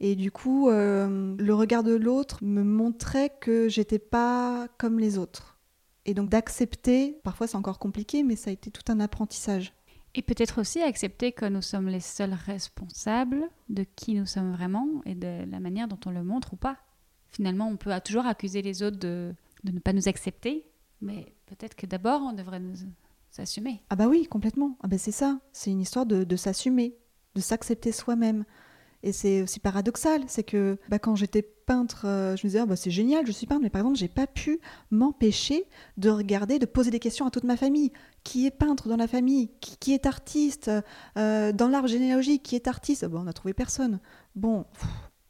Et 0.00 0.14
du 0.14 0.30
coup, 0.30 0.68
euh, 0.68 1.34
le 1.38 1.54
regard 1.54 1.82
de 1.82 1.94
l'autre 1.94 2.38
me 2.42 2.62
montrait 2.62 3.32
que 3.40 3.68
j'étais 3.68 3.98
pas 3.98 4.68
comme 4.78 4.98
les 4.98 5.18
autres. 5.18 5.58
Et 6.04 6.14
donc 6.14 6.30
d'accepter, 6.30 7.18
parfois 7.24 7.46
c'est 7.46 7.56
encore 7.56 7.78
compliqué, 7.78 8.22
mais 8.22 8.36
ça 8.36 8.50
a 8.50 8.52
été 8.52 8.70
tout 8.70 8.90
un 8.90 9.00
apprentissage. 9.00 9.74
Et 10.14 10.22
peut-être 10.22 10.60
aussi 10.60 10.80
accepter 10.80 11.32
que 11.32 11.44
nous 11.44 11.62
sommes 11.62 11.88
les 11.88 12.00
seuls 12.00 12.32
responsables 12.32 13.42
de 13.68 13.84
qui 13.96 14.14
nous 14.14 14.24
sommes 14.24 14.52
vraiment 14.52 14.88
et 15.04 15.14
de 15.14 15.44
la 15.50 15.60
manière 15.60 15.86
dont 15.86 15.98
on 16.06 16.10
le 16.10 16.22
montre 16.24 16.54
ou 16.54 16.56
pas. 16.56 16.78
Finalement, 17.30 17.68
on 17.68 17.76
peut 17.76 17.92
toujours 18.02 18.26
accuser 18.26 18.62
les 18.62 18.82
autres 18.82 18.98
de, 18.98 19.34
de 19.64 19.72
ne 19.72 19.80
pas 19.80 19.92
nous 19.92 20.08
accepter, 20.08 20.64
mais 21.02 21.34
peut-être 21.46 21.74
que 21.74 21.86
d'abord 21.86 22.22
on 22.22 22.32
devrait 22.32 22.60
nous 22.60 22.74
s'assumer. 23.30 23.82
Ah 23.90 23.96
bah 23.96 24.08
oui, 24.08 24.26
complètement. 24.26 24.78
Ah 24.82 24.88
bah 24.88 24.96
c'est 24.96 25.12
ça. 25.12 25.40
C'est 25.52 25.70
une 25.70 25.80
histoire 25.80 26.06
de, 26.06 26.24
de 26.24 26.36
s'assumer, 26.36 26.96
de 27.34 27.40
s'accepter 27.40 27.92
soi-même. 27.92 28.44
Et 29.02 29.12
c'est 29.12 29.42
aussi 29.42 29.60
paradoxal, 29.60 30.22
c'est 30.26 30.42
que 30.42 30.76
bah, 30.88 30.98
quand 30.98 31.14
j'étais 31.14 31.42
peintre, 31.42 32.04
euh, 32.06 32.34
je 32.36 32.46
me 32.46 32.48
disais, 32.48 32.58
ah, 32.58 32.66
bah, 32.66 32.74
c'est 32.74 32.90
génial, 32.90 33.26
je 33.26 33.32
suis 33.32 33.46
peintre, 33.46 33.62
mais 33.62 33.70
par 33.70 33.80
exemple, 33.80 33.96
j'ai 33.96 34.08
pas 34.08 34.26
pu 34.26 34.60
m'empêcher 34.90 35.66
de 35.96 36.10
regarder, 36.10 36.58
de 36.58 36.66
poser 36.66 36.90
des 36.90 36.98
questions 36.98 37.26
à 37.26 37.30
toute 37.30 37.44
ma 37.44 37.56
famille. 37.56 37.92
Qui 38.24 38.46
est 38.46 38.50
peintre 38.50 38.88
dans 38.88 38.96
la 38.96 39.06
famille? 39.06 39.50
Qui, 39.60 39.94
est 39.94 40.06
artiste? 40.06 40.70
Euh, 41.16 41.52
Dans 41.52 41.68
l'arbre 41.68 41.88
généalogique, 41.88 42.42
qui 42.42 42.56
est 42.56 42.66
artiste? 42.66 43.04
Bon, 43.06 43.20
On 43.20 43.24
n'a 43.24 43.32
trouvé 43.32 43.54
personne. 43.54 44.00
Bon, 44.34 44.66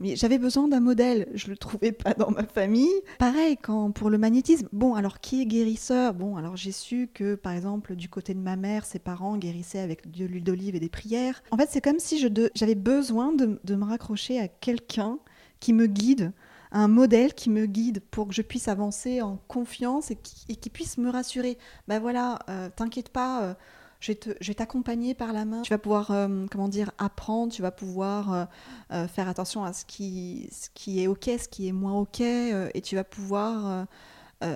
mais 0.01 0.17
j'avais 0.17 0.39
besoin 0.39 0.69
d'un 0.69 0.81
modèle, 0.81 1.29
je 1.35 1.49
le 1.49 1.57
trouvais 1.57 1.93
pas 1.93 2.15
dans 2.15 2.31
ma 2.31 2.45
famille. 2.45 3.03
Pareil 3.19 3.57
quand 3.57 3.91
pour 3.91 4.11
le 4.11 4.19
magnétisme. 4.19 4.69
Bon, 4.73 4.95
alors 4.95 5.21
qui 5.21 5.43
est 5.43 5.47
guérisseur? 5.47 6.15
Bon, 6.15 6.37
alors 6.37 6.57
j'ai 6.57 6.73
su 6.73 7.09
que 7.13 7.35
par 7.35 7.53
exemple 7.53 7.97
du 7.97 8.09
côté 8.09 8.35
de 8.35 8.41
ma 8.41 8.57
mère, 8.57 8.85
ses 8.85 8.99
parents 8.99 9.37
guérissaient 9.37 9.81
avec 9.81 10.11
de 10.11 10.25
l'huile 10.25 10.45
d'olive 10.45 10.77
et 10.77 10.81
des 10.81 10.89
prières. 10.89 11.43
En 11.51 11.57
fait, 11.57 11.69
c'est 11.71 11.81
comme 11.81 11.99
si 11.99 12.19
j'avais 12.55 12.75
besoin 12.75 13.33
de, 13.33 13.59
me 13.75 13.85
raccrocher 13.85 14.41
à 14.41 14.49
quelqu'un 14.49 15.19
qui 15.61 15.73
me 15.73 15.87
guide, 15.87 16.33
un 16.71 16.89
modèle 16.89 17.35
qui 17.35 17.51
me 17.51 17.67
guide 17.67 18.01
pour 18.11 18.29
que 18.29 18.35
je 18.35 18.43
puisse 18.43 18.69
avancer 18.69 19.23
en 19.23 19.39
confiance 19.49 20.11
et 20.11 20.17
qui, 20.17 20.71
puisse 20.71 20.99
me 20.99 21.11
rassurer. 21.11 21.59
Ben 21.89 21.99
voilà, 21.99 22.39
euh, 22.49 22.69
t'inquiète 22.75 23.09
pas. 23.09 23.43
Euh, 23.43 23.55
je 24.01 24.13
vais 24.13 24.55
t'accompagner 24.55 25.15
par 25.15 25.33
la 25.33 25.45
main. 25.45 25.63
Tu 25.63 25.71
vas 25.71 25.79
pouvoir, 25.79 26.11
euh, 26.11 26.47
comment 26.51 26.69
dire, 26.69 26.93
apprendre, 26.99 27.53
tu 27.53 27.63
vas 27.63 27.71
pouvoir 27.71 28.33
euh, 28.33 28.45
euh, 28.93 29.09
faire 29.09 29.29
attention 29.29 29.65
à 29.65 29.73
ce 29.73 29.85
qui, 29.85 30.49
est 30.87 31.07
OK, 31.07 31.25
ce 31.25 31.49
qui 31.49 31.69
est 31.69 31.73
moins 31.73 31.95
OK, 31.95 32.21
et 32.21 32.81
tu 32.83 32.95
vas 32.95 33.05
pouvoir 33.05 33.87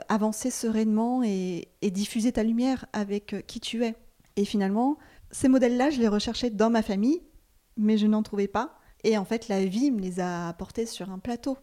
avancer 0.09 0.51
sereinement 0.51 1.25
et, 1.25 1.69
et, 1.83 1.91
diffuser 1.91 2.31
ta 2.33 2.45
lumière 2.45 2.87
avec 2.93 3.45
qui 3.47 3.59
tu 3.59 3.85
es. 3.85 3.97
Et 4.37 4.45
finalement, 4.45 4.97
ces 5.33 5.49
modèles-là, 5.49 5.91
je 5.91 5.99
les 5.99 6.09
recherchais 6.09 6.51
dans 6.51 6.71
ma 6.71 6.83
famille, 6.83 7.23
mais 7.77 7.99
je 7.99 8.07
n'en 8.07 8.23
trouvais 8.23 8.49
pas. 8.49 8.79
Et 9.03 9.19
en 9.19 9.25
fait, 9.25 9.49
la 9.49 9.65
vie 9.65 9.91
me 9.91 10.01
les 10.01 10.21
a 10.21 10.49
apportés 10.49 10.87
sur 10.87 11.11
un 11.11 11.19
plateau 11.19 11.59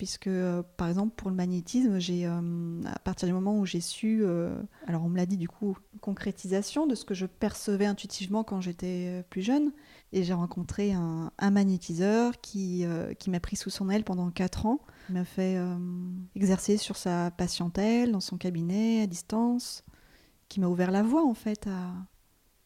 puisque 0.00 0.28
euh, 0.28 0.62
par 0.78 0.88
exemple 0.88 1.12
pour 1.14 1.28
le 1.28 1.36
magnétisme, 1.36 1.98
j'ai 1.98 2.24
euh, 2.24 2.80
à 2.86 2.98
partir 3.00 3.28
du 3.28 3.34
moment 3.34 3.58
où 3.58 3.66
j'ai 3.66 3.82
su, 3.82 4.20
euh, 4.22 4.58
alors 4.86 5.04
on 5.04 5.10
me 5.10 5.18
l'a 5.18 5.26
dit 5.26 5.36
du 5.36 5.46
coup, 5.46 5.76
concrétisation 6.00 6.86
de 6.86 6.94
ce 6.94 7.04
que 7.04 7.12
je 7.12 7.26
percevais 7.26 7.84
intuitivement 7.84 8.42
quand 8.42 8.62
j'étais 8.62 9.22
plus 9.28 9.42
jeune, 9.42 9.72
et 10.14 10.22
j'ai 10.22 10.32
rencontré 10.32 10.94
un, 10.94 11.30
magnétiseur 11.50 12.40
qui, 12.40 12.86
qui 13.18 13.28
m'a 13.28 13.40
pris 13.40 13.56
sous 13.56 13.68
son 13.68 13.90
aile 13.90 14.02
pendant 14.02 14.30
4 14.30 14.64
ans, 14.64 14.80
m'a 15.10 15.26
fait 15.26 15.58
exercer 16.34 16.78
sur 16.78 16.96
sa 16.96 17.30
patientèle, 17.30 18.12
dans 18.12 18.20
son 18.20 18.38
cabinet, 18.38 19.02
à 19.02 19.06
distance, 19.06 19.84
qui 20.48 20.60
m'a 20.60 20.68
ouvert 20.68 20.92
la 20.92 21.02
voie 21.02 21.26
en 21.26 21.34
fait 21.34 21.66
à, 21.66 21.92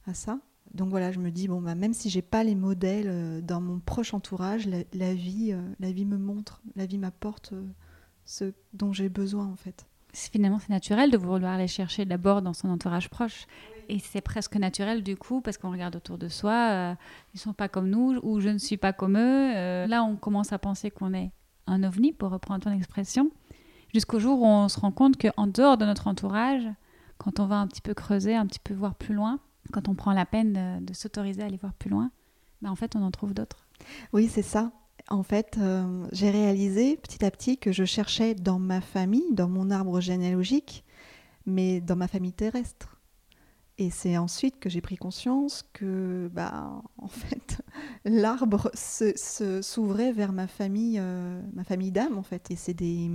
à 0.09 0.14
ça. 0.14 0.38
Donc 0.74 0.88
voilà, 0.88 1.12
je 1.12 1.20
me 1.20 1.30
dis 1.30 1.46
bon 1.46 1.62
bah 1.62 1.76
même 1.76 1.94
si 1.94 2.10
j'ai 2.10 2.22
pas 2.22 2.42
les 2.42 2.56
modèles 2.56 3.08
euh, 3.08 3.40
dans 3.40 3.60
mon 3.60 3.78
proche 3.78 4.12
entourage, 4.12 4.68
la, 4.92 5.14
vie, 5.14 5.52
euh, 5.52 5.62
la 5.78 5.92
vie 5.92 6.04
me 6.04 6.18
montre, 6.18 6.62
la 6.74 6.84
vie 6.84 6.98
m'apporte 6.98 7.52
euh, 7.52 7.64
ce 8.24 8.52
dont 8.72 8.92
j'ai 8.92 9.08
besoin 9.08 9.46
en 9.46 9.54
fait. 9.54 9.87
Finalement, 10.12 10.58
c'est 10.58 10.70
naturel 10.70 11.10
de 11.10 11.16
vouloir 11.16 11.58
les 11.58 11.66
chercher 11.66 12.04
d'abord 12.04 12.42
dans 12.42 12.52
son 12.52 12.68
entourage 12.68 13.08
proche. 13.08 13.46
Et 13.88 13.98
c'est 13.98 14.20
presque 14.20 14.54
naturel 14.56 15.02
du 15.02 15.16
coup, 15.16 15.40
parce 15.40 15.58
qu'on 15.58 15.72
regarde 15.72 15.96
autour 15.96 16.18
de 16.18 16.28
soi, 16.28 16.96
ils 17.34 17.40
sont 17.40 17.52
pas 17.52 17.68
comme 17.68 17.90
nous, 17.90 18.20
ou 18.22 18.38
je 18.38 18.48
ne 18.48 18.58
suis 18.58 18.76
pas 18.76 18.92
comme 18.92 19.18
eux. 19.18 19.87
là, 19.87 20.04
on 20.04 20.14
commence 20.14 20.52
à 20.52 20.58
penser 20.60 20.92
qu'on 20.92 21.14
est 21.14 21.32
un 21.66 21.82
ovni, 21.82 22.12
pour 22.12 22.30
reprendre 22.30 22.62
ton 22.62 22.70
expression, 22.70 23.32
jusqu'au 23.92 24.20
jour 24.20 24.40
où 24.40 24.46
on 24.46 24.68
se 24.68 24.78
rend 24.78 24.92
compte 24.92 25.20
qu'en 25.20 25.48
dehors 25.48 25.76
de 25.78 25.84
notre 25.84 26.06
entourage, 26.06 26.68
quand 27.18 27.40
on 27.40 27.46
va 27.46 27.56
un 27.56 27.66
petit 27.66 27.82
peu 27.82 27.92
creuser, 27.92 28.37
un 28.37 28.46
petit 28.46 28.60
peu 28.60 28.72
voir 28.72 28.94
plus 28.94 29.14
loin, 29.14 29.40
quand 29.72 29.88
on 29.88 29.94
prend 29.94 30.12
la 30.12 30.27
peine 30.27 30.85
de, 30.85 30.94
s'autoriser 30.94 31.42
à 31.42 31.46
aller 31.46 31.57
voir 31.57 31.74
plus 31.74 31.90
loin, 31.90 32.11
ben 32.62 32.70
en 32.70 32.77
fait, 32.77 32.96
on 32.96 33.03
en 33.03 33.11
trouve 33.11 33.35
d'autres. 33.35 33.66
Oui, 34.12 34.29
c'est 34.29 34.42
ça. 34.42 34.72
En 35.09 35.22
fait, 35.22 35.57
euh, 35.59 36.07
j'ai 36.12 36.31
réalisé 36.31 36.96
petit 36.96 37.24
à 37.24 37.31
petit 37.31 37.59
que 37.59 37.72
je 37.72 37.85
cherchais 37.85 38.35
dans 38.35 38.59
ma 38.59 38.81
famille, 38.81 39.33
dans 39.33 39.48
mon 39.48 39.70
arbre 39.70 40.00
généalogique, 40.00 40.85
mais 41.46 41.81
dans 41.81 41.96
ma 41.96 42.09
famille 42.09 42.33
terrestre. 42.33 43.00
Et 43.77 43.90
c'est 43.90 44.16
ensuite 44.16 44.61
que 44.61 44.70
j'ai 44.70 44.81
pris 44.81 44.96
conscience 44.96 45.64
que, 45.72 46.31
bah, 46.33 46.81
en 46.96 47.09
fait, 47.09 47.61
l'arbre 48.05 48.70
s'ouvrait 48.74 50.12
vers 50.12 50.33
ma 50.33 50.46
famille, 50.46 50.98
euh, 51.00 51.42
ma 51.53 51.64
famille 51.64 51.90
d'âme, 51.90 52.16
en 52.16 52.22
fait. 52.22 52.50
Et 52.50 52.57
c'est 52.57 52.74
des, 52.74 53.11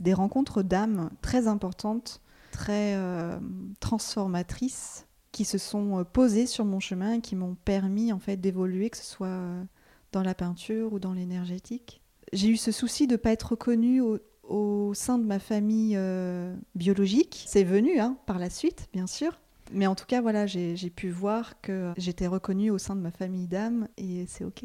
des 0.00 0.12
rencontres 0.12 0.62
d'âme 0.62 1.10
très 1.22 1.48
importantes, 1.48 2.20
très 2.52 2.94
euh, 2.96 3.40
transformatrices 3.80 5.06
qui 5.32 5.44
se 5.44 5.58
sont 5.58 5.98
euh, 5.98 6.04
posés 6.04 6.46
sur 6.46 6.64
mon 6.64 6.78
chemin 6.78 7.14
et 7.14 7.20
qui 7.20 7.34
m'ont 7.34 7.56
permis 7.64 8.12
en 8.12 8.18
fait 8.18 8.36
d'évoluer, 8.36 8.90
que 8.90 8.98
ce 8.98 9.04
soit 9.04 9.26
euh, 9.26 9.64
dans 10.12 10.22
la 10.22 10.34
peinture 10.34 10.92
ou 10.92 10.98
dans 10.98 11.14
l'énergétique. 11.14 12.02
J'ai 12.32 12.48
eu 12.48 12.56
ce 12.56 12.70
souci 12.70 13.06
de 13.06 13.12
ne 13.12 13.16
pas 13.16 13.32
être 13.32 13.50
reconnue 13.50 14.00
au, 14.00 14.94
sein 14.94 15.18
de 15.18 15.24
ma 15.24 15.38
famille 15.38 15.94
euh, 15.96 16.54
biologique. 16.74 17.44
C'est 17.46 17.64
venu 17.64 17.98
hein, 17.98 18.18
par 18.26 18.38
la 18.38 18.50
suite, 18.50 18.88
bien 18.92 19.06
sûr. 19.06 19.40
Mais 19.72 19.86
en 19.86 19.94
tout 19.94 20.04
cas, 20.04 20.20
voilà, 20.20 20.46
j'ai 20.46 20.76
pu 20.94 21.08
voir 21.08 21.60
que 21.62 21.92
j'étais 21.96 22.26
reconnue 22.26 22.70
au 22.70 22.76
sein 22.76 22.94
de 22.94 23.00
ma 23.00 23.10
famille 23.10 23.46
d'âme 23.46 23.88
et 23.96 24.26
c'est 24.26 24.44
OK. 24.44 24.64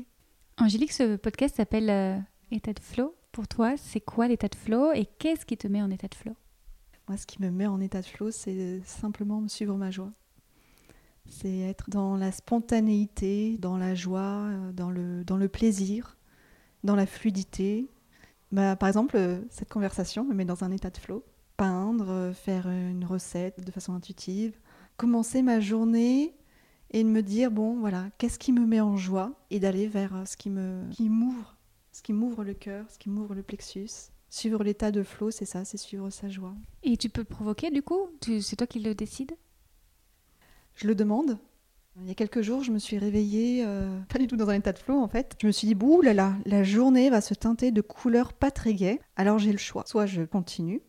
Angélique, 0.58 0.92
ce 0.92 1.16
podcast 1.16 1.56
s'appelle 1.56 2.26
État 2.52 2.74
de 2.74 2.80
flow. 2.82 3.16
Pour 3.32 3.48
toi, 3.48 3.76
c'est 3.78 4.02
quoi 4.02 4.28
l'état 4.28 4.50
de 4.50 4.56
flow 4.56 4.92
et 4.92 5.06
qu'est-ce 5.06 5.46
qui 5.46 5.56
te 5.56 5.68
met 5.68 5.82
en 5.82 5.92
état 5.92 6.10
de 6.10 6.16
flow? 6.16 6.36
Moi, 7.08 7.16
ce 7.16 7.26
qui 7.26 7.42
me 7.42 7.52
met 7.52 7.68
en 7.68 7.80
état 7.80 8.02
de 8.02 8.06
flow, 8.06 8.32
c'est 8.32 8.82
simplement 8.84 9.40
me 9.40 9.48
suivre 9.48 9.78
ma 9.78 9.92
joie. 9.92 10.12
C'est 11.30 11.60
être 11.60 11.90
dans 11.90 12.16
la 12.16 12.32
spontanéité, 12.32 13.58
dans 13.60 13.78
la 13.78 13.96
joie, 13.96 14.48
euh, 14.48 14.72
dans 14.72 14.90
le, 14.90 15.24
dans 15.24 15.38
le 15.38 15.48
plaisir, 15.48 16.18
dans 16.84 16.96
la 16.96 17.06
fluidité. 17.06 17.90
Bah, 18.52 18.76
par 18.76 18.90
exemple, 18.90 19.18
euh, 19.18 19.40
cette 19.50 19.70
conversation 19.70 20.24
me 20.24 20.34
met 20.34 20.46
dans 20.46 20.64
un 20.64 20.72
état 20.72 20.90
de 20.90 20.98
flow. 20.98 21.24
Peindre, 21.58 22.10
euh, 22.10 22.34
faire 22.34 22.68
une 22.70 23.06
recette 23.06 23.64
de 23.64 23.72
façon 23.72 23.94
intuitive, 23.94 24.58
commencer 24.96 25.42
ma 25.42 25.60
journée 25.60 26.36
et 26.92 27.04
de 27.04 27.10
me 27.10 27.22
dire 27.22 27.52
bon 27.52 27.80
voilà 27.80 28.06
qu'est-ce 28.18 28.40
qui 28.40 28.54
me 28.54 28.66
met 28.66 28.80
en 28.80 28.96
joie 28.96 29.34
et 29.50 29.60
d'aller 29.60 29.88
vers 29.88 30.24
ce 30.26 30.38
qui 30.38 30.50
qui 30.92 31.10
m'ouvre 31.10 31.58
ce 31.92 32.02
qui 32.02 32.14
m'ouvre 32.14 32.46
le 32.46 32.54
cœur 32.54 32.86
ce 32.90 32.98
qui 32.98 33.10
m'ouvre 33.10 33.36
le 33.36 33.44
plexus. 33.44 33.90
Suivre 34.30 34.64
l'état 34.64 34.92
de 34.92 35.04
flow 35.04 35.32
c'est 35.32 35.46
ça 35.46 35.66
c'est 35.66 35.78
suivre 35.78 36.10
sa 36.10 36.30
joie. 36.30 36.56
Et 36.84 36.96
tu 36.96 37.10
peux 37.10 37.24
provoquer 37.24 37.72
du 37.72 37.82
coup? 37.82 38.08
C'est 38.42 38.56
toi 38.56 38.68
qui 38.68 38.80
le 38.80 38.96
décides? 38.96 39.36
Je 40.78 40.88
le 40.88 40.96
demande. 40.96 41.38
Il 42.00 42.08
y 42.08 42.12
a 42.12 42.14
quelques 42.14 42.42
jours, 42.42 42.64
je 42.64 42.72
me 42.72 42.78
suis 42.78 43.00
réveillée, 43.00 43.64
euh, 43.66 44.00
pas 44.08 44.20
du 44.20 44.28
tout 44.28 44.38
dans 44.38 44.50
un 44.50 44.54
état 44.54 44.72
de 44.72 44.78
flow 44.78 45.02
en 45.02 45.08
fait. 45.08 45.36
Je 45.42 45.48
me 45.48 45.52
suis 45.52 45.68
dit, 45.68 45.74
bouh 45.74 46.02
là 46.02 46.14
là, 46.14 46.36
la 46.46 46.64
journée 46.64 47.10
va 47.10 47.22
se 47.22 47.34
teinter 47.34 47.72
de 47.72 47.82
couleurs 47.82 48.34
pas 48.34 48.52
très 48.52 48.76
gaies. 48.76 49.02
Alors 49.16 49.40
j'ai 49.40 49.52
le 49.52 49.58
choix. 49.58 49.84
Soit 49.88 50.06
je 50.06 50.22
continue 50.22 50.82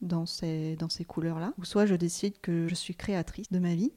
dans 0.00 0.24
ces, 0.24 0.76
dans 0.76 0.88
ces 0.88 1.04
couleurs-là, 1.04 1.52
ou 1.58 1.64
soit 1.66 1.84
je 1.84 1.94
décide 1.94 2.40
que 2.40 2.68
je 2.68 2.74
suis 2.74 2.94
créatrice 2.94 3.52
de 3.52 3.58
ma 3.58 3.74
vie 3.74 3.92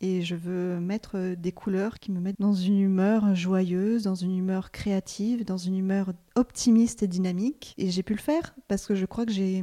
et 0.00 0.22
je 0.22 0.34
veux 0.34 0.80
mettre 0.80 1.36
des 1.36 1.52
couleurs 1.52 2.00
qui 2.00 2.10
me 2.10 2.18
mettent 2.18 2.40
dans 2.40 2.52
une 2.52 2.80
humeur 2.80 3.36
joyeuse, 3.36 4.02
dans 4.02 4.16
une 4.16 4.36
humeur 4.36 4.72
créative, 4.72 5.44
dans 5.44 5.56
une 5.56 5.76
humeur 5.76 6.12
optimiste 6.34 7.04
et 7.04 7.08
dynamique. 7.08 7.74
Et 7.78 7.92
j'ai 7.92 8.02
pu 8.02 8.14
le 8.14 8.18
faire 8.18 8.56
parce 8.66 8.86
que 8.86 8.96
je 8.96 9.06
crois 9.06 9.24
que 9.24 9.32
j'ai 9.32 9.62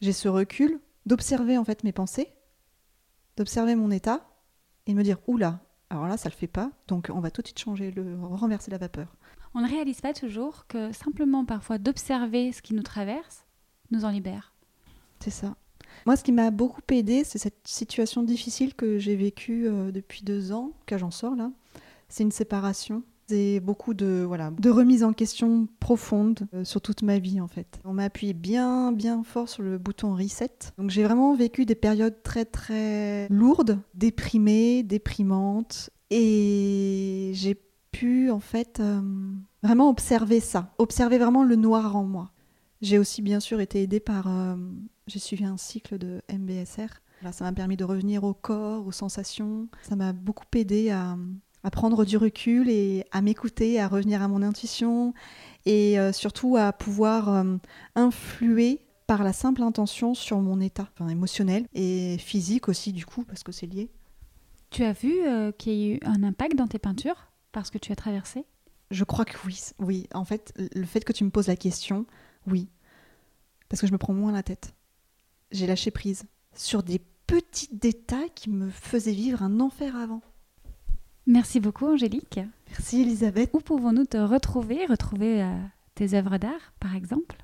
ce 0.00 0.28
recul 0.28 0.80
d'observer 1.04 1.58
en 1.58 1.64
fait 1.64 1.84
mes 1.84 1.92
pensées, 1.92 2.32
d'observer 3.36 3.74
mon 3.74 3.90
état 3.90 4.26
et 4.86 4.94
me 4.94 5.02
dire 5.02 5.18
oula, 5.26 5.60
alors 5.90 6.06
là 6.06 6.16
ça 6.16 6.28
le 6.28 6.34
fait 6.34 6.46
pas, 6.46 6.70
donc 6.88 7.10
on 7.12 7.20
va 7.20 7.30
tout 7.30 7.42
de 7.42 7.46
suite 7.46 7.58
changer, 7.58 7.90
le, 7.90 8.16
renverser 8.22 8.70
la 8.70 8.78
vapeur. 8.78 9.14
On 9.54 9.60
ne 9.60 9.68
réalise 9.68 10.00
pas 10.00 10.12
toujours 10.12 10.66
que 10.66 10.92
simplement 10.92 11.44
parfois 11.44 11.78
d'observer 11.78 12.52
ce 12.52 12.60
qui 12.60 12.74
nous 12.74 12.82
traverse 12.82 13.44
nous 13.90 14.04
en 14.04 14.10
libère. 14.10 14.52
C'est 15.20 15.30
ça. 15.30 15.54
Moi, 16.06 16.16
ce 16.16 16.24
qui 16.24 16.32
m'a 16.32 16.50
beaucoup 16.50 16.82
aidé, 16.90 17.22
c'est 17.24 17.38
cette 17.38 17.66
situation 17.66 18.22
difficile 18.22 18.74
que 18.74 18.98
j'ai 18.98 19.16
vécue 19.16 19.68
euh, 19.68 19.92
depuis 19.92 20.22
deux 20.22 20.52
ans, 20.52 20.72
que 20.86 20.98
j'en 20.98 21.10
sors 21.10 21.36
là. 21.36 21.50
C'est 22.08 22.24
une 22.24 22.32
séparation 22.32 23.02
c'est 23.26 23.60
beaucoup 23.60 23.94
de, 23.94 24.24
voilà, 24.26 24.50
de 24.50 24.70
remise 24.70 25.04
en 25.04 25.12
question 25.12 25.68
profonde 25.80 26.46
euh, 26.54 26.64
sur 26.64 26.80
toute 26.80 27.02
ma 27.02 27.18
vie 27.18 27.40
en 27.40 27.48
fait. 27.48 27.80
On 27.84 27.92
m'a 27.92 28.04
appuyé 28.04 28.32
bien 28.34 28.92
bien 28.92 29.22
fort 29.22 29.48
sur 29.48 29.62
le 29.62 29.78
bouton 29.78 30.14
reset. 30.14 30.50
Donc 30.78 30.90
j'ai 30.90 31.04
vraiment 31.04 31.34
vécu 31.34 31.64
des 31.66 31.74
périodes 31.74 32.22
très 32.22 32.44
très 32.44 33.28
lourdes, 33.28 33.78
déprimées, 33.94 34.82
déprimantes 34.82 35.90
et 36.10 37.32
j'ai 37.34 37.56
pu 37.92 38.30
en 38.30 38.40
fait 38.40 38.80
euh, 38.80 39.00
Vraiment 39.64 39.88
observer 39.88 40.40
ça, 40.40 40.74
observer 40.76 41.16
vraiment 41.16 41.42
le 41.42 41.56
noir 41.56 41.96
en 41.96 42.04
moi. 42.04 42.30
J'ai 42.82 42.98
aussi 42.98 43.22
bien 43.22 43.40
sûr 43.40 43.62
été 43.62 43.82
aidée 43.82 43.98
par... 43.98 44.28
euh, 44.28 44.56
j'ai 45.06 45.18
suivi 45.18 45.46
un 45.46 45.56
cycle 45.56 45.96
de 45.96 46.20
MBSR. 46.30 47.00
Ça 47.32 47.44
m'a 47.44 47.52
permis 47.54 47.78
de 47.78 47.84
revenir 47.84 48.24
au 48.24 48.34
corps, 48.34 48.86
aux 48.86 48.92
sensations. 48.92 49.68
Ça 49.82 49.96
m'a 49.96 50.12
beaucoup 50.12 50.44
aidé 50.54 50.90
à, 50.90 51.16
à 51.64 51.70
prendre 51.70 52.04
du 52.04 52.18
recul 52.18 52.68
et 52.68 53.04
à 53.10 53.22
m'écouter, 53.22 53.80
à 53.80 53.88
revenir 53.88 54.22
à 54.22 54.28
mon 54.28 54.42
intuition 54.42 55.14
et 55.64 55.98
euh, 55.98 56.12
surtout 56.12 56.56
à 56.56 56.72
pouvoir 56.72 57.30
euh, 57.30 57.56
influer 57.94 58.80
par 59.06 59.24
la 59.24 59.32
simple 59.32 59.62
intention 59.62 60.14
sur 60.14 60.40
mon 60.40 60.60
état 60.60 60.88
enfin, 60.92 61.08
émotionnel 61.08 61.66
et 61.74 62.18
physique 62.18 62.68
aussi 62.68 62.92
du 62.92 63.06
coup 63.06 63.24
parce 63.24 63.42
que 63.42 63.50
c'est 63.50 63.66
lié. 63.66 63.90
Tu 64.70 64.84
as 64.84 64.92
vu 64.92 65.26
euh, 65.26 65.52
qu'il 65.52 65.72
y 65.72 65.92
a 65.92 65.94
eu 65.94 66.00
un 66.04 66.22
impact 66.22 66.56
dans 66.56 66.66
tes 66.66 66.78
peintures 66.78 67.30
parce 67.52 67.70
que 67.70 67.78
tu 67.78 67.92
as 67.92 67.96
traversé? 67.96 68.44
Je 68.90 69.04
crois 69.04 69.24
que 69.24 69.36
oui, 69.46 69.58
oui. 69.78 70.06
En 70.12 70.24
fait, 70.24 70.52
le 70.56 70.84
fait 70.84 71.00
que 71.00 71.12
tu 71.12 71.24
me 71.24 71.30
poses 71.30 71.48
la 71.48 71.56
question, 71.56 72.04
oui. 72.46 72.68
Parce 73.68 73.80
que 73.80 73.86
je 73.86 73.92
me 73.92 73.98
prends 73.98 74.12
moins 74.12 74.32
la 74.32 74.42
tête. 74.42 74.74
J'ai 75.50 75.66
lâché 75.66 75.90
prise 75.90 76.24
sur 76.54 76.82
des 76.82 77.00
petits 77.26 77.70
détails 77.72 78.30
qui 78.34 78.50
me 78.50 78.68
faisaient 78.68 79.12
vivre 79.12 79.42
un 79.42 79.60
enfer 79.60 79.96
avant. 79.96 80.20
Merci 81.26 81.60
beaucoup 81.60 81.86
Angélique. 81.86 82.40
Merci 82.68 83.02
Elisabeth. 83.02 83.50
Où 83.52 83.60
pouvons-nous 83.60 84.04
te 84.04 84.16
retrouver 84.16 84.86
Retrouver 84.86 85.42
euh, 85.42 85.52
tes 85.94 86.14
œuvres 86.14 86.38
d'art 86.38 86.72
par 86.80 86.94
exemple? 86.94 87.36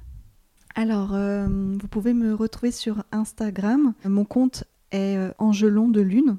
Alors, 0.75 1.15
euh, 1.15 1.47
vous 1.49 1.89
pouvez 1.89 2.15
me 2.15 2.35
retrouver 2.35 2.71
sur 2.71 3.03
Instagram. 3.13 3.93
Mon 4.05 4.25
compte 4.25 4.65
est 4.93 5.17
euh, 5.17 5.33
Angelon 5.39 5.89
de 5.89 6.01
Lune. 6.01 6.39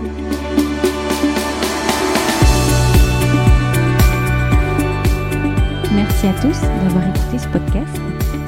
Merci 6.00 6.28
à 6.28 6.32
tous 6.40 6.58
d'avoir 6.82 7.06
écouté 7.14 7.38
ce 7.38 7.48
podcast. 7.48 8.00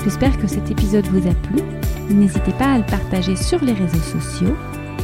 J'espère 0.04 0.38
que 0.38 0.46
cet 0.46 0.70
épisode 0.70 1.04
vous 1.08 1.28
a 1.28 1.34
plu. 1.34 1.60
N'hésitez 2.08 2.52
pas 2.52 2.72
à 2.72 2.78
le 2.78 2.84
partager 2.84 3.36
sur 3.36 3.62
les 3.62 3.74
réseaux 3.74 3.98
sociaux, 3.98 4.56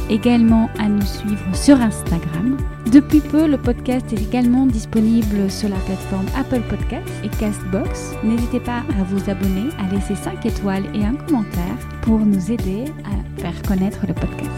également 0.09 0.67
à 0.79 0.87
nous 0.87 1.05
suivre 1.05 1.55
sur 1.55 1.79
Instagram. 1.79 2.57
Depuis 2.91 3.19
peu, 3.19 3.45
le 3.45 3.59
podcast 3.59 4.11
est 4.13 4.21
également 4.23 4.65
disponible 4.65 5.47
sur 5.51 5.69
la 5.69 5.75
plateforme 5.75 6.25
Apple 6.35 6.61
Podcasts 6.67 7.23
et 7.23 7.29
Castbox. 7.39 8.13
N'hésitez 8.23 8.61
pas 8.61 8.81
à 8.99 9.03
vous 9.03 9.29
abonner, 9.29 9.69
à 9.77 9.93
laisser 9.93 10.15
5 10.15 10.43
étoiles 10.43 10.85
et 10.95 11.05
un 11.05 11.13
commentaire 11.13 11.77
pour 12.01 12.17
nous 12.17 12.51
aider 12.51 12.85
à 13.05 13.41
faire 13.41 13.61
connaître 13.67 14.07
le 14.07 14.15
podcast. 14.15 14.49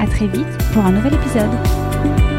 À 0.00 0.06
très 0.06 0.28
vite 0.28 0.46
pour 0.72 0.84
un 0.86 0.92
nouvel 0.92 1.14
épisode. 1.14 2.33